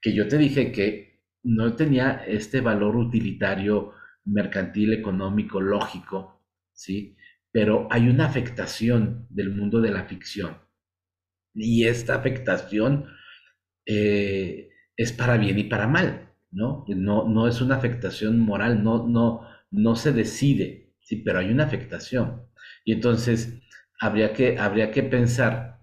que 0.00 0.14
yo 0.14 0.28
te 0.28 0.38
dije 0.38 0.70
que 0.70 1.07
no 1.42 1.74
tenía 1.76 2.24
este 2.26 2.60
valor 2.60 2.96
utilitario, 2.96 3.92
mercantil, 4.24 4.92
económico, 4.92 5.60
lógico, 5.60 6.44
¿sí? 6.72 7.16
Pero 7.50 7.88
hay 7.90 8.08
una 8.08 8.26
afectación 8.26 9.26
del 9.30 9.50
mundo 9.50 9.80
de 9.80 9.90
la 9.90 10.04
ficción. 10.04 10.58
Y 11.54 11.86
esta 11.86 12.14
afectación 12.14 13.06
eh, 13.86 14.70
es 14.96 15.12
para 15.12 15.36
bien 15.38 15.58
y 15.58 15.64
para 15.64 15.88
mal, 15.88 16.34
¿no? 16.50 16.84
No, 16.88 17.28
no 17.28 17.48
es 17.48 17.60
una 17.60 17.76
afectación 17.76 18.40
moral, 18.40 18.82
no, 18.82 19.06
no, 19.08 19.48
no 19.70 19.96
se 19.96 20.12
decide, 20.12 20.94
sí, 21.00 21.16
pero 21.16 21.38
hay 21.38 21.50
una 21.50 21.64
afectación. 21.64 22.42
Y 22.84 22.92
entonces 22.92 23.60
habría 24.00 24.32
que, 24.32 24.58
habría 24.58 24.90
que 24.90 25.02
pensar 25.02 25.80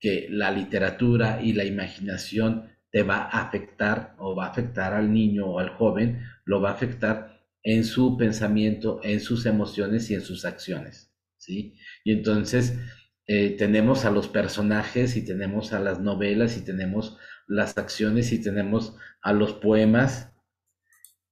que 0.00 0.26
la 0.30 0.50
literatura 0.50 1.40
y 1.42 1.52
la 1.52 1.64
imaginación 1.64 2.73
te 2.94 3.02
va 3.02 3.24
a 3.24 3.42
afectar 3.42 4.14
o 4.18 4.36
va 4.36 4.44
a 4.46 4.50
afectar 4.50 4.94
al 4.94 5.12
niño 5.12 5.46
o 5.46 5.58
al 5.58 5.70
joven, 5.70 6.22
lo 6.44 6.60
va 6.60 6.70
a 6.70 6.74
afectar 6.74 7.42
en 7.64 7.82
su 7.82 8.16
pensamiento, 8.16 9.00
en 9.02 9.18
sus 9.18 9.46
emociones 9.46 10.08
y 10.10 10.14
en 10.14 10.20
sus 10.20 10.44
acciones, 10.44 11.12
¿sí? 11.36 11.74
Y 12.04 12.12
entonces 12.12 12.78
eh, 13.26 13.56
tenemos 13.58 14.04
a 14.04 14.12
los 14.12 14.28
personajes 14.28 15.16
y 15.16 15.24
tenemos 15.24 15.72
a 15.72 15.80
las 15.80 15.98
novelas 15.98 16.56
y 16.56 16.64
tenemos 16.64 17.18
las 17.48 17.76
acciones 17.78 18.30
y 18.30 18.40
tenemos 18.40 18.96
a 19.22 19.32
los 19.32 19.54
poemas 19.54 20.30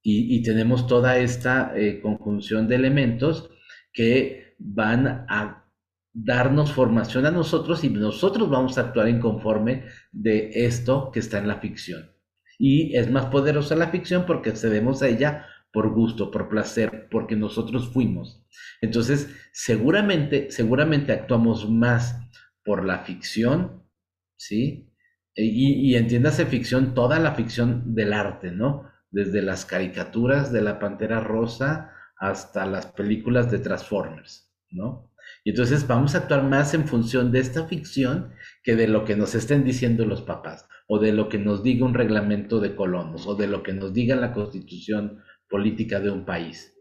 y, 0.01 0.43
tenemos 0.43 0.85
toda 0.85 1.17
esta 1.17 1.71
eh, 1.77 2.01
conjunción 2.01 2.67
de 2.67 2.75
elementos 2.75 3.49
que 3.93 4.57
van 4.59 5.25
a 5.29 5.63
darnos 6.11 6.73
formación 6.73 7.25
a 7.25 7.31
nosotros 7.31 7.85
y 7.85 7.89
nosotros 7.89 8.49
vamos 8.49 8.77
a 8.77 8.81
actuar 8.81 9.07
en 9.07 9.21
conforme 9.21 9.85
de 10.13 10.65
esto 10.65 11.11
que 11.11 11.19
está 11.19 11.39
en 11.39 11.47
la 11.47 11.59
ficción. 11.59 12.11
Y 12.57 12.95
es 12.95 13.11
más 13.11 13.25
poderosa 13.25 13.75
la 13.75 13.89
ficción 13.89 14.25
porque 14.25 14.51
accedemos 14.51 15.01
a 15.01 15.09
ella 15.09 15.47
por 15.73 15.91
gusto, 15.91 16.29
por 16.29 16.49
placer, 16.49 17.07
porque 17.09 17.35
nosotros 17.35 17.91
fuimos. 17.91 18.45
Entonces, 18.79 19.35
seguramente, 19.51 20.51
seguramente 20.51 21.11
actuamos 21.11 21.69
más 21.69 22.19
por 22.63 22.85
la 22.85 22.99
ficción, 22.99 23.83
¿sí? 24.37 24.93
Y, 25.35 25.89
y 25.89 25.95
entiéndase 25.95 26.45
ficción, 26.45 26.93
toda 26.93 27.19
la 27.19 27.33
ficción 27.33 27.95
del 27.95 28.13
arte, 28.13 28.51
¿no? 28.51 28.87
Desde 29.09 29.41
las 29.41 29.65
caricaturas 29.65 30.51
de 30.51 30.61
la 30.61 30.77
Pantera 30.79 31.19
Rosa 31.19 31.91
hasta 32.17 32.67
las 32.67 32.85
películas 32.85 33.49
de 33.49 33.57
Transformers, 33.57 34.53
¿no? 34.69 35.11
Y 35.43 35.49
entonces 35.49 35.87
vamos 35.87 36.13
a 36.13 36.19
actuar 36.19 36.43
más 36.43 36.73
en 36.73 36.87
función 36.87 37.31
de 37.31 37.39
esta 37.39 37.65
ficción 37.65 38.31
que 38.63 38.75
de 38.75 38.87
lo 38.87 39.03
que 39.03 39.15
nos 39.15 39.35
estén 39.35 39.63
diciendo 39.63 40.05
los 40.05 40.21
papás, 40.21 40.67
o 40.87 40.99
de 40.99 41.11
lo 41.11 41.29
que 41.29 41.37
nos 41.37 41.63
diga 41.63 41.85
un 41.85 41.93
reglamento 41.93 42.59
de 42.59 42.75
colonos, 42.75 43.27
o 43.27 43.35
de 43.35 43.47
lo 43.47 43.61
que 43.61 43.73
nos 43.73 43.93
diga 43.93 44.15
la 44.15 44.33
constitución 44.33 45.21
política 45.49 45.99
de 45.99 46.09
un 46.09 46.25
país. 46.25 46.73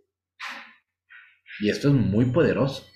Y 1.61 1.71
esto 1.71 1.89
es 1.89 1.95
muy 1.95 2.27
poderoso. 2.27 2.87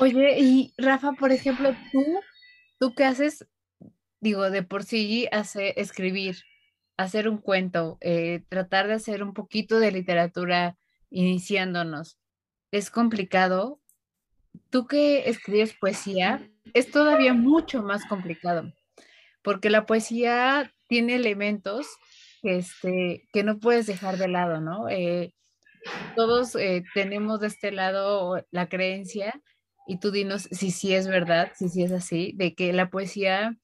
Oye, 0.00 0.40
y 0.40 0.74
Rafa, 0.78 1.12
por 1.12 1.30
ejemplo, 1.30 1.76
tú, 1.92 2.02
tú 2.80 2.94
qué 2.94 3.04
haces, 3.04 3.46
digo, 4.20 4.50
de 4.50 4.62
por 4.62 4.82
sí 4.82 5.28
hace 5.30 5.74
escribir, 5.76 6.36
hacer 6.96 7.28
un 7.28 7.38
cuento, 7.38 7.98
eh, 8.00 8.42
tratar 8.48 8.88
de 8.88 8.94
hacer 8.94 9.22
un 9.22 9.34
poquito 9.34 9.78
de 9.78 9.92
literatura 9.92 10.76
iniciándonos. 11.10 12.18
Es 12.72 12.90
complicado. 12.90 13.80
Tú 14.70 14.86
que 14.86 15.28
escribes 15.28 15.74
poesía, 15.74 16.50
es 16.72 16.90
todavía 16.90 17.34
mucho 17.34 17.82
más 17.82 18.04
complicado, 18.06 18.72
porque 19.42 19.70
la 19.70 19.86
poesía 19.86 20.72
tiene 20.88 21.16
elementos 21.16 21.86
que, 22.42 22.58
este, 22.58 23.28
que 23.32 23.42
no 23.42 23.58
puedes 23.58 23.86
dejar 23.86 24.16
de 24.16 24.28
lado, 24.28 24.60
¿no? 24.60 24.88
Eh, 24.88 25.34
todos 26.16 26.54
eh, 26.56 26.82
tenemos 26.94 27.40
de 27.40 27.48
este 27.48 27.72
lado 27.72 28.42
la 28.50 28.68
creencia, 28.68 29.34
y 29.86 29.98
tú 29.98 30.10
dinos 30.10 30.48
si 30.50 30.70
sí 30.70 30.94
es 30.94 31.06
verdad, 31.06 31.52
si 31.54 31.68
sí 31.68 31.82
es 31.82 31.92
así, 31.92 32.32
de 32.36 32.54
que 32.54 32.72
la 32.72 32.90
poesía 32.90 33.56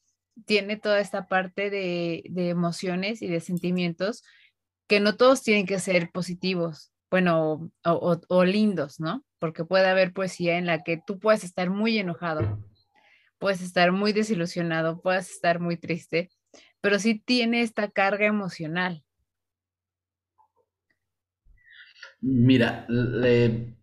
tiene 0.47 0.77
toda 0.77 1.01
esta 1.01 1.27
parte 1.29 1.71
de, 1.71 2.23
emociones 2.37 3.23
y 3.23 3.29
de 3.29 3.41
sentimientos 3.41 4.23
que 4.87 5.01
no 5.01 5.17
todos 5.17 5.43
tienen 5.43 5.67
que 5.67 5.79
ser 5.79 6.11
positivos, 6.11 6.93
bueno, 7.11 7.71
o, 7.85 8.21
o, 8.29 8.45
lindos, 8.45 9.01
¿no? 9.01 9.25
Porque 9.39 9.65
puede 9.65 9.87
haber 9.87 10.13
poesía 10.13 10.59
en 10.59 10.67
la 10.67 10.83
que 10.83 11.01
tú 11.05 11.19
puedes 11.19 11.45
estar 11.45 11.71
muy 11.71 11.99
enojado, 11.99 12.59
puedes 13.41 13.63
estar 13.63 13.91
muy 13.91 14.13
desilusionado, 14.13 15.01
puedes 15.01 15.31
estar 15.31 15.59
muy 15.59 15.77
triste, 15.77 16.31
pero 16.81 17.01
sí 17.01 17.19
tiene 17.19 17.63
esta 17.63 17.91
carga 17.91 18.27
emocional. 18.27 19.03
Mira, 22.21 22.87
de, 22.89 23.75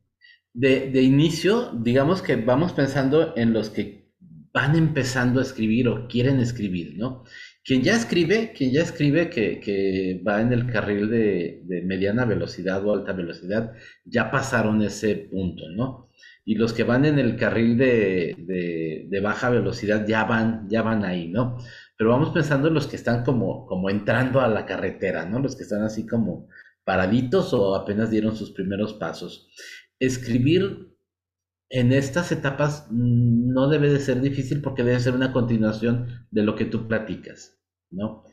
de, 0.53 1.01
inicio, 1.01 1.71
digamos 1.73 2.21
que 2.21 2.35
vamos 2.35 2.71
pensando 2.73 3.35
en 3.35 3.51
los 3.51 3.69
que 3.69 4.11
van 4.53 4.75
empezando 4.75 5.39
a 5.39 5.43
escribir 5.43 5.87
o 5.87 6.07
quieren 6.07 6.39
escribir, 6.39 6.97
¿no? 6.97 7.23
Quien 7.63 7.81
ya 7.83 7.95
escribe, 7.95 8.53
quien 8.55 8.71
ya 8.71 8.81
escribe 8.81 9.29
que, 9.29 10.21
va 10.25 10.41
en 10.41 10.53
el 10.53 10.71
carril 10.71 11.09
de, 11.09 11.83
mediana 11.85 12.25
velocidad 12.25 12.85
o 12.85 12.93
alta 12.93 13.13
velocidad, 13.13 13.73
ya 14.05 14.31
pasaron 14.31 14.81
ese 14.81 15.15
punto, 15.15 15.69
¿no? 15.69 16.06
Y 16.49 16.55
los 16.55 16.71
que 16.71 16.83
van 16.83 17.03
en 17.03 17.19
el 17.19 17.35
carril 17.35 17.77
de, 17.77 19.05
de 19.09 19.19
baja 19.19 19.49
velocidad 19.49 20.07
ya 20.07 20.23
van, 20.23 20.69
ya 20.69 20.81
van 20.81 21.03
ahí, 21.03 21.27
¿no? 21.27 21.57
pero 21.97 22.11
vamos 22.11 22.29
pensando 22.29 22.67
en 22.67 22.75
los 22.75 22.87
que 22.87 22.95
están 22.95 23.23
como, 23.23 23.65
como 23.65 23.89
entrando 23.89 24.39
a 24.39 24.47
la 24.47 24.65
carretera, 24.65 25.25
¿no? 25.25 25.39
Los 25.39 25.55
que 25.55 25.63
están 25.63 25.81
así 25.81 26.05
como 26.05 26.47
paraditos 26.83 27.53
o 27.53 27.75
apenas 27.75 28.11
dieron 28.11 28.35
sus 28.35 28.51
primeros 28.51 28.93
pasos. 28.93 29.49
Escribir 29.99 30.95
en 31.69 31.91
estas 31.91 32.31
etapas 32.31 32.87
no 32.91 33.67
debe 33.67 33.89
de 33.89 33.99
ser 33.99 34.21
difícil 34.21 34.61
porque 34.61 34.83
debe 34.83 34.99
ser 34.99 35.15
una 35.15 35.33
continuación 35.33 36.27
de 36.29 36.43
lo 36.43 36.55
que 36.55 36.65
tú 36.65 36.87
platicas, 36.87 37.59
¿no? 37.89 38.23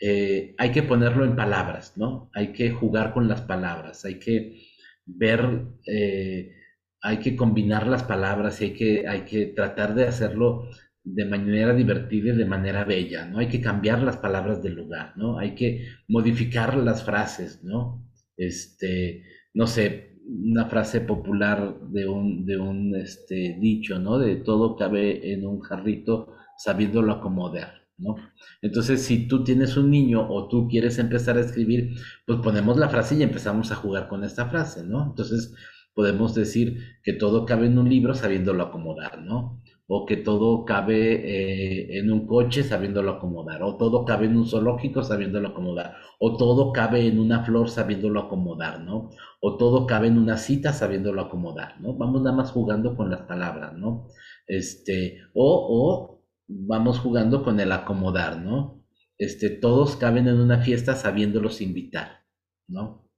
Eh, 0.00 0.54
hay 0.56 0.72
que 0.72 0.82
ponerlo 0.82 1.26
en 1.26 1.36
palabras, 1.36 1.98
¿no? 1.98 2.30
Hay 2.32 2.54
que 2.54 2.70
jugar 2.70 3.12
con 3.12 3.28
las 3.28 3.42
palabras, 3.42 4.06
hay 4.06 4.18
que 4.18 4.62
ver, 5.04 5.66
eh, 5.86 6.54
hay 7.02 7.18
que 7.18 7.36
combinar 7.36 7.86
las 7.86 8.02
palabras 8.02 8.60
y 8.60 8.64
hay 8.66 8.74
que, 8.74 9.08
hay 9.08 9.22
que 9.22 9.46
tratar 9.46 9.94
de 9.94 10.04
hacerlo 10.04 10.68
de 11.02 11.24
manera 11.24 11.74
divertida 11.74 12.32
y 12.32 12.36
de 12.36 12.44
manera 12.44 12.84
bella, 12.84 13.26
¿no? 13.26 13.38
Hay 13.38 13.48
que 13.48 13.60
cambiar 13.60 14.02
las 14.02 14.18
palabras 14.18 14.62
del 14.62 14.74
lugar, 14.74 15.14
¿no? 15.16 15.38
Hay 15.38 15.54
que 15.54 15.86
modificar 16.08 16.76
las 16.76 17.04
frases, 17.04 17.64
¿no? 17.64 18.06
Este, 18.36 19.24
no 19.54 19.66
sé, 19.66 20.18
una 20.26 20.66
frase 20.66 21.00
popular 21.00 21.80
de 21.88 22.06
un, 22.06 22.44
de 22.44 22.58
un 22.58 22.94
este, 22.96 23.56
dicho, 23.58 23.98
¿no? 23.98 24.18
De 24.18 24.36
todo 24.36 24.76
cabe 24.76 25.32
en 25.32 25.46
un 25.46 25.60
jarrito 25.60 26.34
sabiéndolo 26.58 27.12
acomodar, 27.12 27.72
¿no? 27.96 28.16
Entonces, 28.62 29.02
si 29.02 29.26
tú 29.26 29.42
tienes 29.42 29.76
un 29.76 29.90
niño 29.90 30.28
o 30.30 30.48
tú 30.48 30.68
quieres 30.68 30.98
empezar 30.98 31.38
a 31.38 31.40
escribir, 31.40 31.94
pues 32.26 32.40
ponemos 32.40 32.76
la 32.76 32.90
frase 32.90 33.16
y 33.16 33.22
empezamos 33.22 33.72
a 33.72 33.76
jugar 33.76 34.08
con 34.08 34.22
esta 34.22 34.46
frase, 34.50 34.84
¿no? 34.84 35.06
Entonces, 35.06 35.54
podemos 36.00 36.34
decir 36.34 36.66
que 37.04 37.12
todo 37.12 37.44
cabe 37.44 37.66
en 37.66 37.78
un 37.78 37.90
libro 37.90 38.14
sabiéndolo 38.14 38.62
acomodar, 38.62 39.20
¿no? 39.22 39.60
o 39.92 40.06
que 40.06 40.16
todo 40.16 40.64
cabe 40.64 40.98
eh, 41.14 41.98
en 41.98 42.12
un 42.12 42.24
coche 42.24 42.62
sabiéndolo 42.62 43.10
acomodar, 43.10 43.60
o 43.64 43.76
todo 43.76 44.04
cabe 44.04 44.26
en 44.26 44.36
un 44.36 44.46
zoológico 44.46 45.02
sabiéndolo 45.02 45.48
acomodar, 45.48 45.96
o 46.20 46.36
todo 46.36 46.70
cabe 46.72 47.08
en 47.08 47.18
una 47.18 47.44
flor 47.44 47.68
sabiéndolo 47.68 48.20
acomodar, 48.20 48.82
¿no? 48.82 49.10
O 49.40 49.56
todo 49.56 49.88
cabe 49.88 50.06
en 50.06 50.16
una 50.16 50.36
cita 50.36 50.72
sabiéndolo 50.72 51.22
acomodar, 51.22 51.80
¿no? 51.80 51.94
Vamos 51.94 52.22
nada 52.22 52.36
más 52.36 52.52
jugando 52.52 52.96
con 52.96 53.10
las 53.10 53.22
palabras, 53.22 53.72
¿no? 53.76 54.06
Este, 54.46 55.22
o, 55.34 55.66
o 55.68 56.24
vamos 56.46 57.00
jugando 57.00 57.42
con 57.42 57.58
el 57.58 57.72
acomodar, 57.72 58.40
¿no? 58.40 58.84
Este, 59.18 59.50
todos 59.50 59.96
caben 59.96 60.28
en 60.28 60.40
una 60.40 60.60
fiesta 60.62 60.94
sabiéndolos 60.94 61.60
invitar, 61.60 62.22
¿no? 62.68 63.09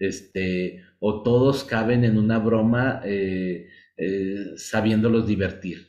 Este, 0.00 0.82
o 0.98 1.22
todos 1.22 1.62
caben 1.62 2.04
en 2.04 2.18
una 2.18 2.38
broma 2.38 3.02
eh, 3.04 3.68
eh, 3.98 4.52
sabiéndolos 4.56 5.26
divertir, 5.26 5.88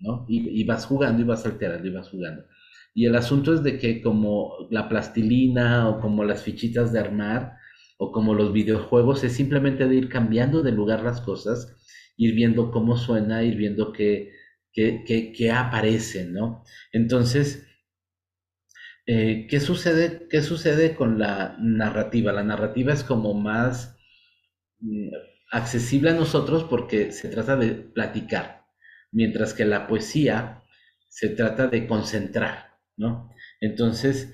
¿no? 0.00 0.24
Y, 0.28 0.64
vas 0.64 0.86
jugando 0.86 1.22
y 1.22 1.26
vas 1.26 1.44
alterando 1.44 1.86
y 1.86 1.90
vas 1.90 2.08
jugando. 2.08 2.44
Y 2.94 3.04
el 3.04 3.14
asunto 3.14 3.52
es 3.54 3.62
de 3.62 3.78
que 3.78 4.00
como 4.00 4.66
la 4.70 4.88
plastilina 4.88 5.88
o 5.90 6.00
como 6.00 6.24
las 6.24 6.42
fichitas 6.42 6.90
de 6.92 7.00
armar 7.00 7.58
o 7.98 8.10
como 8.12 8.34
los 8.34 8.52
videojuegos 8.52 9.22
es 9.24 9.34
simplemente 9.34 9.86
de 9.86 9.94
ir 9.94 10.08
cambiando 10.08 10.62
de 10.62 10.72
lugar 10.72 11.02
las 11.02 11.20
cosas, 11.20 11.76
ir 12.16 12.34
viendo 12.34 12.70
cómo 12.70 12.96
suena, 12.96 13.44
ir 13.44 13.56
viendo 13.56 13.92
qué, 13.92 14.32
qué, 14.72 15.04
qué, 15.36 15.50
aparece, 15.52 16.24
¿no? 16.24 16.64
Entonces, 16.92 17.66
eh, 19.12 19.48
¿qué, 19.48 19.58
sucede, 19.58 20.28
¿qué 20.30 20.40
sucede 20.40 20.94
con 20.94 21.18
la 21.18 21.56
narrativa? 21.58 22.30
La 22.30 22.44
narrativa 22.44 22.92
es 22.92 23.02
como 23.02 23.34
más 23.34 23.98
mm, 24.78 25.08
accesible 25.50 26.10
a 26.10 26.14
nosotros 26.14 26.62
porque 26.62 27.10
se 27.10 27.28
trata 27.28 27.56
de 27.56 27.72
platicar 27.72 28.66
mientras 29.10 29.52
que 29.52 29.64
la 29.64 29.88
poesía 29.88 30.62
se 31.08 31.30
trata 31.30 31.66
de 31.66 31.88
concentrar, 31.88 32.78
¿no? 32.96 33.34
Entonces, 33.60 34.32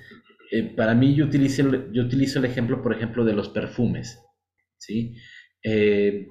eh, 0.51 0.61
para 0.61 0.93
mí 0.93 1.15
yo 1.15 1.25
utilizo, 1.25 1.91
yo 1.91 2.03
utilizo 2.03 2.37
el 2.37 2.45
ejemplo, 2.45 2.83
por 2.83 2.93
ejemplo, 2.95 3.25
de 3.25 3.33
los 3.33 3.49
perfumes, 3.49 4.19
¿sí? 4.77 5.15
Eh, 5.63 6.27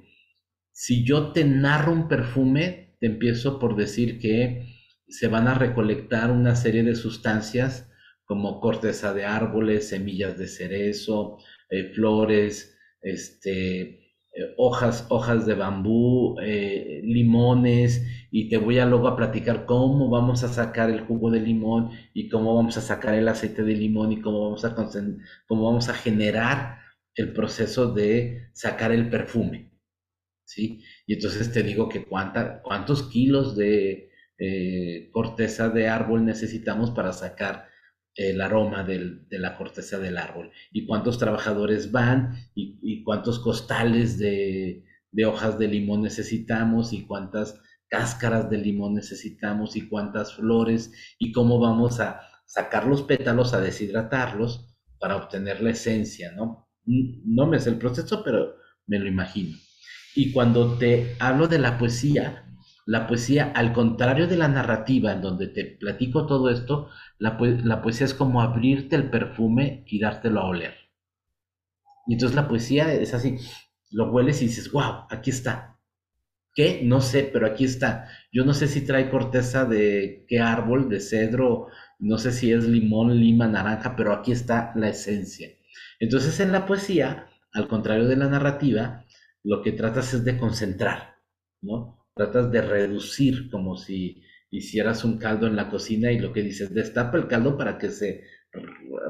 si 0.71 1.03
yo 1.03 1.33
te 1.33 1.43
narro 1.43 1.91
un 1.91 2.07
perfume, 2.07 2.95
te 3.01 3.07
empiezo 3.07 3.59
por 3.59 3.75
decir 3.75 4.19
que 4.19 4.73
se 5.09 5.27
van 5.27 5.49
a 5.49 5.53
recolectar 5.53 6.31
una 6.31 6.55
serie 6.55 6.83
de 6.83 6.95
sustancias 6.95 7.91
como 8.27 8.59
corteza 8.59 9.13
de 9.13 9.25
árboles, 9.25 9.89
semillas 9.89 10.37
de 10.37 10.47
cerezo, 10.47 11.39
eh, 11.71 11.91
flores, 11.95 12.77
este, 13.01 14.13
hojas, 14.57 15.07
hojas 15.09 15.47
de 15.47 15.55
bambú, 15.55 16.35
limones, 16.39 18.05
y 18.29 18.49
te 18.49 18.57
voy 18.57 18.77
a 18.77 18.85
luego 18.85 19.07
a 19.07 19.15
platicar 19.15 19.65
cómo 19.65 20.09
vamos 20.09 20.43
a 20.43 20.49
sacar 20.49 20.91
el 20.91 21.01
jugo 21.01 21.31
de 21.31 21.39
limón 21.39 21.89
y 22.13 22.29
cómo 22.29 22.55
vamos 22.55 22.77
a 22.77 22.81
sacar 22.81 23.15
el 23.15 23.27
aceite 23.27 23.63
de 23.63 23.73
limón 23.73 24.11
y 24.11 24.21
cómo 24.21 24.43
vamos 24.43 24.63
a, 24.63 24.75
cómo 25.47 25.63
vamos 25.63 25.89
a 25.89 25.95
generar 25.95 26.79
el 27.15 27.33
proceso 27.33 27.93
de 27.93 28.49
sacar 28.53 28.91
el 28.91 29.09
perfume. 29.09 29.71
¿sí? 30.45 30.83
Y 31.05 31.13
entonces 31.15 31.51
te 31.51 31.63
digo 31.63 31.89
que 31.89 32.05
cuánta, 32.05 32.61
cuántos 32.61 33.09
kilos 33.09 33.55
de 33.55 34.11
eh, 34.37 35.09
corteza 35.11 35.69
de 35.69 35.87
árbol 35.87 36.25
necesitamos 36.25 36.91
para 36.91 37.11
sacar 37.13 37.67
el 38.17 38.41
aroma 38.41 38.83
de 38.83 39.21
la 39.29 39.55
corteza 39.55 39.99
del 39.99 40.17
árbol 40.17 40.51
y 40.71 40.87
cuántos 40.87 41.19
trabajadores 41.19 41.91
van 41.91 42.35
y, 42.55 43.03
cuántos 43.03 43.39
costales 43.39 44.17
de, 44.17 44.83
de, 45.11 45.25
hojas 45.25 45.59
de 45.59 45.67
limón 45.67 46.01
necesitamos 46.01 46.93
y 46.93 47.05
cuántas 47.05 47.61
cáscaras 47.87 48.49
de 48.49 48.57
limón 48.57 48.95
necesitamos 48.95 49.75
y 49.75 49.87
cuántas 49.87 50.33
flores 50.33 50.91
y 51.19 51.31
cómo 51.31 51.59
vamos 51.59 51.99
a 51.99 52.21
sacar 52.45 52.87
los 52.87 53.03
pétalos, 53.03 53.53
a 53.53 53.61
deshidratarlos 53.61 54.75
para 54.99 55.15
obtener 55.15 55.61
la 55.61 55.69
esencia, 55.71 56.31
¿no? 56.31 56.67
No 56.85 57.45
me 57.45 57.59
sé 57.59 57.69
el 57.69 57.77
proceso, 57.77 58.23
pero 58.23 58.55
me 58.87 58.97
lo 58.97 59.07
imagino. 59.07 59.57
Y 60.15 60.31
cuando 60.31 60.77
te 60.77 61.15
hablo 61.19 61.47
de 61.47 61.59
la 61.59 61.77
poesía, 61.77 62.46
la 62.87 63.05
poesía, 63.05 63.51
al 63.53 63.73
contrario 63.73 64.27
de 64.27 64.37
la 64.37 64.47
narrativa, 64.47 65.11
en 65.11 65.21
donde 65.21 65.47
te 65.47 65.65
platico 65.65 66.25
todo 66.25 66.49
esto, 66.49 66.89
la, 67.19 67.37
la 67.39 67.81
poesía 67.81 68.05
es 68.05 68.13
como 68.13 68.41
abrirte 68.41 68.95
el 68.95 69.09
perfume 69.09 69.83
y 69.85 69.99
dártelo 69.99 70.39
a 70.39 70.47
oler. 70.47 70.73
Y 72.07 72.13
entonces 72.13 72.35
la 72.35 72.47
poesía 72.47 72.93
es 72.93 73.13
así, 73.13 73.37
lo 73.91 74.09
hueles 74.09 74.41
y 74.41 74.45
dices, 74.45 74.71
wow, 74.71 75.05
aquí 75.09 75.31
está, 75.31 75.77
¿Qué? 76.57 76.81
No 76.83 77.01
sé, 77.01 77.29
pero 77.31 77.45
aquí 77.45 77.65
está. 77.65 78.09
Yo 78.31 78.43
no 78.43 78.53
sé 78.55 78.67
si 78.67 78.83
trae 78.83 79.11
corteza 79.11 79.65
de 79.65 80.25
qué 80.27 80.39
árbol, 80.39 80.89
de 80.89 80.99
cedro, 81.01 81.67
no 81.99 82.17
sé 82.17 82.31
si 82.31 82.51
es 82.51 82.67
limón, 82.67 83.19
lima, 83.19 83.47
naranja, 83.47 83.95
pero 83.95 84.11
aquí 84.11 84.31
está 84.31 84.71
la 84.75 84.89
esencia. 84.89 85.49
Entonces 85.99 86.39
en 86.39 86.51
la 86.51 86.65
poesía, 86.65 87.27
al 87.53 87.67
contrario 87.67 88.07
de 88.07 88.15
la 88.15 88.27
narrativa, 88.27 89.05
lo 89.43 89.61
que 89.61 89.71
tratas 89.71 90.15
es 90.15 90.25
de 90.25 90.39
concentrar, 90.39 91.17
¿no? 91.61 91.96
Tratas 92.17 92.51
de 92.51 92.61
reducir 92.61 93.49
como 93.49 93.77
si 93.77 94.21
hicieras 94.49 95.05
un 95.05 95.17
caldo 95.17 95.47
en 95.47 95.55
la 95.55 95.69
cocina 95.69 96.11
y 96.11 96.19
lo 96.19 96.33
que 96.33 96.41
dices, 96.41 96.73
destapa 96.73 97.17
el 97.17 97.27
caldo 97.27 97.57
para 97.57 97.77
que 97.77 97.89
se 97.89 98.23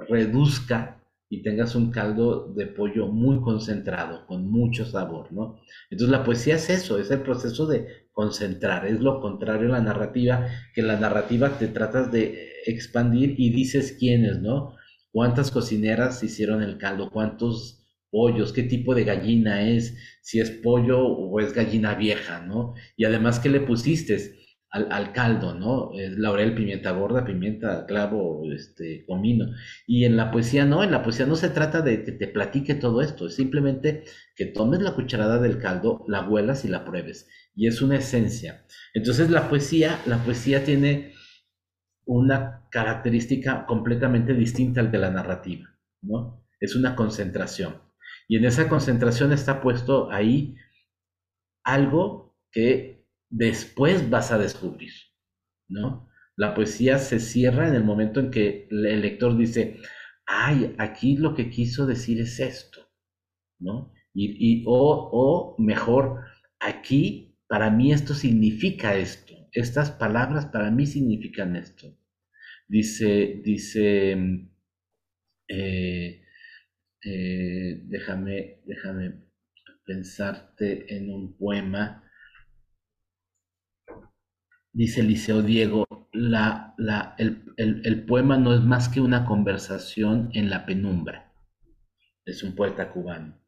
reduzca 0.10 1.04
y 1.30 1.42
tengas 1.42 1.76
un 1.76 1.92
caldo 1.92 2.54
de 2.54 2.68
pollo 2.68 3.08
muy 3.08 3.42
concentrado, 3.42 4.26
con 4.28 4.50
mucho 4.50 4.86
sabor, 4.86 5.32
¿no? 5.34 5.60
Entonces 5.90 6.12
la 6.18 6.24
poesía 6.24 6.56
es 6.56 6.70
eso, 6.70 7.00
es 7.00 7.12
el 7.12 7.22
proceso 7.22 7.66
de 7.68 8.08
concentrar, 8.14 8.86
es 8.88 9.02
lo 9.02 9.20
contrario 9.20 9.68
a 9.70 9.80
la 9.80 9.84
narrativa, 9.84 10.48
que 10.74 10.82
la 10.82 10.98
narrativa 10.98 11.58
te 11.58 11.68
tratas 11.68 12.12
de 12.12 12.52
expandir 12.66 13.36
y 13.38 13.50
dices 13.52 13.98
quiénes, 14.00 14.40
¿no? 14.40 14.76
¿Cuántas 15.12 15.52
cocineras 15.52 16.24
hicieron 16.24 16.64
el 16.64 16.78
caldo? 16.78 17.10
¿Cuántos 17.12 17.87
pollos? 18.18 18.52
¿Qué 18.52 18.64
tipo 18.64 18.96
de 18.96 19.04
gallina 19.04 19.70
es? 19.70 19.96
Si 20.22 20.40
es 20.40 20.50
pollo 20.50 21.06
o 21.06 21.40
es 21.40 21.54
gallina 21.54 21.94
vieja, 21.94 22.42
¿no? 22.42 22.74
Y 22.98 23.06
además, 23.06 23.40
¿qué 23.40 23.50
le 23.50 23.60
pusiste? 23.62 24.16
al, 24.70 25.14
caldo, 25.14 25.54
¿no? 25.54 25.92
laurel, 26.18 26.54
pimienta 26.54 26.92
gorda, 26.92 27.26
pimienta, 27.26 27.86
clavo, 27.86 28.44
este, 28.54 29.06
comino. 29.06 29.48
Y 29.86 30.06
en 30.06 30.18
la 30.18 30.32
poesía 30.32 30.66
no, 30.66 30.84
en 30.84 30.92
la 30.92 31.04
poesía 31.04 31.26
no 31.26 31.36
se 31.36 31.50
trata 31.50 31.82
de 31.82 32.04
que 32.04 32.12
te 32.12 32.28
platique 32.28 32.76
todo 32.76 33.02
esto, 33.02 33.28
es 33.28 33.36
simplemente 33.36 34.04
que 34.36 34.46
tomes 34.46 34.82
la 34.82 34.94
cucharada 34.94 35.40
del 35.40 35.60
caldo, 35.60 36.04
la 36.08 36.28
huelas 36.28 36.66
y 36.66 36.68
la 36.68 36.86
pruebes. 36.86 37.28
Y 37.56 37.68
es 37.68 37.82
una 37.82 37.98
esencia. 37.98 38.66
Entonces 38.94 39.30
la 39.30 39.50
poesía, 39.50 40.00
la 40.06 40.18
poesía 40.24 40.64
tiene 40.64 41.14
una 42.06 42.68
característica 42.72 43.66
completamente 43.66 44.34
distinta 44.34 44.82
al 44.82 44.92
de 44.92 44.98
la 44.98 45.12
narrativa, 45.12 45.66
¿no? 46.02 46.46
Es 46.60 46.76
una 46.76 46.96
concentración. 46.96 47.87
Y 48.28 48.38
en 48.38 48.46
esa 48.46 48.68
concentración 48.68 49.32
está 49.32 49.62
puesto 49.62 50.12
ahí 50.12 50.56
algo 51.64 52.38
que 52.52 53.06
después 53.30 54.10
vas 54.10 54.32
a 54.32 54.38
descubrir, 54.38 54.92
¿no? 55.70 56.10
La 56.36 56.54
poesía 56.54 57.00
se 57.00 57.20
cierra 57.20 57.68
en 57.68 57.76
el 57.76 57.84
momento 57.84 58.20
en 58.20 58.32
que 58.32 58.68
el 58.70 59.02
lector 59.02 59.36
dice, 59.38 59.80
ay, 60.26 60.76
aquí 60.78 61.18
lo 61.18 61.34
que 61.34 61.50
quiso 61.50 61.86
decir 61.86 62.22
es 62.22 62.40
esto, 62.40 62.90
¿no? 63.60 63.94
Y, 64.14 64.64
o, 64.66 65.10
o 65.12 65.56
mejor, 65.62 66.24
aquí 66.60 67.38
para 67.48 67.70
mí 67.70 67.92
esto 67.94 68.14
significa 68.14 68.96
esto, 68.96 69.34
estas 69.52 69.92
palabras 69.92 70.48
para 70.48 70.72
mí 70.72 70.86
significan 70.86 71.56
esto. 71.56 71.96
Dice, 72.68 73.42
dice, 73.44 74.50
eh, 75.48 76.24
eh, 77.04 77.82
déjame, 77.86 78.62
déjame 78.66 79.24
pensarte 79.86 80.96
en 80.96 81.12
un 81.12 81.38
poema 81.38 82.04
dice 84.78 85.02
Liceo 85.02 85.42
Diego, 85.42 85.88
la, 86.14 86.76
la, 86.78 87.16
el, 87.18 88.06
poema 88.06 88.38
no 88.38 88.54
es 88.54 88.62
más 88.62 88.90
que 88.90 89.02
una 89.02 89.26
conversación 89.26 90.30
en 90.34 90.52
la 90.52 90.68
penumbra. 90.68 91.34
Es 92.24 92.44
un 92.44 92.54
poeta 92.54 92.92
cubano. 92.92 93.42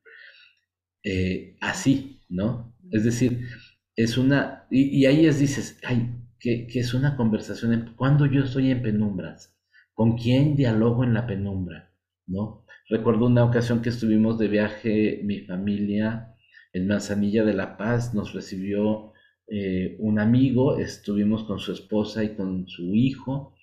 Eh, 1.03 1.55
así, 1.61 2.23
¿no? 2.29 2.75
Es 2.91 3.03
decir, 3.03 3.47
es 3.95 4.17
una, 4.17 4.65
y, 4.71 5.05
ahí 5.05 5.27
es, 5.27 5.39
dices, 5.39 5.79
ay, 5.83 6.09
que, 6.39 6.65
es 6.73 6.95
una 6.95 7.15
conversación, 7.15 7.93
cuando 7.95 8.25
yo 8.25 8.43
estoy 8.43 8.71
en 8.71 8.81
penumbras, 8.81 9.55
¿con 9.93 10.17
quién 10.17 10.55
dialogo 10.55 11.03
en 11.03 11.13
la 11.13 11.27
penumbra? 11.27 11.93
¿No? 12.25 12.65
Recuerdo 12.89 13.27
una 13.27 13.43
ocasión 13.43 13.83
que 13.83 13.89
estuvimos 13.89 14.39
de 14.39 14.47
viaje, 14.47 15.21
mi 15.23 15.41
familia 15.41 16.35
en 16.73 16.87
Manzanilla 16.87 17.43
de 17.43 17.53
la 17.53 17.77
Paz 17.77 18.15
nos 18.15 18.33
recibió 18.33 19.13
eh, 19.47 19.95
un 19.99 20.17
amigo, 20.17 20.75
estuvimos 20.79 21.43
con 21.43 21.59
su 21.59 21.71
esposa 21.71 22.23
y 22.23 22.35
con 22.35 22.67
su 22.67 22.95
hijo 22.95 23.53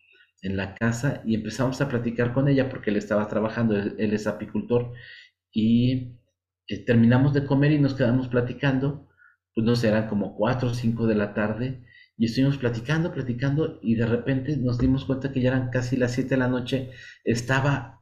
en 0.43 0.57
la 0.57 0.77
casa 0.77 1.22
y 1.27 1.35
empezamos 1.35 1.81
a 1.81 1.89
platicar 1.89 2.33
con 2.33 2.49
ella 2.49 2.68
porque 2.68 2.91
él 2.91 2.97
estaba 2.97 3.27
trabajando, 3.27 3.77
él, 3.77 3.97
es 3.99 4.29
apicultor 4.29 4.93
y 5.51 6.20
eh, 6.68 6.85
terminamos 6.85 7.35
de 7.35 7.47
comer 7.47 7.72
y 7.72 7.81
nos 7.81 7.95
quedamos 7.95 8.29
platicando, 8.29 9.09
pues 9.57 9.66
no 9.66 9.74
sé, 9.74 9.89
eran 9.89 10.09
como 10.09 10.37
4 10.37 10.68
o 10.68 10.74
5 10.74 11.05
de 11.09 11.14
la 11.16 11.35
tarde 11.35 11.85
y 12.16 12.27
estuvimos 12.27 12.59
platicando, 12.59 13.12
platicando 13.12 13.81
y 13.83 13.97
de 13.97 14.07
repente 14.07 14.57
nos 14.57 14.79
dimos 14.79 15.05
cuenta 15.05 15.33
que 15.33 15.41
ya 15.41 15.49
eran 15.49 15.70
casi 15.70 15.97
las 15.97 16.12
7 16.12 16.29
de 16.29 16.37
la 16.37 16.47
noche, 16.47 16.93
estaba 17.24 17.95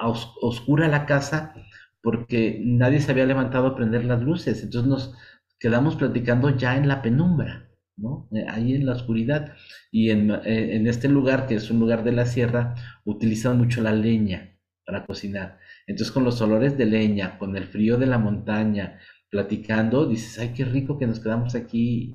oscura 0.00 0.88
la 0.88 1.06
casa 1.06 1.54
porque 2.02 2.60
nadie 2.64 3.00
se 3.00 3.10
había 3.10 3.26
levantado 3.26 3.66
a 3.66 3.76
prender 3.76 4.04
las 4.04 4.22
luces, 4.22 4.62
entonces 4.62 4.88
nos 4.88 5.14
quedamos 5.58 5.96
platicando 5.96 6.56
ya 6.56 6.76
en 6.76 6.88
la 6.88 7.02
penumbra, 7.02 7.68
¿no? 7.96 8.28
Eh, 8.32 8.46
ahí 8.48 8.74
en 8.74 8.86
la 8.86 8.92
oscuridad. 8.92 9.54
Y 9.90 10.10
en, 10.10 10.30
eh, 10.30 10.76
en, 10.76 10.86
este 10.86 11.08
lugar, 11.08 11.46
que 11.46 11.56
es 11.56 11.70
un 11.70 11.80
lugar 11.80 12.04
de 12.04 12.12
la 12.12 12.26
sierra, 12.26 12.74
utilizan 13.04 13.58
mucho 13.58 13.82
la 13.82 13.92
leña 13.92 14.56
para 14.86 15.04
cocinar. 15.04 15.58
Entonces 15.86 16.12
con 16.12 16.24
los 16.24 16.40
olores 16.40 16.78
de 16.78 16.86
leña, 16.86 17.38
con 17.38 17.56
el 17.56 17.66
frío 17.66 17.98
de 17.98 18.06
la 18.06 18.18
montaña, 18.18 19.00
platicando, 19.30 20.06
dices, 20.06 20.38
ay, 20.38 20.52
qué 20.54 20.64
rico 20.64 20.98
que 20.98 21.06
nos 21.06 21.20
quedamos 21.20 21.54
aquí 21.54 22.14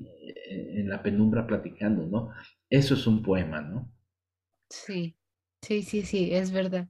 eh, 0.50 0.80
en 0.80 0.88
la 0.88 1.02
penumbra 1.02 1.46
platicando, 1.46 2.06
¿no? 2.06 2.30
Eso 2.68 2.94
es 2.94 3.06
un 3.06 3.22
poema, 3.22 3.60
¿no? 3.60 3.92
Sí, 4.70 5.16
sí, 5.62 5.82
sí, 5.82 6.02
sí, 6.02 6.34
es 6.34 6.50
verdad, 6.50 6.88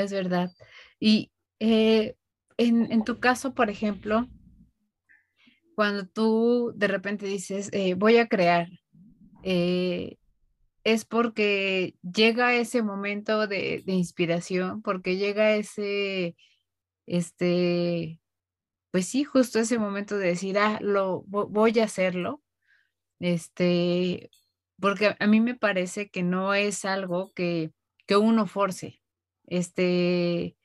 es 0.00 0.12
verdad. 0.12 0.50
Y 0.98 1.30
en, 1.58 2.16
en 2.58 3.04
tu 3.04 3.20
caso, 3.20 3.54
por 3.54 3.70
ejemplo, 3.70 4.28
cuando 5.74 6.06
tú 6.06 6.72
de 6.76 6.88
repente 6.88 7.26
dices, 7.26 7.70
eh, 7.72 7.94
voy 7.94 8.18
a 8.18 8.28
crear, 8.28 8.68
eh, 9.42 10.16
es 10.84 11.04
porque 11.04 11.96
llega 12.02 12.54
ese 12.54 12.82
momento 12.82 13.46
de, 13.46 13.82
inspiración, 13.86 14.82
porque 14.82 15.16
llega 15.16 15.54
ese, 15.54 16.36
este, 17.06 18.20
pues 18.90 19.08
sí, 19.08 19.24
justo 19.24 19.58
ese 19.58 19.78
momento 19.78 20.18
de 20.18 20.28
decir, 20.28 20.58
ah, 20.58 20.78
lo 20.80 21.22
voy 21.26 21.78
a 21.80 21.84
hacerlo, 21.84 22.42
este, 23.20 24.30
porque 24.80 25.16
a 25.18 25.26
mí 25.26 25.40
me 25.40 25.54
parece 25.54 26.10
que 26.10 26.22
no 26.22 26.54
es 26.54 26.84
algo 26.84 27.32
que, 27.32 27.72
que 28.06 28.16
uno 28.16 28.46
force, 28.46 29.01
este, 29.52 30.56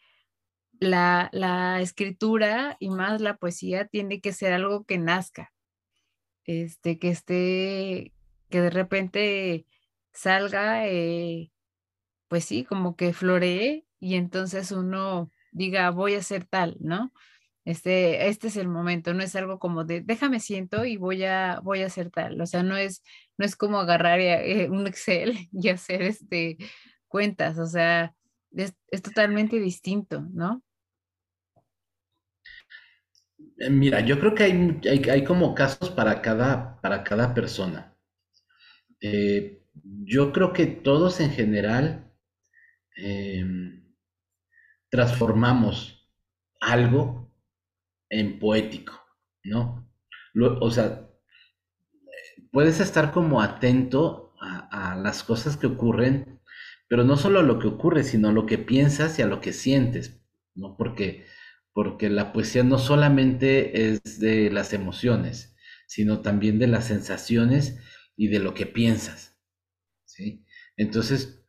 la, 0.80 1.30
la 1.34 1.82
escritura 1.82 2.78
y 2.80 2.90
más 2.90 3.20
la 3.20 3.36
poesía 3.36 3.88
tiene 3.88 4.22
que 4.22 4.32
ser 4.32 4.54
algo 4.54 4.86
que 4.86 4.98
nazca, 4.98 5.54
este, 6.46 6.98
que 6.98 7.10
esté, 7.10 8.14
que 8.50 8.62
de 8.62 8.70
repente 8.70 9.66
salga, 10.14 10.88
eh, 10.88 11.52
pues 12.30 12.46
sí, 12.46 12.64
como 12.64 12.96
que 12.96 13.12
floree 13.12 13.86
y 14.00 14.16
entonces 14.16 14.72
uno 14.72 15.32
diga, 15.52 15.92
voy 15.92 16.16
a 16.16 16.20
hacer 16.20 16.46
tal, 16.46 16.78
¿no? 16.80 17.12
Este, 17.66 18.30
este 18.30 18.48
es 18.48 18.56
el 18.56 18.70
momento, 18.70 19.14
no 19.14 19.22
es 19.24 19.36
algo 19.36 19.60
como 19.60 19.84
de, 19.84 20.02
déjame 20.02 20.40
siento 20.40 20.86
y 20.86 20.96
voy 20.96 21.26
a, 21.26 21.60
voy 21.62 21.82
a 21.82 21.88
hacer 21.88 22.10
tal, 22.10 22.40
o 22.40 22.46
sea, 22.46 22.64
no 22.64 22.78
es, 22.78 23.04
no 23.38 23.46
es 23.46 23.58
como 23.58 23.80
agarrar 23.80 24.22
eh, 24.22 24.70
un 24.70 24.88
Excel 24.88 25.50
y 25.52 25.68
hacer 25.70 26.04
este, 26.04 26.58
cuentas, 27.10 27.58
o 27.60 27.68
sea, 27.68 28.14
es, 28.58 28.74
es 28.90 29.02
totalmente 29.02 29.60
distinto, 29.60 30.22
¿no? 30.34 30.64
Eh, 33.60 33.70
mira, 33.70 34.02
yo 34.02 34.20
creo 34.20 34.36
que 34.36 34.44
hay, 34.44 34.82
hay, 35.10 35.24
como 35.24 35.56
casos 35.56 35.90
para 35.90 36.22
cada, 36.22 36.80
para 36.82 37.04
cada 37.04 37.34
persona. 37.34 37.96
Eh, 39.02 39.64
yo 39.84 40.32
creo 40.32 40.54
que 40.54 40.66
todos 40.66 41.20
en 41.20 41.32
general 41.32 42.12
em, 42.96 43.94
transformamos 44.90 46.10
algo 46.60 47.32
en 48.10 48.40
poético, 48.40 48.94
¿no? 49.44 49.88
o 50.62 50.72
sea, 50.72 51.10
puedes 52.52 52.80
estar 52.80 53.12
como 53.12 53.42
atento 53.42 54.34
a, 54.40 54.96
las 54.96 55.24
cosas 55.24 55.58
que 55.58 55.68
ocurren, 55.68 56.37
pero 56.88 57.04
no 57.04 57.18
solo 57.18 57.40
a 57.40 57.44
lo 57.44 57.60
que 57.60 57.68
ocurre, 57.68 58.04
sino 58.04 58.30
a 58.30 58.34
lo 58.34 58.46
que 58.46 58.58
piensas 58.58 59.20
y 59.20 59.22
a 59.22 59.28
lo 59.28 59.42
que 59.42 59.54
sientes, 59.54 60.22
¿no? 60.56 60.76
Porque 60.78 61.26
porque 61.78 62.10
la 62.10 62.34
poesía 62.34 62.64
no 62.64 62.80
solamente 62.80 63.92
es 63.92 64.20
de 64.20 64.50
las 64.50 64.74
emociones, 64.74 65.56
sino 65.86 66.24
también 66.24 66.58
de 66.58 66.66
las 66.66 66.86
sensaciones 66.86 67.78
y 68.16 68.30
de 68.30 68.40
lo 68.40 68.56
que 68.56 68.66
piensas. 68.66 69.38
¿sí? 70.04 70.44
Entonces, 70.76 71.46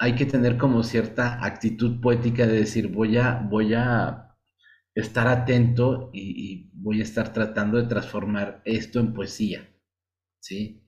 hay 0.00 0.16
que 0.16 0.26
tener 0.26 0.58
como 0.58 0.82
cierta 0.82 1.44
actitud 1.44 2.00
poética 2.00 2.44
de 2.44 2.54
decir, 2.54 2.88
voy 2.88 3.18
a, 3.18 3.34
voy 3.34 3.74
a 3.74 4.36
estar 4.96 5.28
atento 5.28 6.10
y, 6.12 6.72
voy 6.74 6.98
a 6.98 7.04
estar 7.04 7.32
tratando 7.32 7.78
de 7.80 7.86
transformar 7.86 8.62
esto 8.64 8.98
en 8.98 9.14
poesía. 9.14 9.72
¿sí? 10.40 10.85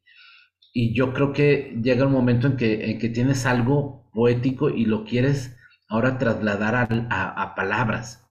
Y 0.72 0.94
yo 0.94 1.12
creo 1.12 1.32
que 1.32 1.78
llega 1.82 2.06
un 2.06 2.12
momento 2.12 2.46
en 2.46 2.56
que, 2.56 2.90
en 2.90 2.98
que 2.98 3.08
tienes 3.08 3.46
algo 3.46 4.10
poético 4.12 4.70
y 4.70 4.84
lo 4.84 5.04
quieres 5.04 5.56
ahora 5.88 6.18
trasladar 6.18 6.88
a 7.10 7.54
palabras. 7.54 8.28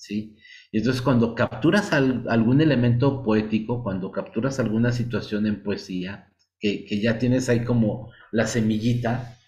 ¿sí? 0.00 0.36
Y 0.72 0.78
entonces 0.78 1.02
cuando 1.02 1.34
capturas 1.34 1.92
algún 1.92 2.60
elemento 2.60 3.22
poético, 3.22 3.82
cuando 3.82 4.10
capturas 4.10 4.58
alguna 4.58 4.92
situación 4.92 5.46
en 5.46 5.62
poesía, 5.62 6.32
que, 6.58 7.00
ya 7.00 7.18
tienes 7.18 7.48
ahí 7.48 7.64
como 7.64 8.10
la 8.32 8.46
semillita, 8.46 9.38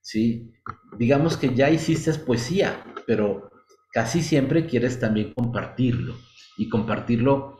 ¿sí? 0.00 0.52
Digamos 0.98 1.36
que 1.36 1.54
ya 1.54 1.70
hiciste 1.70 2.12
poesía, 2.14 2.84
pero 3.06 3.50
casi 3.92 4.22
siempre 4.22 4.66
quieres 4.66 5.00
también 5.00 5.32
compartirlo 5.34 6.16
y 6.58 6.68
compartirlo 6.68 7.58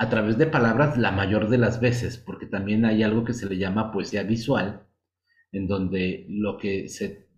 a 0.00 0.08
través 0.08 0.38
de 0.38 0.46
palabras 0.46 0.96
la 0.96 1.12
mayor 1.12 1.50
de 1.50 1.58
las 1.58 1.78
veces, 1.78 2.16
porque 2.16 2.46
también 2.46 2.86
hay 2.86 3.02
algo 3.02 3.22
que 3.22 3.34
se 3.34 3.46
le 3.46 3.58
llama 3.58 3.92
poesía 3.92 4.22
visual, 4.22 4.86
en 5.52 5.66
donde 5.66 6.24
lo 6.30 6.56
que 6.56 6.88
se, 6.88 7.28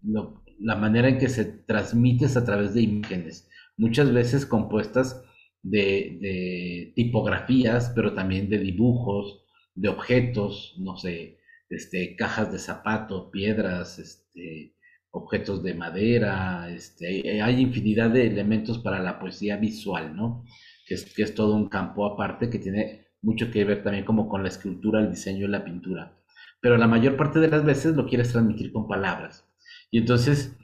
la 0.61 0.77
manera 0.77 1.09
en 1.09 1.19
que 1.19 1.29
se 1.29 1.45
transmite 1.45 2.27
es 2.27 2.37
a 2.37 2.45
través 2.45 2.73
de 2.73 2.83
imágenes 2.83 3.49
muchas 3.77 4.13
veces 4.13 4.47
compuestas 4.47 5.25
de, 5.65 6.93
tipografías, 6.95 7.91
pero 7.97 8.15
también 8.15 8.49
de 8.49 8.59
dibujos, 8.59 9.45
de 9.75 9.89
objetos, 9.89 10.77
no 10.79 10.97
sé, 10.97 11.39
este, 11.69 12.15
cajas 12.15 12.53
de 12.53 12.61
zapato, 12.61 13.33
piedras, 13.33 13.99
este, 13.99 14.77
objetos 15.11 15.65
de 15.65 15.75
madera, 15.75 16.71
este, 16.73 17.43
hay 17.43 17.61
infinidad 17.61 18.11
de 18.11 18.29
elementos 18.29 18.79
para 18.79 19.01
la 19.01 19.19
poesía 19.19 19.57
visual, 19.57 20.15
¿no? 20.15 20.45
Que 21.15 21.23
es, 21.23 21.35
todo 21.35 21.55
un 21.55 21.69
campo 21.69 22.07
aparte 22.07 22.51
que 22.51 22.59
tiene 22.59 23.07
mucho 23.23 23.51
que 23.51 23.65
ver 23.65 23.83
también 23.83 24.05
como 24.05 24.29
con 24.29 24.43
la 24.43 24.49
escultura, 24.49 25.01
el 25.01 25.11
diseño 25.11 25.47
y 25.47 25.49
la 25.49 25.65
pintura. 25.65 26.19
Pero 26.61 26.77
la 26.77 26.87
mayor 26.87 27.17
parte 27.17 27.41
de 27.41 27.49
las 27.49 27.65
veces 27.65 27.95
lo 27.95 28.07
quieres 28.07 28.33
transmitir 28.33 28.73
con 28.73 28.89
palabras. 28.89 29.49
Y 29.91 29.99
entonces 29.99 30.57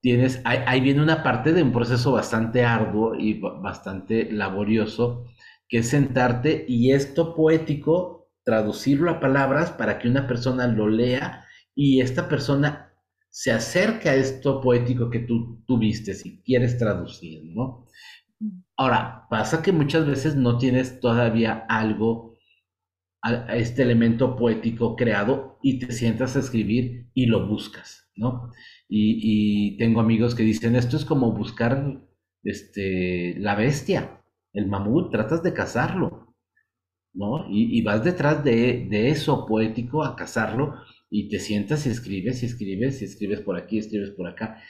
tienes, 0.00 0.40
ahí, 0.44 0.80
viene 0.80 1.02
una 1.02 1.22
parte 1.22 1.52
de 1.52 1.62
un 1.62 1.72
proceso 1.72 2.12
bastante 2.12 2.64
arduo 2.64 3.14
y 3.14 3.40
bastante 3.40 4.30
laborioso, 4.30 5.24
que 5.68 5.78
es 5.78 5.88
sentarte 5.88 6.64
y 6.68 6.92
esto 6.92 7.34
poético, 7.34 8.30
traducirlo 8.44 9.10
a 9.10 9.20
palabras 9.20 9.70
para 9.70 9.98
que 9.98 10.08
una 10.08 10.26
persona 10.26 10.66
lo 10.66 10.88
lea 10.88 11.44
y 11.74 12.00
esta 12.00 12.28
persona 12.28 12.92
se 13.30 13.50
acerque 13.50 14.08
a 14.08 14.14
esto 14.14 14.60
poético 14.60 15.10
que 15.10 15.18
tú 15.18 15.64
tuviste, 15.66 16.14
si 16.14 16.40
quieres 16.42 16.78
traducir, 16.78 17.42
¿no? 17.44 17.88
Ahora, 18.76 19.26
pasa 19.30 19.62
que 19.62 19.72
muchas 19.72 20.06
veces 20.06 20.36
no 20.36 20.58
tienes 20.58 21.00
todavía 21.00 21.64
algo, 21.68 22.34
a 23.24 23.56
este 23.56 23.82
elemento 23.82 24.36
poético 24.36 24.96
creado 24.96 25.58
y 25.62 25.78
te 25.78 25.92
sientas 25.92 26.36
a 26.36 26.40
escribir 26.40 27.08
y 27.14 27.24
lo 27.24 27.48
buscas, 27.48 28.10
¿no? 28.16 28.50
Y, 28.86 29.78
tengo 29.78 30.00
amigos 30.00 30.34
que 30.34 30.42
dicen, 30.42 30.76
esto 30.76 30.98
es 30.98 31.06
como 31.06 31.32
buscar 31.32 32.02
este, 32.42 33.34
la 33.38 33.54
bestia, 33.54 34.22
el 34.52 34.68
mamut, 34.68 35.10
tratas 35.10 35.42
de 35.42 35.54
cazarlo, 35.54 36.36
¿no? 37.14 37.46
Y, 37.50 37.80
vas 37.82 38.04
detrás 38.04 38.44
de, 38.44 39.08
eso 39.08 39.46
poético 39.46 40.04
a 40.04 40.16
cazarlo 40.16 40.74
y 41.08 41.30
te 41.30 41.38
sientas 41.38 41.86
y 41.86 41.90
escribes 41.90 42.42
y 42.42 42.46
escribes 42.46 43.00
y 43.00 43.06
escribes 43.06 43.40
por 43.40 43.56
aquí, 43.56 43.78
escribes 43.78 44.10
por 44.10 44.28
acá. 44.28 44.62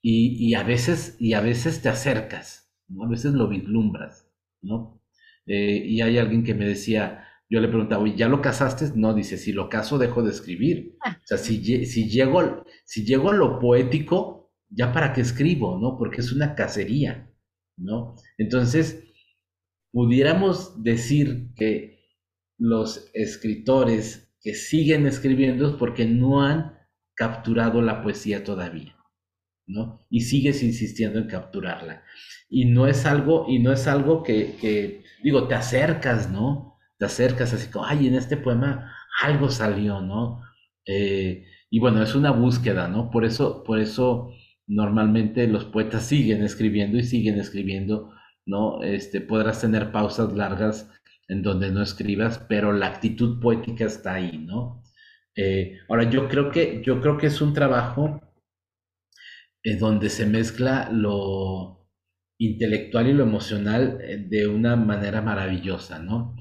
Y, 0.00 0.54
a, 0.54 0.62
veces, 0.62 1.16
y 1.18 1.32
a 1.32 1.40
veces 1.40 1.82
te 1.82 1.88
acercas, 1.88 2.65
¿no? 2.88 3.04
A 3.04 3.08
veces 3.08 3.32
lo 3.32 3.48
vislumbras, 3.48 4.28
¿no? 4.62 5.02
Eh, 5.46 5.82
y 5.86 6.00
hay 6.00 6.18
alguien 6.18 6.42
que 6.42 6.54
me 6.54 6.66
decía, 6.66 7.24
yo 7.48 7.60
le 7.60 7.68
preguntaba, 7.68 8.06
¿ya 8.08 8.28
lo 8.28 8.42
casaste? 8.42 8.90
No, 8.96 9.14
dice, 9.14 9.38
si 9.38 9.52
lo 9.52 9.68
caso 9.68 9.98
dejo 9.98 10.22
de 10.22 10.30
escribir. 10.30 10.96
Ah. 11.04 11.18
O 11.22 11.26
sea, 11.26 11.38
si, 11.38 11.86
si, 11.86 12.08
llego, 12.08 12.64
si 12.84 13.04
llego 13.04 13.30
a 13.30 13.34
lo 13.34 13.58
poético, 13.58 14.52
ya 14.68 14.92
para 14.92 15.12
qué 15.12 15.20
escribo, 15.20 15.78
¿no? 15.78 15.96
Porque 15.96 16.20
es 16.20 16.32
una 16.32 16.54
cacería, 16.54 17.30
¿no? 17.76 18.16
Entonces, 18.38 19.04
pudiéramos 19.92 20.82
decir 20.82 21.52
que 21.54 21.96
los 22.58 23.10
escritores 23.14 24.34
que 24.40 24.54
siguen 24.54 25.06
escribiendo 25.06 25.68
es 25.68 25.74
porque 25.74 26.06
no 26.06 26.42
han 26.42 26.76
capturado 27.14 27.80
la 27.80 28.02
poesía 28.02 28.44
todavía, 28.44 28.95
¿no? 29.66 30.06
Y 30.10 30.20
sigues 30.22 30.62
insistiendo 30.62 31.18
en 31.18 31.26
capturarla. 31.26 32.02
Y 32.48 32.66
no 32.66 32.86
es 32.86 33.06
algo, 33.06 33.46
y 33.48 33.58
no 33.58 33.72
es 33.72 33.86
algo 33.86 34.22
que, 34.22 35.02
digo, 35.22 35.48
te 35.48 35.54
acercas, 35.54 36.30
¿no? 36.30 36.76
te 36.98 37.04
acercas 37.04 37.52
así 37.52 37.70
como, 37.70 37.86
ay, 37.86 38.06
en 38.06 38.14
este 38.14 38.36
poema 38.36 38.92
algo 39.22 39.50
salió, 39.50 40.00
¿no? 40.00 40.42
Eh, 40.86 41.44
y 41.70 41.80
bueno, 41.80 42.02
es 42.02 42.14
una 42.14 42.30
búsqueda, 42.30 42.88
¿no? 42.88 43.10
Por 43.10 43.24
eso, 43.24 43.62
por 43.64 43.80
eso 43.80 44.32
normalmente 44.66 45.46
los 45.46 45.64
poetas 45.64 46.04
siguen 46.04 46.42
escribiendo 46.42 46.98
y 46.98 47.02
siguen 47.04 47.38
escribiendo, 47.38 48.12
¿no? 48.46 48.82
Este, 48.82 49.20
podrás 49.20 49.60
tener 49.60 49.92
pausas 49.92 50.32
largas 50.32 50.90
en 51.28 51.42
donde 51.42 51.70
no 51.70 51.82
escribas, 51.82 52.38
pero 52.48 52.72
la 52.72 52.86
actitud 52.86 53.40
poética 53.40 53.84
está 53.84 54.14
ahí, 54.14 54.38
¿no? 54.38 54.82
Eh, 55.36 55.78
ahora, 55.88 56.08
yo 56.08 56.28
creo 56.28 56.50
que, 56.50 56.82
yo 56.84 57.00
creo 57.00 57.18
que 57.18 57.26
es 57.26 57.40
un 57.42 57.52
trabajo 57.52 58.20
en 59.66 59.78
donde 59.78 60.08
se 60.10 60.26
mezcla 60.26 60.88
lo 60.90 61.88
intelectual 62.38 63.08
y 63.08 63.12
lo 63.12 63.24
emocional 63.24 63.98
eh, 64.02 64.18
de 64.28 64.46
una 64.46 64.76
manera 64.76 65.22
maravillosa, 65.22 65.98
¿no? 65.98 66.36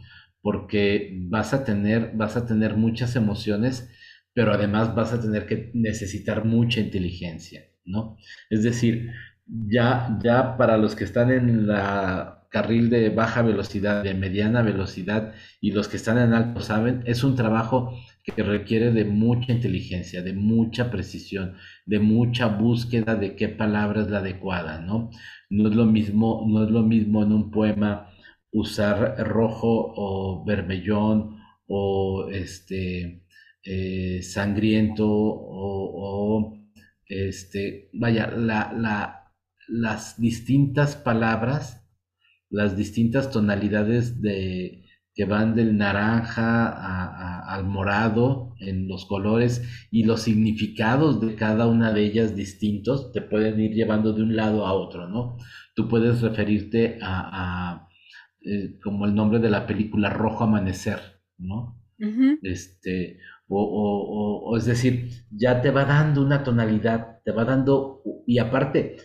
porque 0.45 1.09
vas 1.27 1.55
a 1.55 1.63
tener, 1.63 2.11
vas 2.13 2.37
a 2.37 2.45
tener 2.45 2.77
muchas 2.77 3.15
emociones, 3.15 3.89
pero 4.31 4.53
además 4.53 4.93
vas 4.93 5.11
a 5.11 5.19
tener 5.19 5.47
que 5.47 5.71
necesitar 5.73 6.45
mucha 6.45 6.81
inteligencia, 6.81 7.63
¿no? 7.83 8.15
Es 8.51 8.61
decir, 8.61 9.09
ya, 9.47 10.19
ya 10.23 10.55
para 10.55 10.77
los 10.77 10.95
que 10.95 11.03
están 11.03 11.31
en 11.31 11.65
la 11.65 12.47
carril 12.51 12.91
de 12.91 13.09
baja 13.09 13.41
velocidad, 13.41 14.03
de 14.03 14.13
mediana 14.13 14.61
velocidad 14.61 15.33
y 15.59 15.71
los 15.71 15.87
que 15.87 15.97
están 15.97 16.19
en 16.19 16.35
alto 16.35 16.61
saben, 16.61 17.01
es 17.07 17.23
un 17.23 17.35
trabajo 17.35 17.97
que 18.25 18.43
requiere 18.43 18.91
de 18.91 19.05
mucha 19.05 19.53
inteligencia, 19.53 20.21
de 20.23 20.33
mucha 20.33 20.89
precisión, 20.89 21.55
de 21.85 21.99
mucha 21.99 22.47
búsqueda 22.47 23.15
de 23.15 23.35
qué 23.35 23.49
palabra 23.49 24.01
es 24.01 24.09
la 24.09 24.19
adecuada, 24.19 24.81
¿no? 24.81 25.11
No 25.49 25.69
es 25.69 25.75
lo 25.75 25.85
mismo, 25.85 26.45
no 26.47 26.63
es 26.63 26.71
lo 26.71 26.81
mismo 26.81 27.23
en 27.23 27.31
un 27.31 27.51
poema 27.51 28.09
usar 28.51 29.15
rojo 29.27 29.93
o 29.95 30.43
vermellón 30.45 31.37
o 31.67 32.29
este 32.31 33.23
eh, 33.63 34.21
sangriento 34.23 35.07
o, 35.07 36.57
este, 37.07 37.89
vaya, 37.93 38.31
las 39.67 40.19
distintas 40.19 40.95
palabras, 40.95 41.87
las 42.49 42.75
distintas 42.77 43.29
tonalidades 43.29 44.21
de, 44.21 44.84
que 45.15 45.23
van 45.23 45.55
del 45.55 45.77
naranja 45.77 47.45
al 47.47 47.65
morado 47.65 48.53
en 48.59 48.89
los 48.89 49.05
colores 49.05 49.87
y 49.89 50.03
los 50.03 50.23
significados 50.23 51.21
de 51.21 51.35
cada 51.35 51.67
una 51.67 51.93
de 51.93 52.03
ellas 52.03 52.35
distintos 52.35 53.13
te 53.13 53.21
pueden 53.21 53.59
ir 53.61 53.71
llevando 53.71 54.11
de 54.11 54.23
un 54.23 54.35
lado 54.35 54.65
a 54.65 54.73
otro, 54.73 55.07
¿no? 55.07 55.37
Tú 55.73 55.87
puedes 55.87 56.21
referirte 56.21 56.99
a, 57.01 57.87
eh, 58.41 58.77
como 58.83 59.05
el 59.05 59.15
nombre 59.15 59.39
de 59.39 59.49
la 59.49 59.65
película 59.65 60.09
Rojo 60.09 60.43
Amanecer, 60.43 60.99
¿no? 61.37 61.81
Este, 62.41 63.19
o, 63.47 64.53
es 64.57 64.65
decir, 64.65 65.09
ya 65.31 65.61
te 65.61 65.71
va 65.71 65.85
dando 65.85 66.21
una 66.21 66.43
tonalidad, 66.43 67.21
te 67.23 67.31
va 67.31 67.45
dando, 67.45 68.01
y 68.27 68.39
aparte, 68.39 68.97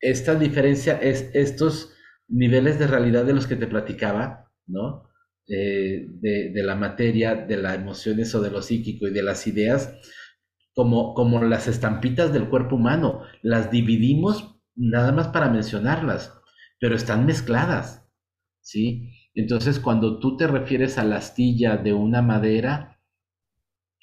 esta 0.00 0.34
diferencia 0.34 0.98
es 0.98 1.30
estos 1.34 1.92
niveles 2.26 2.78
de 2.78 2.86
realidad 2.86 3.26
de 3.26 3.34
los 3.34 3.46
que 3.46 3.56
te 3.56 3.66
platicaba, 3.66 4.50
¿no? 4.66 5.07
Eh, 5.50 6.06
de, 6.20 6.62
la 6.62 6.74
materia, 6.74 7.34
de 7.34 7.56
las 7.56 7.76
emociones 7.76 8.34
o 8.34 8.42
de 8.42 8.50
lo 8.50 8.60
psíquico 8.60 9.06
y 9.08 9.12
de 9.12 9.22
las 9.22 9.46
ideas, 9.46 9.94
como, 10.74 11.14
como 11.14 11.42
las 11.42 11.68
estampitas 11.68 12.34
del 12.34 12.50
cuerpo 12.50 12.76
humano, 12.76 13.22
las 13.40 13.70
dividimos 13.70 14.60
nada 14.76 15.10
más 15.10 15.28
para 15.28 15.48
mencionarlas, 15.48 16.34
pero 16.78 16.94
están 16.94 17.24
mezcladas, 17.24 18.06
¿sí? 18.60 19.10
Entonces, 19.34 19.78
cuando 19.80 20.18
tú 20.18 20.36
te 20.36 20.46
refieres 20.46 20.98
a 20.98 21.04
la 21.04 21.16
astilla 21.16 21.78
de 21.78 21.94
una 21.94 22.20
madera, 22.20 23.00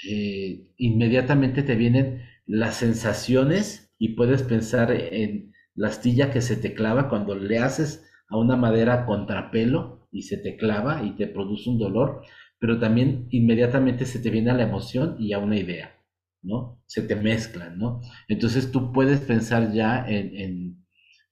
eh, 0.09 0.71
inmediatamente 0.77 1.61
te 1.61 1.75
vienen 1.75 2.23
las 2.47 2.77
sensaciones 2.77 3.93
y 3.99 4.15
puedes 4.15 4.41
pensar 4.41 4.91
en 4.91 5.53
la 5.75 5.89
astilla 5.89 6.31
que 6.31 6.41
se 6.41 6.55
te 6.55 6.73
clava 6.73 7.07
cuando 7.07 7.35
le 7.35 7.59
haces 7.59 8.03
a 8.29 8.37
una 8.37 8.55
madera 8.55 9.05
contrapelo 9.05 10.04
y 10.16 10.24
se 10.24 10.38
te 10.38 10.55
clava 10.55 11.03
y 11.03 11.16
te 11.16 11.28
produce 11.28 11.70
un 11.70 11.78
dolor, 11.78 12.22
pero 12.59 12.80
también 12.80 13.28
inmediatamente 13.32 14.05
se 14.05 14.20
te 14.20 14.30
viene 14.30 14.51
a 14.51 14.55
la 14.55 14.63
emoción 14.63 15.18
y 15.20 15.34
a 15.34 15.39
una 15.39 15.57
idea, 15.57 15.95
¿no? 16.41 16.82
Se 16.86 17.01
te 17.01 17.16
mezclan, 17.16 17.78
¿no? 17.78 18.01
Entonces 18.28 18.72
tú 18.72 18.93
puedes 18.93 19.20
pensar 19.20 19.74
ya 19.74 20.05
en, 20.07 20.86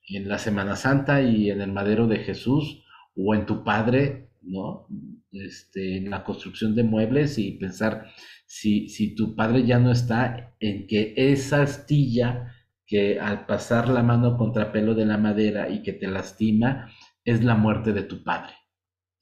en 0.08 0.28
la 0.28 0.38
Semana 0.38 0.76
Santa 0.76 1.22
y 1.22 1.50
en 1.50 1.62
el 1.62 1.72
madero 1.72 2.08
de 2.08 2.18
Jesús 2.18 2.84
o 3.16 3.34
en 3.36 3.46
tu 3.46 3.64
padre, 3.64 4.32
¿no? 4.42 4.88
Este, 5.32 5.98
en 5.98 6.10
la 6.10 6.24
construcción 6.24 6.76
de 6.76 6.84
muebles 6.84 7.38
y 7.40 7.54
pensar 7.54 8.06
si, 8.46 8.90
si 8.90 9.16
tu 9.16 9.36
padre 9.36 9.66
ya 9.66 9.80
no 9.80 9.92
está, 9.92 10.56
en 10.60 10.88
que 10.88 11.14
esa 11.18 11.64
astilla 11.64 12.54
que 12.86 13.20
al 13.20 13.46
pasar 13.46 13.88
la 13.88 14.04
mano 14.04 14.38
contra 14.38 14.72
pelo 14.72 14.94
de 14.94 15.06
la 15.06 15.18
madera 15.18 15.70
y 15.70 15.82
que 15.82 15.94
te 15.94 16.08
lastima, 16.08 16.92
es 17.26 17.44
la 17.44 17.56
muerte 17.56 17.94
de 17.94 18.04
tu 18.04 18.24
padre, 18.24 18.54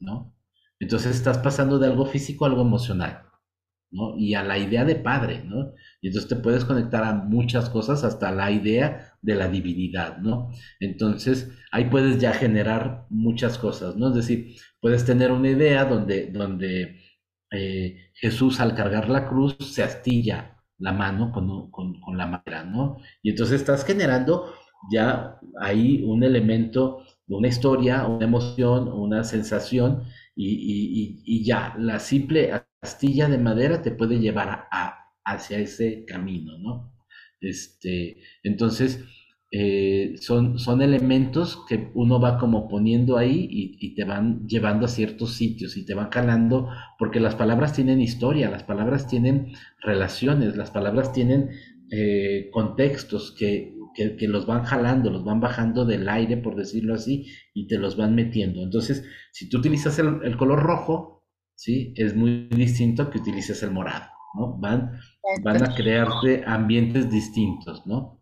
¿no? 0.01 0.35
Entonces 0.79 1.15
estás 1.15 1.37
pasando 1.37 1.79
de 1.79 1.87
algo 1.87 2.05
físico 2.05 2.43
a 2.43 2.49
algo 2.49 2.61
emocional, 2.61 3.23
¿no? 3.91 4.17
Y 4.17 4.33
a 4.33 4.43
la 4.43 4.57
idea 4.57 4.83
de 4.83 4.95
padre, 4.95 5.43
¿no? 5.45 5.73
Y 6.01 6.07
entonces 6.07 6.29
te 6.29 6.35
puedes 6.35 6.65
conectar 6.65 7.03
a 7.03 7.13
muchas 7.13 7.69
cosas, 7.69 8.03
hasta 8.03 8.31
la 8.31 8.51
idea 8.51 9.13
de 9.21 9.35
la 9.35 9.47
divinidad, 9.47 10.17
¿no? 10.17 10.49
Entonces 10.79 11.51
ahí 11.71 11.85
puedes 11.85 12.19
ya 12.19 12.33
generar 12.33 13.05
muchas 13.09 13.57
cosas, 13.57 13.95
¿no? 13.95 14.09
Es 14.09 14.15
decir, 14.15 14.55
puedes 14.81 15.05
tener 15.05 15.31
una 15.31 15.49
idea 15.49 15.85
donde, 15.85 16.27
donde 16.31 16.99
eh, 17.51 18.11
Jesús 18.15 18.59
al 18.59 18.75
cargar 18.75 19.09
la 19.09 19.27
cruz 19.27 19.57
se 19.59 19.83
astilla 19.83 20.57
la 20.81 20.93
mano 20.93 21.31
con, 21.31 22.17
la 22.17 22.25
madera, 22.25 22.63
¿no? 22.63 22.97
Y 23.21 23.29
entonces 23.31 23.61
estás 23.61 23.85
generando 23.85 24.53
ya 24.91 25.39
ahí 25.59 26.03
un 26.03 26.23
elemento 26.23 27.03
una 27.38 27.47
historia, 27.47 28.05
una 28.07 28.25
emoción, 28.25 28.88
una 28.88 29.23
sensación, 29.23 30.03
y, 30.36 31.43
ya 31.43 31.75
la 31.77 31.99
simple 31.99 32.51
astilla 32.82 33.27
de 33.27 33.38
madera 33.38 33.82
te 33.82 33.91
puede 33.91 34.19
llevar 34.19 34.67
a, 34.71 35.11
hacia 35.23 35.59
ese 35.59 36.05
camino, 36.05 36.57
¿no? 36.57 36.93
Este, 37.39 38.17
entonces, 38.43 39.03
eh, 39.53 40.15
son, 40.21 40.59
son 40.59 40.82
elementos 40.82 41.65
que 41.67 41.91
uno 41.93 42.21
va 42.21 42.38
como 42.38 42.69
poniendo 42.69 43.17
ahí 43.17 43.47
y, 43.51 43.95
te 43.95 44.05
van 44.05 44.47
llevando 44.47 44.86
a 44.86 44.89
ciertos 44.89 45.34
sitios 45.34 45.75
y 45.75 45.86
te 45.86 45.93
van 45.93 46.07
calando, 46.09 46.69
porque 46.97 47.19
las 47.19 47.36
palabras 47.36 47.73
tienen 47.73 47.99
historia, 47.99 48.49
las 48.49 48.63
palabras 48.63 49.07
tienen 49.07 49.51
relaciones, 49.82 50.55
las 50.55 50.71
palabras 50.71 51.11
tienen 51.11 51.49
eh, 51.91 52.49
contextos 52.53 53.36
que, 53.38 53.75
que, 53.95 54.27
los 54.27 54.45
van 54.45 54.63
jalando, 54.63 55.09
los 55.09 55.23
van 55.23 55.39
bajando 55.39 55.85
del 55.85 56.07
aire, 56.09 56.37
por 56.37 56.55
decirlo 56.55 56.95
así, 56.95 57.27
y 57.53 57.67
te 57.67 57.77
los 57.77 57.97
van 57.97 58.15
metiendo. 58.15 58.61
Entonces, 58.61 59.03
si 59.31 59.49
tú 59.49 59.57
utilizas 59.59 59.99
el, 59.99 60.19
el 60.23 60.37
color 60.37 60.63
rojo, 60.63 61.21
¿sí? 61.61 61.93
Es 61.95 62.15
muy 62.15 62.47
distinto 62.49 63.09
que 63.09 63.19
utilices 63.19 63.61
el 63.61 63.71
morado, 63.71 64.07
¿no? 64.35 64.57
Van, 64.57 64.99
van 65.43 65.63
a 65.63 65.75
crearte 65.75 66.43
ambientes 66.45 67.11
distintos, 67.11 67.85
¿no? 67.85 68.19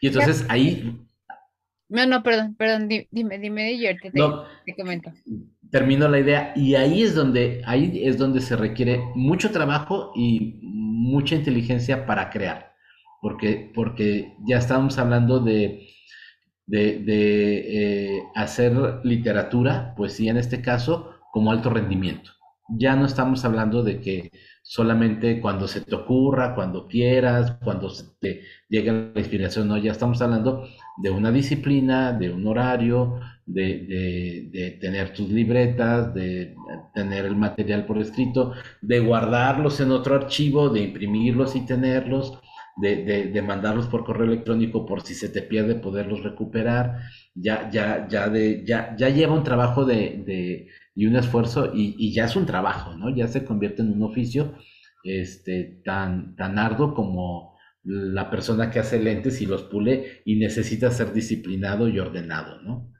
Y 0.00 0.08
entonces 0.08 0.44
ahí... 0.50 1.02
No, 1.88 2.04
no, 2.04 2.22
perdón, 2.22 2.56
perdón, 2.56 2.88
dime, 2.88 3.38
dime, 3.38 3.72
y 3.72 3.82
te, 3.82 4.10
te 4.10 4.74
comento. 4.76 5.12
Termino 5.70 6.08
la 6.08 6.18
idea 6.18 6.52
y 6.56 6.74
ahí 6.74 7.02
es 7.02 7.14
donde, 7.14 7.62
ahí 7.64 8.02
es 8.04 8.18
donde 8.18 8.40
se 8.40 8.56
requiere 8.56 9.00
mucho 9.14 9.50
trabajo 9.52 10.12
y 10.14 10.58
mucha 10.62 11.36
inteligencia 11.36 12.04
para 12.04 12.28
crear, 12.28 12.74
porque, 13.20 13.70
porque 13.74 14.36
ya 14.46 14.58
estamos 14.58 14.98
hablando 14.98 15.40
de, 15.40 15.88
de, 16.66 16.98
de 16.98 18.16
eh, 18.16 18.22
hacer 18.34 19.00
literatura, 19.04 19.94
poesía 19.96 20.30
en 20.30 20.38
este 20.38 20.62
caso, 20.62 21.12
como 21.32 21.50
alto 21.50 21.70
rendimiento. 21.70 22.30
Ya 22.68 22.96
no 22.96 23.06
estamos 23.06 23.44
hablando 23.44 23.82
de 23.82 24.00
que 24.00 24.30
solamente 24.62 25.40
cuando 25.40 25.68
se 25.68 25.80
te 25.80 25.94
ocurra, 25.94 26.54
cuando 26.54 26.88
quieras, 26.88 27.56
cuando 27.62 27.88
se 27.88 28.04
te 28.18 28.40
llegue 28.68 28.90
la 28.90 29.20
inspiración, 29.20 29.68
no, 29.68 29.78
ya 29.78 29.92
estamos 29.92 30.20
hablando 30.20 30.66
de 30.96 31.10
una 31.10 31.30
disciplina, 31.30 32.12
de 32.12 32.32
un 32.32 32.46
horario, 32.48 33.20
de, 33.46 34.78
tener 34.80 35.12
tus 35.12 35.28
libretas, 35.28 36.12
de 36.14 36.56
tener 36.94 37.26
el 37.26 37.36
material 37.36 37.86
por 37.86 37.98
escrito, 37.98 38.54
de 38.82 38.98
guardarlos 38.98 39.78
en 39.80 39.92
otro 39.92 40.16
archivo, 40.16 40.68
de 40.68 40.80
imprimirlos 40.80 41.54
y 41.54 41.64
tenerlos, 41.64 42.40
de, 42.76 43.42
mandarlos 43.42 43.86
por 43.86 44.04
correo 44.04 44.26
electrónico 44.26 44.86
por 44.86 45.02
si 45.02 45.14
se 45.14 45.28
te 45.28 45.42
pierde 45.42 45.76
poderlos 45.76 46.22
recuperar, 46.22 47.00
ya, 47.34 47.70
ya, 47.70 48.06
ya, 48.08 48.28
de, 48.28 48.64
ya, 48.64 48.94
ya 48.96 49.08
lleva 49.08 49.34
un 49.34 49.44
trabajo 49.44 49.84
de 49.84 50.68
y 50.96 51.06
un 51.06 51.14
esfuerzo 51.14 51.72
y, 51.74 52.12
ya 52.12 52.24
es 52.24 52.34
un 52.36 52.46
trabajo, 52.46 52.96
¿no? 52.96 53.14
Ya 53.14 53.28
se 53.28 53.44
convierte 53.44 53.82
en 53.82 53.92
un 53.92 54.02
oficio 54.02 54.54
este, 55.04 55.82
tan, 55.84 56.34
tan 56.36 56.58
arduo 56.58 56.94
como 56.94 57.54
la 57.84 58.30
persona 58.30 58.70
que 58.70 58.78
hace 58.80 58.98
lentes 58.98 59.40
y 59.42 59.46
los 59.46 59.62
pule 59.64 60.22
y 60.24 60.36
necesita 60.36 60.90
ser 60.90 61.12
disciplinado 61.12 61.88
y 61.88 62.00
ordenado, 62.00 62.62
¿no? 62.62 62.90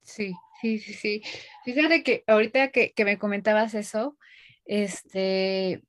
Sí, 0.00 0.32
sí, 0.62 0.78
sí, 0.78 0.94
sí. 0.94 1.22
Fíjate 1.66 2.02
que 2.02 2.24
ahorita 2.26 2.70
que, 2.70 2.94
me 3.04 3.18
comentabas 3.18 3.74
eso, 3.74 4.16
este, 4.64 5.82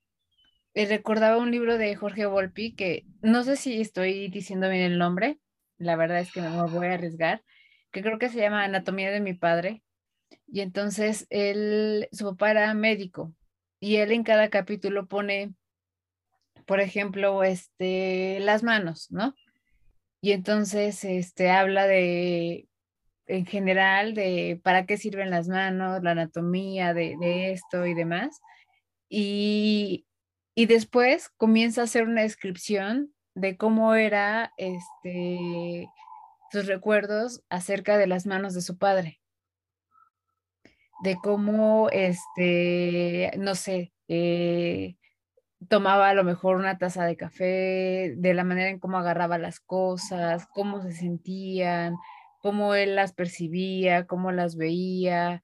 recordaba 0.75 1.37
un 1.37 1.51
libro 1.51 1.77
de 1.77 1.95
Jorge 1.95 2.25
Volpi 2.25 2.75
que 2.75 3.05
no 3.21 3.43
sé 3.43 3.55
si 3.55 3.81
estoy 3.81 4.29
diciendo 4.29 4.69
bien 4.69 4.83
el 4.83 4.97
nombre, 4.97 5.39
la 5.77 5.95
verdad 5.95 6.19
es 6.19 6.31
que 6.31 6.41
me 6.41 6.49
voy 6.49 6.87
a 6.87 6.93
arriesgar, 6.93 7.43
que 7.91 8.01
creo 8.01 8.19
que 8.19 8.29
se 8.29 8.39
llama 8.39 8.63
Anatomía 8.63 9.11
de 9.11 9.21
mi 9.21 9.33
padre, 9.33 9.83
y 10.47 10.61
entonces 10.61 11.27
él, 11.29 12.07
su 12.11 12.25
papá 12.25 12.51
era 12.51 12.73
médico 12.73 13.33
y 13.79 13.97
él 13.97 14.11
en 14.11 14.23
cada 14.23 14.49
capítulo 14.49 15.07
pone, 15.07 15.53
por 16.65 16.79
ejemplo, 16.79 17.43
este, 17.43 18.39
las 18.41 18.63
manos, 18.63 19.11
¿no? 19.11 19.33
Y 20.21 20.33
entonces 20.33 21.03
este, 21.05 21.49
habla 21.49 21.87
de, 21.87 22.67
en 23.27 23.45
general, 23.45 24.13
de 24.15 24.59
para 24.63 24.85
qué 24.85 24.97
sirven 24.97 25.29
las 25.29 25.47
manos, 25.47 26.03
la 26.03 26.11
anatomía 26.11 26.93
de, 26.93 27.51
esto 27.51 27.85
y 27.85 27.93
demás. 27.93 28.39
Y, 29.07 30.05
y, 30.61 30.65
después 30.65 31.29
comienza 31.37 31.81
a 31.81 31.83
hacer 31.85 32.03
una 32.03 32.23
descripción 32.23 33.13
de 33.33 33.55
cómo 33.55 33.95
era 33.95 34.53
este, 34.57 35.87
sus 36.51 36.65
recuerdos 36.67 37.43
acerca 37.49 37.97
de 37.97 38.07
las 38.07 38.25
manos 38.25 38.53
de 38.53 38.61
su 38.61 38.77
padre. 38.77 39.21
De 41.01 41.15
cómo, 41.15 41.89
este, 41.91 43.31
no 43.37 43.55
sé, 43.55 43.93
eh, 44.09 44.97
tomaba 45.67 46.09
a 46.09 46.13
lo 46.13 46.23
mejor 46.23 46.57
una 46.57 46.77
taza 46.77 47.05
de 47.05 47.15
café, 47.15 48.13
de 48.17 48.33
la 48.33 48.43
manera 48.43 48.69
en 48.69 48.79
cómo 48.79 48.97
agarraba 48.97 49.37
las 49.37 49.59
cosas, 49.59 50.47
cómo 50.53 50.81
se 50.81 50.91
sentían, 50.91 51.95
cómo 52.41 52.75
él 52.75 52.95
las 52.95 53.13
percibía, 53.13 54.07
cómo 54.07 54.31
las 54.31 54.55
veía, 54.55 55.43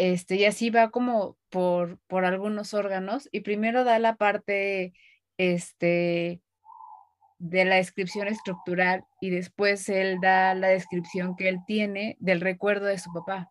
este, 0.00 0.36
y 0.36 0.46
así 0.46 0.70
va 0.70 0.90
como 0.90 1.36
por, 1.50 1.98
por 2.06 2.24
algunos 2.24 2.72
órganos, 2.72 3.28
y 3.32 3.40
primero 3.40 3.84
da 3.84 3.98
la 3.98 4.16
parte, 4.16 4.94
este, 5.36 6.40
de 7.38 7.64
la 7.66 7.76
descripción 7.76 8.28
estructural 8.28 9.04
y 9.20 9.30
después 9.30 9.88
él 9.90 10.18
da 10.20 10.54
la 10.54 10.68
descripción 10.68 11.36
que 11.36 11.48
él 11.48 11.58
tiene 11.66 12.16
del 12.18 12.40
recuerdo 12.40 12.86
de 12.86 12.98
su 12.98 13.12
papá. 13.12 13.50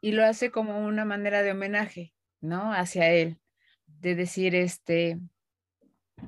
Y 0.00 0.12
lo 0.12 0.24
hace 0.24 0.50
como 0.50 0.86
una 0.86 1.04
manera 1.04 1.42
de 1.42 1.52
homenaje, 1.52 2.14
¿no? 2.40 2.72
Hacia 2.72 3.10
él, 3.10 3.38
de 3.86 4.14
decir, 4.14 4.54
este, 4.54 5.18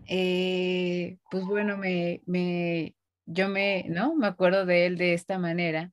eh, 0.07 1.17
pues 1.31 1.45
bueno, 1.45 1.79
me, 1.79 2.23
me, 2.27 2.95
yo 3.25 3.49
me, 3.49 3.85
¿no? 3.89 4.15
Me 4.17 4.27
acuerdo 4.27 4.67
de 4.67 4.85
él 4.85 4.99
de 4.99 5.15
esta 5.15 5.39
manera. 5.39 5.93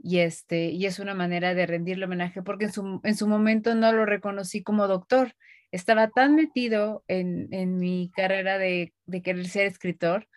Y, 0.00 0.18
este, 0.20 0.70
y 0.70 0.86
es 0.86 0.98
una 0.98 1.14
manera 1.14 1.54
de 1.54 1.66
rendirle 1.66 2.04
homenaje 2.04 2.42
porque 2.42 2.66
en 2.66 2.72
su, 2.72 3.00
en 3.02 3.16
su 3.16 3.26
momento 3.26 3.74
no 3.74 3.92
lo 3.92 4.06
reconocí 4.06 4.62
como 4.62 4.86
doctor. 4.86 5.34
Estaba 5.72 6.08
tan 6.08 6.34
metido 6.34 7.04
en, 7.08 7.48
en 7.52 7.76
mi 7.76 8.10
carrera 8.14 8.58
de, 8.58 8.94
de, 9.06 9.22
querer 9.22 9.48
ser 9.48 9.66
escritor 9.66 10.28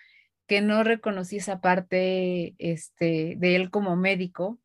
que 0.47 0.61
no 0.61 0.83
reconocí 0.83 1.37
esa 1.37 1.61
parte 1.61 2.55
este, 2.57 3.35
de 3.37 3.55
él 3.55 3.69
como 3.69 3.95
médico 3.95 4.59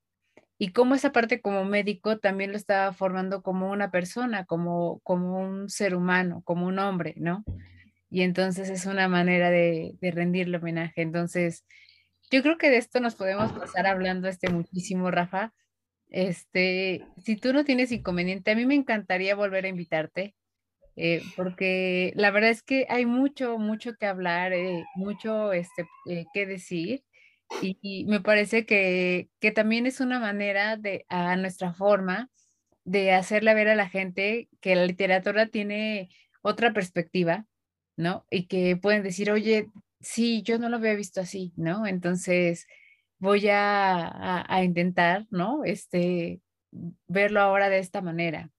y 0.59 0.72
cómo 0.72 0.94
esa 0.94 1.12
parte 1.12 1.40
como 1.40 1.64
médico 1.64 2.18
también 2.18 2.51
lo 2.51 2.57
estaba 2.57 2.92
formando 2.92 3.42
como 3.42 3.70
una 3.70 3.90
persona, 3.90 4.47
como, 4.47 5.01
como 5.01 5.38
un 5.38 5.68
ser 5.68 5.94
humano, 5.94 6.42
como 6.44 6.66
un 6.66 6.78
hombre, 6.78 7.14
¿no? 7.18 7.44
y 8.11 8.22
entonces 8.22 8.70
es 8.70 8.86
una 8.86 9.09
manera 9.09 9.51
de, 9.51 9.94
de 10.01 10.11
rendirle 10.11 10.59
homenaje. 10.59 11.03
Entonces, 11.03 11.64
yo 12.31 12.43
creo 12.43 12.59
que 12.59 12.70
de 12.70 12.79
esto 12.79 13.01
nos 13.01 13.14
podemos 13.14 13.53
pasar 13.53 13.87
hablando 13.87 14.29
este 14.29 14.49
muchísimo, 14.51 15.11
Rafa. 15.11 15.53
Este, 16.09 17.05
si 17.22 17.37
tú 17.37 17.53
no 17.53 17.64
tienes 17.64 17.93
inconveniente, 17.93 18.51
a 18.51 18.57
mí 18.57 18.66
me 18.66 18.74
encantaría 18.74 19.35
volver 19.35 19.64
a 19.64 19.68
invitarte, 19.68 20.35
eh, 20.97 21.22
porque 21.37 22.12
la 22.16 22.31
verdad 22.31 22.51
es 22.51 22.62
que 22.62 22.87
hay 22.89 23.07
mucho, 23.07 23.59
mucho 23.59 23.95
que 23.97 24.07
hablar, 24.07 24.53
eh, 24.53 24.85
mucho 24.95 25.53
este, 25.53 25.87
eh, 26.09 26.24
que 26.33 26.47
decir, 26.47 27.05
y, 27.62 27.79
y, 27.83 28.05
me 28.07 28.20
parece 28.20 28.66
que, 28.66 29.29
que 29.41 29.53
también 29.53 29.87
es 29.87 30.01
una 30.01 30.18
manera 30.18 30.77
de, 30.77 31.07
a 31.09 31.37
nuestra 31.37 31.72
forma, 31.74 32.31
de 32.85 33.12
hacerle 33.12 33.55
ver 33.55 33.68
a 33.68 33.77
la 33.77 33.89
gente 33.89 34.49
que 34.61 34.77
la 34.77 34.87
literatura 34.87 35.47
tiene 35.49 36.11
otra 36.43 36.72
perspectiva, 36.72 37.47
¿no? 37.97 38.27
Y 38.31 38.47
que 38.47 38.77
pueden 38.77 39.03
decir, 39.03 39.31
oye, 39.31 39.68
sí, 40.01 40.42
yo 40.42 40.59
no 40.59 40.68
lo 40.68 40.76
había 40.76 40.94
visto 40.94 41.20
así, 41.20 41.53
¿no? 41.57 41.86
Entonces 41.86 42.66
voy 43.18 43.49
a, 43.49 44.44
a, 44.49 44.64
intentar, 44.64 45.26
¿no? 45.30 45.64
Este, 45.64 46.40
verlo 47.07 47.40
ahora 47.40 47.68
de 47.68 47.78
esta 47.78 48.03
manera, 48.03 48.51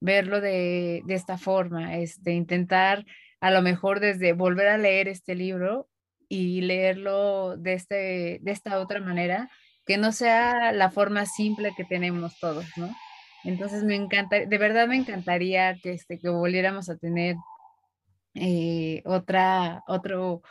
verlo 0.00 0.40
de, 0.40 1.02
de 1.06 1.14
esta 1.14 1.38
forma, 1.38 1.96
este, 1.96 2.32
intentar 2.32 3.04
a 3.40 3.50
lo 3.50 3.62
mejor 3.62 4.00
desde 4.00 4.32
volver 4.32 4.68
a 4.68 4.78
leer 4.78 5.08
este 5.08 5.34
libro 5.34 5.88
y 6.28 6.62
leerlo 6.62 7.56
de, 7.56 7.74
este, 7.74 8.38
de 8.42 8.52
esta 8.52 8.78
otra 8.78 9.00
manera, 9.00 9.50
que 9.86 9.98
no 9.98 10.12
sea 10.12 10.72
la 10.72 10.90
forma 10.90 11.26
simple 11.26 11.74
que 11.76 11.84
tenemos 11.84 12.38
todos, 12.38 12.66
¿no? 12.76 12.94
Entonces 13.44 13.84
me 13.84 13.94
encanta, 13.94 14.46
de 14.46 14.58
verdad 14.58 14.88
me 14.88 14.96
encantaría 14.96 15.76
que, 15.76 15.92
este, 15.92 16.18
que 16.18 16.30
volviéramos 16.30 16.88
a 16.88 16.96
tener 16.96 17.36
eh, 18.34 19.02
otra, 19.04 19.84
otro 19.86 20.42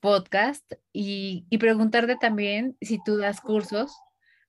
podcast 0.00 0.72
y, 0.92 1.46
preguntarte 1.58 2.16
también 2.16 2.76
si 2.80 3.02
tú 3.02 3.16
das 3.16 3.40
cursos 3.40 3.92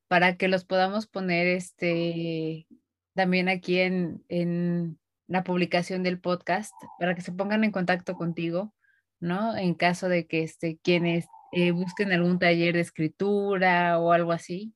para 0.08 0.38
que 0.38 0.48
los 0.48 0.66
podamos 0.66 1.08
poner 1.08 1.48
este, 1.48 2.68
también 3.16 3.50
aquí 3.50 3.80
en, 3.80 4.24
en 4.30 5.00
la 5.28 5.44
publicación 5.44 6.04
del 6.04 6.20
podcast, 6.20 6.74
para 7.00 7.16
que 7.16 7.22
se 7.22 7.32
pongan 7.32 7.64
en 7.64 7.72
contacto 7.72 8.16
contigo, 8.16 8.74
¿no? 9.20 9.56
En 9.56 9.76
caso 9.76 10.10
de 10.10 10.26
que 10.26 10.44
este, 10.44 10.80
quienes 10.82 11.28
eh, 11.52 11.72
busquen 11.72 12.12
algún 12.12 12.40
taller 12.40 12.74
de 12.74 12.82
escritura 12.82 14.00
o 14.00 14.12
algo 14.12 14.32
así. 14.32 14.74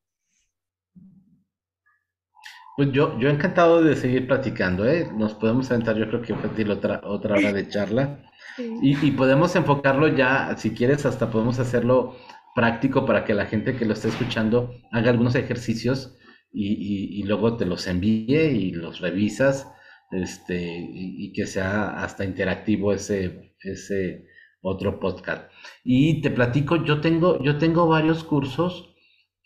Pues 2.76 2.92
yo, 2.92 3.20
yo 3.20 3.30
encantado 3.30 3.84
de 3.84 3.96
seguir 3.96 4.28
platicando, 4.28 4.88
¿eh? 4.88 5.08
Nos 5.16 5.36
podemos 5.36 5.68
sentar, 5.68 5.96
yo 5.96 6.08
creo 6.08 6.22
que 6.22 6.34
fue 6.34 6.50
otra, 6.72 7.02
otra 7.04 7.36
hora 7.36 7.54
de 7.54 7.68
charla. 7.68 8.20
Sí. 8.56 8.78
Y, 8.82 9.08
y, 9.08 9.12
podemos 9.12 9.56
enfocarlo 9.56 10.08
ya, 10.08 10.56
si 10.58 10.72
quieres, 10.72 11.06
hasta 11.06 11.32
podemos 11.32 11.60
hacerlo 11.60 12.16
práctico 12.56 13.06
para 13.06 13.26
que 13.26 13.34
la 13.34 13.45
gente 13.45 13.76
que 13.76 13.86
lo 13.86 13.93
esté 13.93 14.10
escuchando 14.10 14.76
haga 14.91 15.10
algunos 15.10 15.36
ejercicios 15.36 16.16
y, 16.51 16.74
y, 16.74 17.20
y 17.20 17.24
luego 17.24 17.58
te 17.58 17.66
los 17.66 17.88
envíe 17.88 18.51
y 18.51 18.72
los 18.72 18.99
revisas, 18.99 19.68
este, 20.12 20.88
y, 20.93 21.34
que 21.34 21.47
sea 21.47 22.04
hasta 22.04 22.24
interactivo 22.24 22.93
ese, 22.93 23.56
ese 23.60 24.28
otro 24.62 24.99
podcast. 24.99 25.51
Y 25.84 26.22
te 26.22 26.30
platico, 26.30 26.84
yo 26.84 27.01
tengo, 27.01 27.41
yo 27.41 27.58
tengo 27.58 27.88
varios 27.88 28.24
cursos. 28.24 28.95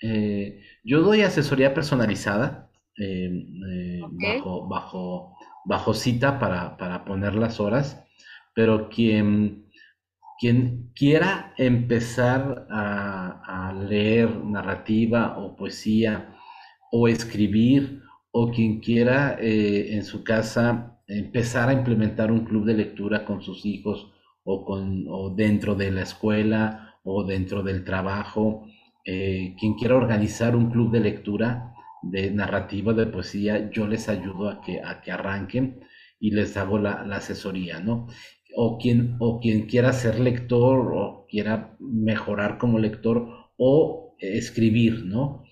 Eh, 0.02 0.62
yo 0.84 1.02
doy 1.02 1.22
asesoría 1.22 1.74
personalizada 1.74 2.70
eh, 2.98 3.30
eh, 3.72 4.02
okay. 4.04 4.38
bajo, 4.38 4.68
bajo, 4.68 5.38
bajo 5.66 5.94
cita 5.94 6.40
para, 6.40 6.78
para, 6.78 7.06
poner 7.06 7.36
las 7.36 7.60
horas, 7.60 8.06
pero 8.58 8.90
quien, 8.90 9.70
quien 10.40 10.92
quiera 10.96 11.54
empezar 11.58 12.66
a, 12.72 13.72
leer 13.88 14.44
narrativa 14.44 15.38
o 15.38 15.56
poesía 15.56 16.36
o 16.92 17.08
escribir, 17.08 18.02
o 18.32 18.50
quien 18.50 18.80
quiera 18.80 19.38
eh, 19.40 19.94
en 19.94 20.04
su 20.04 20.24
casa 20.24 21.00
empezar 21.06 21.70
a 21.70 21.74
implementar 21.74 22.32
un 22.32 22.46
club 22.46 22.66
de 22.66 22.74
lectura 22.74 23.26
con 23.26 23.44
sus 23.44 23.64
hijos 23.64 24.12
o, 24.44 24.66
con, 24.66 25.06
o 25.08 25.30
dentro 25.36 25.76
de 25.76 25.92
la 25.92 26.02
escuela 26.02 26.96
o 27.04 27.24
dentro 27.24 27.62
del 27.62 27.84
trabajo, 27.84 28.66
eh, 29.06 29.56
quien 29.60 29.76
quiera 29.76 29.96
organizar 29.96 30.56
un 30.56 30.72
club 30.72 30.92
de 30.92 31.02
lectura, 31.02 31.76
de 32.02 32.32
narrativa, 32.32 32.92
de 32.94 33.06
poesía, 33.06 33.70
yo 33.70 33.86
les 33.86 34.10
ayudo 34.10 34.50
a 34.50 34.62
que, 34.62 34.82
a 34.82 35.00
que 35.02 35.12
arranquen 35.12 35.80
y 36.20 36.32
les 36.32 36.58
hago 36.58 36.80
la, 36.80 37.04
la 37.04 37.18
asesoría, 37.18 37.80
¿no? 37.80 38.08
O 38.60 38.80
quien, 38.80 39.18
o 39.20 39.40
quien 39.40 39.68
quiera 39.68 39.94
ser 39.94 40.20
lector 40.20 40.92
o 40.96 41.28
quiera 41.30 41.76
mejorar 41.80 42.58
como 42.58 42.80
lector 42.80 43.52
o 43.56 44.16
escribir, 44.20 45.06
¿no? 45.06 45.44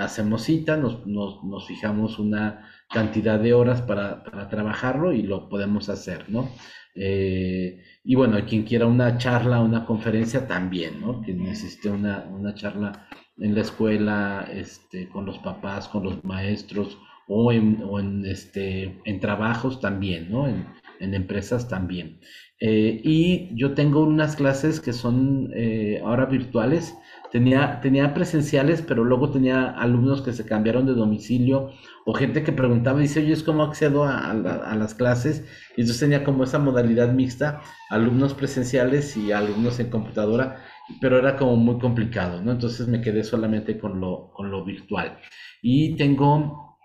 Hacemos 0.00 0.42
cita, 0.42 0.76
nos, 0.76 1.06
nos, 1.06 1.44
nos 1.44 1.66
fijamos 1.66 2.18
una 2.18 2.66
cantidad 2.90 3.38
de 3.38 3.52
horas 3.52 3.82
para, 3.82 4.24
para, 4.24 4.48
trabajarlo 4.48 5.12
y 5.12 5.22
lo 5.22 5.48
podemos 5.48 5.88
hacer, 5.88 6.28
¿no? 6.28 6.48
Eh, 6.94 7.82
y 8.02 8.14
bueno, 8.14 8.38
quien 8.46 8.64
quiera 8.64 8.86
una 8.86 9.18
charla, 9.18 9.60
una 9.60 9.84
conferencia 9.84 10.46
también, 10.46 11.00
¿no? 11.00 11.20
Que 11.20 11.34
necesite 11.34 11.90
una, 11.90 12.26
una 12.30 12.54
charla 12.54 13.06
en 13.36 13.54
la 13.54 13.60
escuela, 13.60 14.48
este, 14.50 15.08
con 15.08 15.26
los 15.26 15.38
papás, 15.38 15.88
con 15.88 16.02
los 16.02 16.24
maestros 16.24 16.98
o 17.28 17.52
en, 17.52 17.82
o 17.84 18.00
en, 18.00 18.24
este, 18.24 19.00
en 19.04 19.20
trabajos 19.20 19.80
también, 19.80 20.30
¿no? 20.30 20.48
En, 20.48 20.66
en 20.98 21.14
empresas 21.14 21.68
también. 21.68 22.20
Eh, 22.60 23.00
y 23.04 23.54
yo 23.54 23.74
tengo 23.74 24.02
unas 24.02 24.34
clases 24.34 24.80
que 24.80 24.92
son 24.92 25.50
eh, 25.54 26.00
ahora 26.04 26.26
virtuales. 26.26 26.96
Tenía, 27.30 27.80
tenía 27.80 28.14
presenciales, 28.14 28.82
pero 28.82 29.04
luego 29.04 29.30
tenía 29.30 29.68
alumnos 29.68 30.22
que 30.22 30.32
se 30.32 30.46
cambiaron 30.46 30.86
de 30.86 30.94
domicilio 30.94 31.70
o 32.06 32.14
gente 32.14 32.42
que 32.42 32.52
preguntaba, 32.52 33.00
dice, 33.00 33.20
oye, 33.20 33.36
¿cómo 33.44 33.62
accedo 33.62 34.04
a, 34.04 34.30
a, 34.30 34.74
las 34.76 34.94
clases? 34.94 35.44
Y 35.76 35.82
entonces 35.82 36.00
tenía 36.00 36.24
como 36.24 36.44
esa 36.44 36.58
modalidad 36.58 37.12
mixta, 37.12 37.60
alumnos 37.90 38.32
presenciales 38.32 39.14
y 39.16 39.30
alumnos 39.30 39.78
en 39.78 39.90
computadora 39.90 40.56
pero 41.00 41.18
era 41.18 41.36
como 41.36 41.56
muy 41.56 41.78
complicado, 41.78 42.40
¿no? 42.42 42.52
Entonces 42.52 42.88
me 42.88 43.00
quedé 43.00 43.24
solamente 43.24 43.78
con 43.78 44.00
lo, 44.00 44.30
con 44.32 44.50
lo 44.50 44.64
virtual. 44.64 45.18
Y 45.62 45.96
tengo 45.96 46.78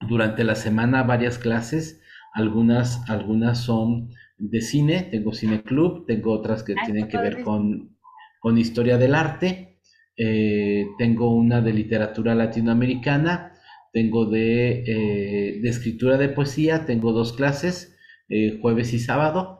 durante 0.00 0.44
la 0.44 0.54
semana 0.54 1.02
varias 1.02 1.38
clases, 1.38 2.00
algunas, 2.34 3.08
algunas 3.08 3.58
son 3.58 4.10
de 4.40 4.60
cine, 4.62 5.08
tengo 5.10 5.32
cine 5.32 5.62
club, 5.62 6.06
tengo 6.06 6.32
otras 6.32 6.62
que 6.62 6.74
Ay, 6.76 6.86
tienen 6.86 7.08
que 7.08 7.18
ver 7.18 7.42
con, 7.42 7.96
con, 8.40 8.56
historia 8.56 8.96
del 8.96 9.14
arte, 9.14 9.80
eh, 10.16 10.86
tengo 10.98 11.34
una 11.34 11.60
de 11.60 11.74
literatura 11.74 12.34
latinoamericana, 12.34 13.52
tengo 13.92 14.26
de, 14.26 14.82
eh, 14.86 15.60
de 15.60 15.68
escritura 15.68 16.16
de 16.16 16.30
poesía, 16.30 16.86
tengo 16.86 17.12
dos 17.12 17.34
clases, 17.34 17.96
eh, 18.28 18.58
jueves 18.60 18.94
y 18.94 18.98
sábado, 18.98 19.58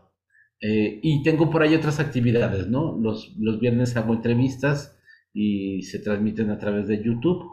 y 0.63 1.23
tengo 1.23 1.49
por 1.49 1.63
ahí 1.63 1.75
otras 1.75 2.01
actividades, 2.01 2.69
¿no? 2.69 2.99
Los, 3.01 3.35
los 3.39 3.61
viernes 3.61 3.97
hago 3.97 4.13
entrevistas 4.13 4.95
y 5.33 5.81
se 5.85 6.01
transmiten 6.01 6.51
a 6.51 6.59
través 6.59 6.87
de 6.87 7.03
YouTube. 7.03 7.49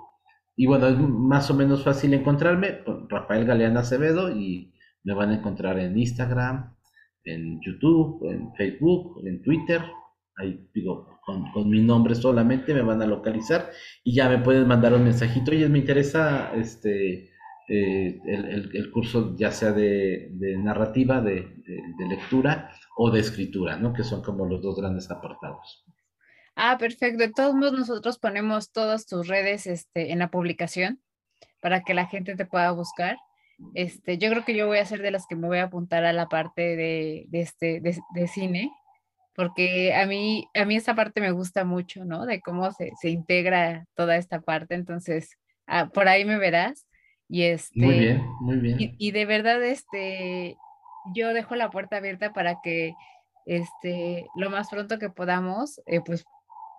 Y 0.58 0.66
bueno, 0.66 0.88
es 0.88 0.98
más 0.98 1.50
o 1.50 1.54
menos 1.54 1.86
fácil 1.86 2.14
encontrarme, 2.14 2.80
Rafael 3.08 3.46
Galeana 3.46 3.80
Acevedo, 3.80 4.30
y 4.36 4.74
me 5.06 5.14
van 5.14 5.30
a 5.30 5.36
encontrar 5.36 5.80
en 5.80 5.98
Instagram, 5.98 6.77
en 7.28 7.60
YouTube, 7.62 8.26
en 8.30 8.54
Facebook, 8.56 9.22
en 9.26 9.42
Twitter. 9.42 9.82
Ahí 10.38 10.68
digo, 10.74 11.20
con, 11.26 11.70
mi 11.70 11.82
nombre 11.82 12.16
solamente 12.16 12.74
me 12.74 12.82
van 12.82 13.02
a 13.02 13.08
localizar 13.08 13.70
y 14.04 14.16
ya 14.16 14.30
me 14.30 14.40
pueden 14.40 14.68
mandar 14.68 14.94
un 14.94 15.04
mensajito. 15.04 15.52
Oye, 15.52 15.68
me 15.68 15.80
interesa 15.80 16.54
este 16.56 17.32
eh, 17.70 18.22
el, 18.26 18.92
curso 18.92 19.36
ya 19.36 19.52
sea 19.52 19.74
de, 19.74 20.30
narrativa, 20.58 21.20
de, 21.20 21.54
lectura 22.08 22.72
o 22.96 23.12
de 23.12 23.20
escritura, 23.20 23.78
¿no? 23.78 23.94
Que 23.94 24.04
son 24.04 24.22
como 24.22 24.46
los 24.46 24.62
dos 24.62 24.78
grandes 24.78 25.12
apartados. 25.12 25.86
Ah, 26.56 26.78
perfecto. 26.80 27.20
De 27.20 27.32
todos 27.32 27.56
modos, 27.56 27.74
nosotros 27.74 28.20
ponemos 28.20 28.72
todas 28.72 29.06
tus 29.06 29.28
redes 29.28 29.68
este, 29.68 30.12
en 30.12 30.20
la 30.20 30.30
publicación 30.30 31.02
para 31.60 31.84
que 31.84 31.94
la 31.94 32.08
gente 32.08 32.36
te 32.36 32.46
pueda 32.46 32.72
buscar. 32.72 33.18
Este, 33.74 34.18
yo 34.18 34.30
creo 34.30 34.46
que 34.46 34.56
yo 34.56 34.68
voy 34.68 34.78
a 34.78 34.86
ser 34.86 35.02
de 35.02 35.12
las 35.12 35.26
que 35.28 35.36
me 35.36 35.48
voy 35.48 35.58
a 35.58 35.64
apuntar 35.64 36.06
a 36.06 36.14
la 36.14 36.30
parte 36.30 36.76
de, 36.76 37.28
este, 37.32 37.82
de, 37.82 38.28
cine, 38.28 38.72
porque 39.36 39.96
a 39.96 40.06
mí, 40.06 40.48
a 40.54 40.66
mí 40.66 40.76
esta 40.76 40.96
parte 40.96 41.22
me 41.22 41.32
gusta 41.32 41.66
mucho, 41.66 42.06
¿no? 42.06 42.26
De 42.26 42.42
cómo 42.42 42.72
se, 42.72 42.92
se 43.02 43.10
integra 43.10 43.86
toda 43.96 44.16
esta 44.16 44.42
parte. 44.42 44.76
Entonces, 44.76 45.38
ah, 45.66 45.90
por 45.90 46.08
ahí 46.08 46.26
me 46.26 46.38
verás. 46.38 46.88
Y 47.30 47.44
este, 47.44 47.80
muy 47.80 48.00
bien, 48.00 48.26
muy 48.40 48.58
bien. 48.58 48.96
Y, 48.98 49.12
de 49.12 49.26
verdad, 49.26 49.62
este, 49.64 50.56
yo 51.14 51.34
dejo 51.34 51.56
la 51.56 51.70
puerta 51.70 51.98
abierta 51.98 52.34
para 52.34 52.62
que 52.64 52.94
este, 53.46 54.28
lo 54.36 54.50
más 54.50 54.70
pronto 54.70 55.00
que 55.00 55.10
podamos, 55.10 55.82
eh, 55.88 56.02
pues 56.06 56.26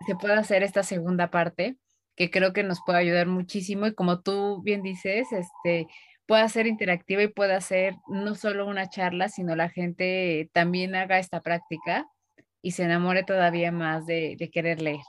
se 0.06 0.14
pueda 0.14 0.38
hacer 0.38 0.62
esta 0.62 0.82
segunda 0.82 1.30
parte, 1.30 1.76
que 2.16 2.30
creo 2.30 2.52
que 2.52 2.62
nos 2.62 2.80
puede 2.84 2.98
ayudar 2.98 3.26
muchísimo. 3.26 3.86
Y 3.86 3.94
como 3.94 4.20
tú 4.20 4.62
bien 4.62 4.82
dices, 4.82 5.28
este, 5.32 5.86
pueda 6.28 6.48
ser 6.48 6.68
interactiva 6.68 7.22
y 7.22 7.28
pueda 7.28 7.60
ser 7.60 7.96
no 8.06 8.36
solo 8.36 8.66
una 8.66 8.88
charla, 8.88 9.28
sino 9.28 9.56
la 9.56 9.70
gente 9.70 10.48
también 10.52 10.94
haga 10.94 11.18
esta 11.18 11.40
práctica 11.40 12.06
y 12.62 12.72
se 12.72 12.84
enamore 12.84 13.24
todavía 13.24 13.72
más 13.72 14.06
de, 14.06 14.36
de 14.38 14.50
querer 14.50 14.80
leer. 14.80 15.00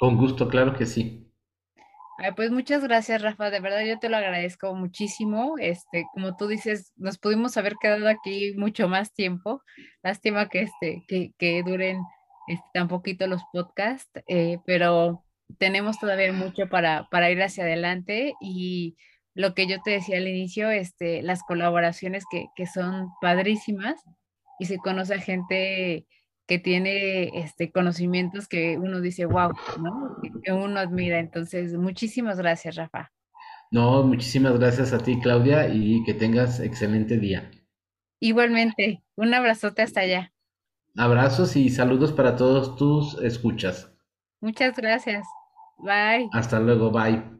Con 0.00 0.16
gusto, 0.16 0.48
claro 0.48 0.74
que 0.74 0.86
sí 0.86 1.30
pues 2.36 2.50
muchas 2.50 2.82
gracias, 2.82 3.22
Rafa. 3.22 3.50
De 3.50 3.60
verdad, 3.60 3.84
yo 3.84 3.98
te 3.98 4.08
lo 4.08 4.16
agradezco 4.16 4.74
muchísimo. 4.74 5.56
Este, 5.58 6.04
como 6.12 6.36
tú 6.36 6.48
dices, 6.48 6.92
nos 6.96 7.18
pudimos 7.18 7.56
haber 7.56 7.76
quedado 7.80 8.08
aquí 8.08 8.52
mucho 8.56 8.88
más 8.88 9.14
tiempo. 9.14 9.62
Lástima 10.02 10.48
que 10.48 10.62
este, 10.62 11.02
que, 11.08 11.32
que 11.38 11.62
duren 11.62 11.98
este, 12.48 12.66
tan 12.74 12.88
poquito 12.88 13.26
los 13.26 13.42
podcasts, 13.52 14.10
eh, 14.28 14.58
pero 14.66 15.24
tenemos 15.58 15.98
todavía 15.98 16.32
mucho 16.32 16.68
para, 16.68 17.08
para 17.10 17.30
ir 17.30 17.42
hacia 17.42 17.64
adelante 17.64 18.34
y 18.40 18.96
lo 19.34 19.54
que 19.54 19.66
yo 19.66 19.80
te 19.82 19.92
decía 19.92 20.18
al 20.18 20.28
inicio, 20.28 20.70
este, 20.70 21.22
las 21.22 21.42
colaboraciones 21.42 22.24
que, 22.30 22.46
que 22.56 22.66
son 22.66 23.08
padrísimas 23.20 24.00
y 24.58 24.66
se 24.66 24.78
conoce 24.78 25.14
a 25.14 25.20
gente 25.20 26.06
que 26.46 26.58
tiene 26.58 27.30
este, 27.38 27.70
conocimientos 27.70 28.48
que 28.48 28.76
uno 28.76 29.00
dice, 29.00 29.24
wow, 29.24 29.52
¿no? 29.80 30.16
Que 30.42 30.52
uno 30.52 30.80
admira. 30.80 31.20
Entonces, 31.20 31.74
muchísimas 31.74 32.38
gracias, 32.38 32.74
Rafa. 32.74 33.12
No, 33.70 34.02
muchísimas 34.02 34.58
gracias 34.58 34.92
a 34.92 34.98
ti, 34.98 35.20
Claudia, 35.20 35.68
y 35.68 36.02
que 36.02 36.12
tengas 36.12 36.58
excelente 36.58 37.18
día. 37.18 37.52
Igualmente, 38.18 39.02
un 39.14 39.32
abrazote 39.32 39.82
hasta 39.82 40.00
allá. 40.00 40.32
Abrazos 40.96 41.54
y 41.54 41.70
saludos 41.70 42.12
para 42.12 42.34
todos 42.34 42.74
tus 42.74 43.22
escuchas. 43.22 43.92
Muchas 44.40 44.76
gracias. 44.76 45.24
Bye. 45.78 46.28
Hasta 46.32 46.58
luego, 46.58 46.90
bye. 46.90 47.39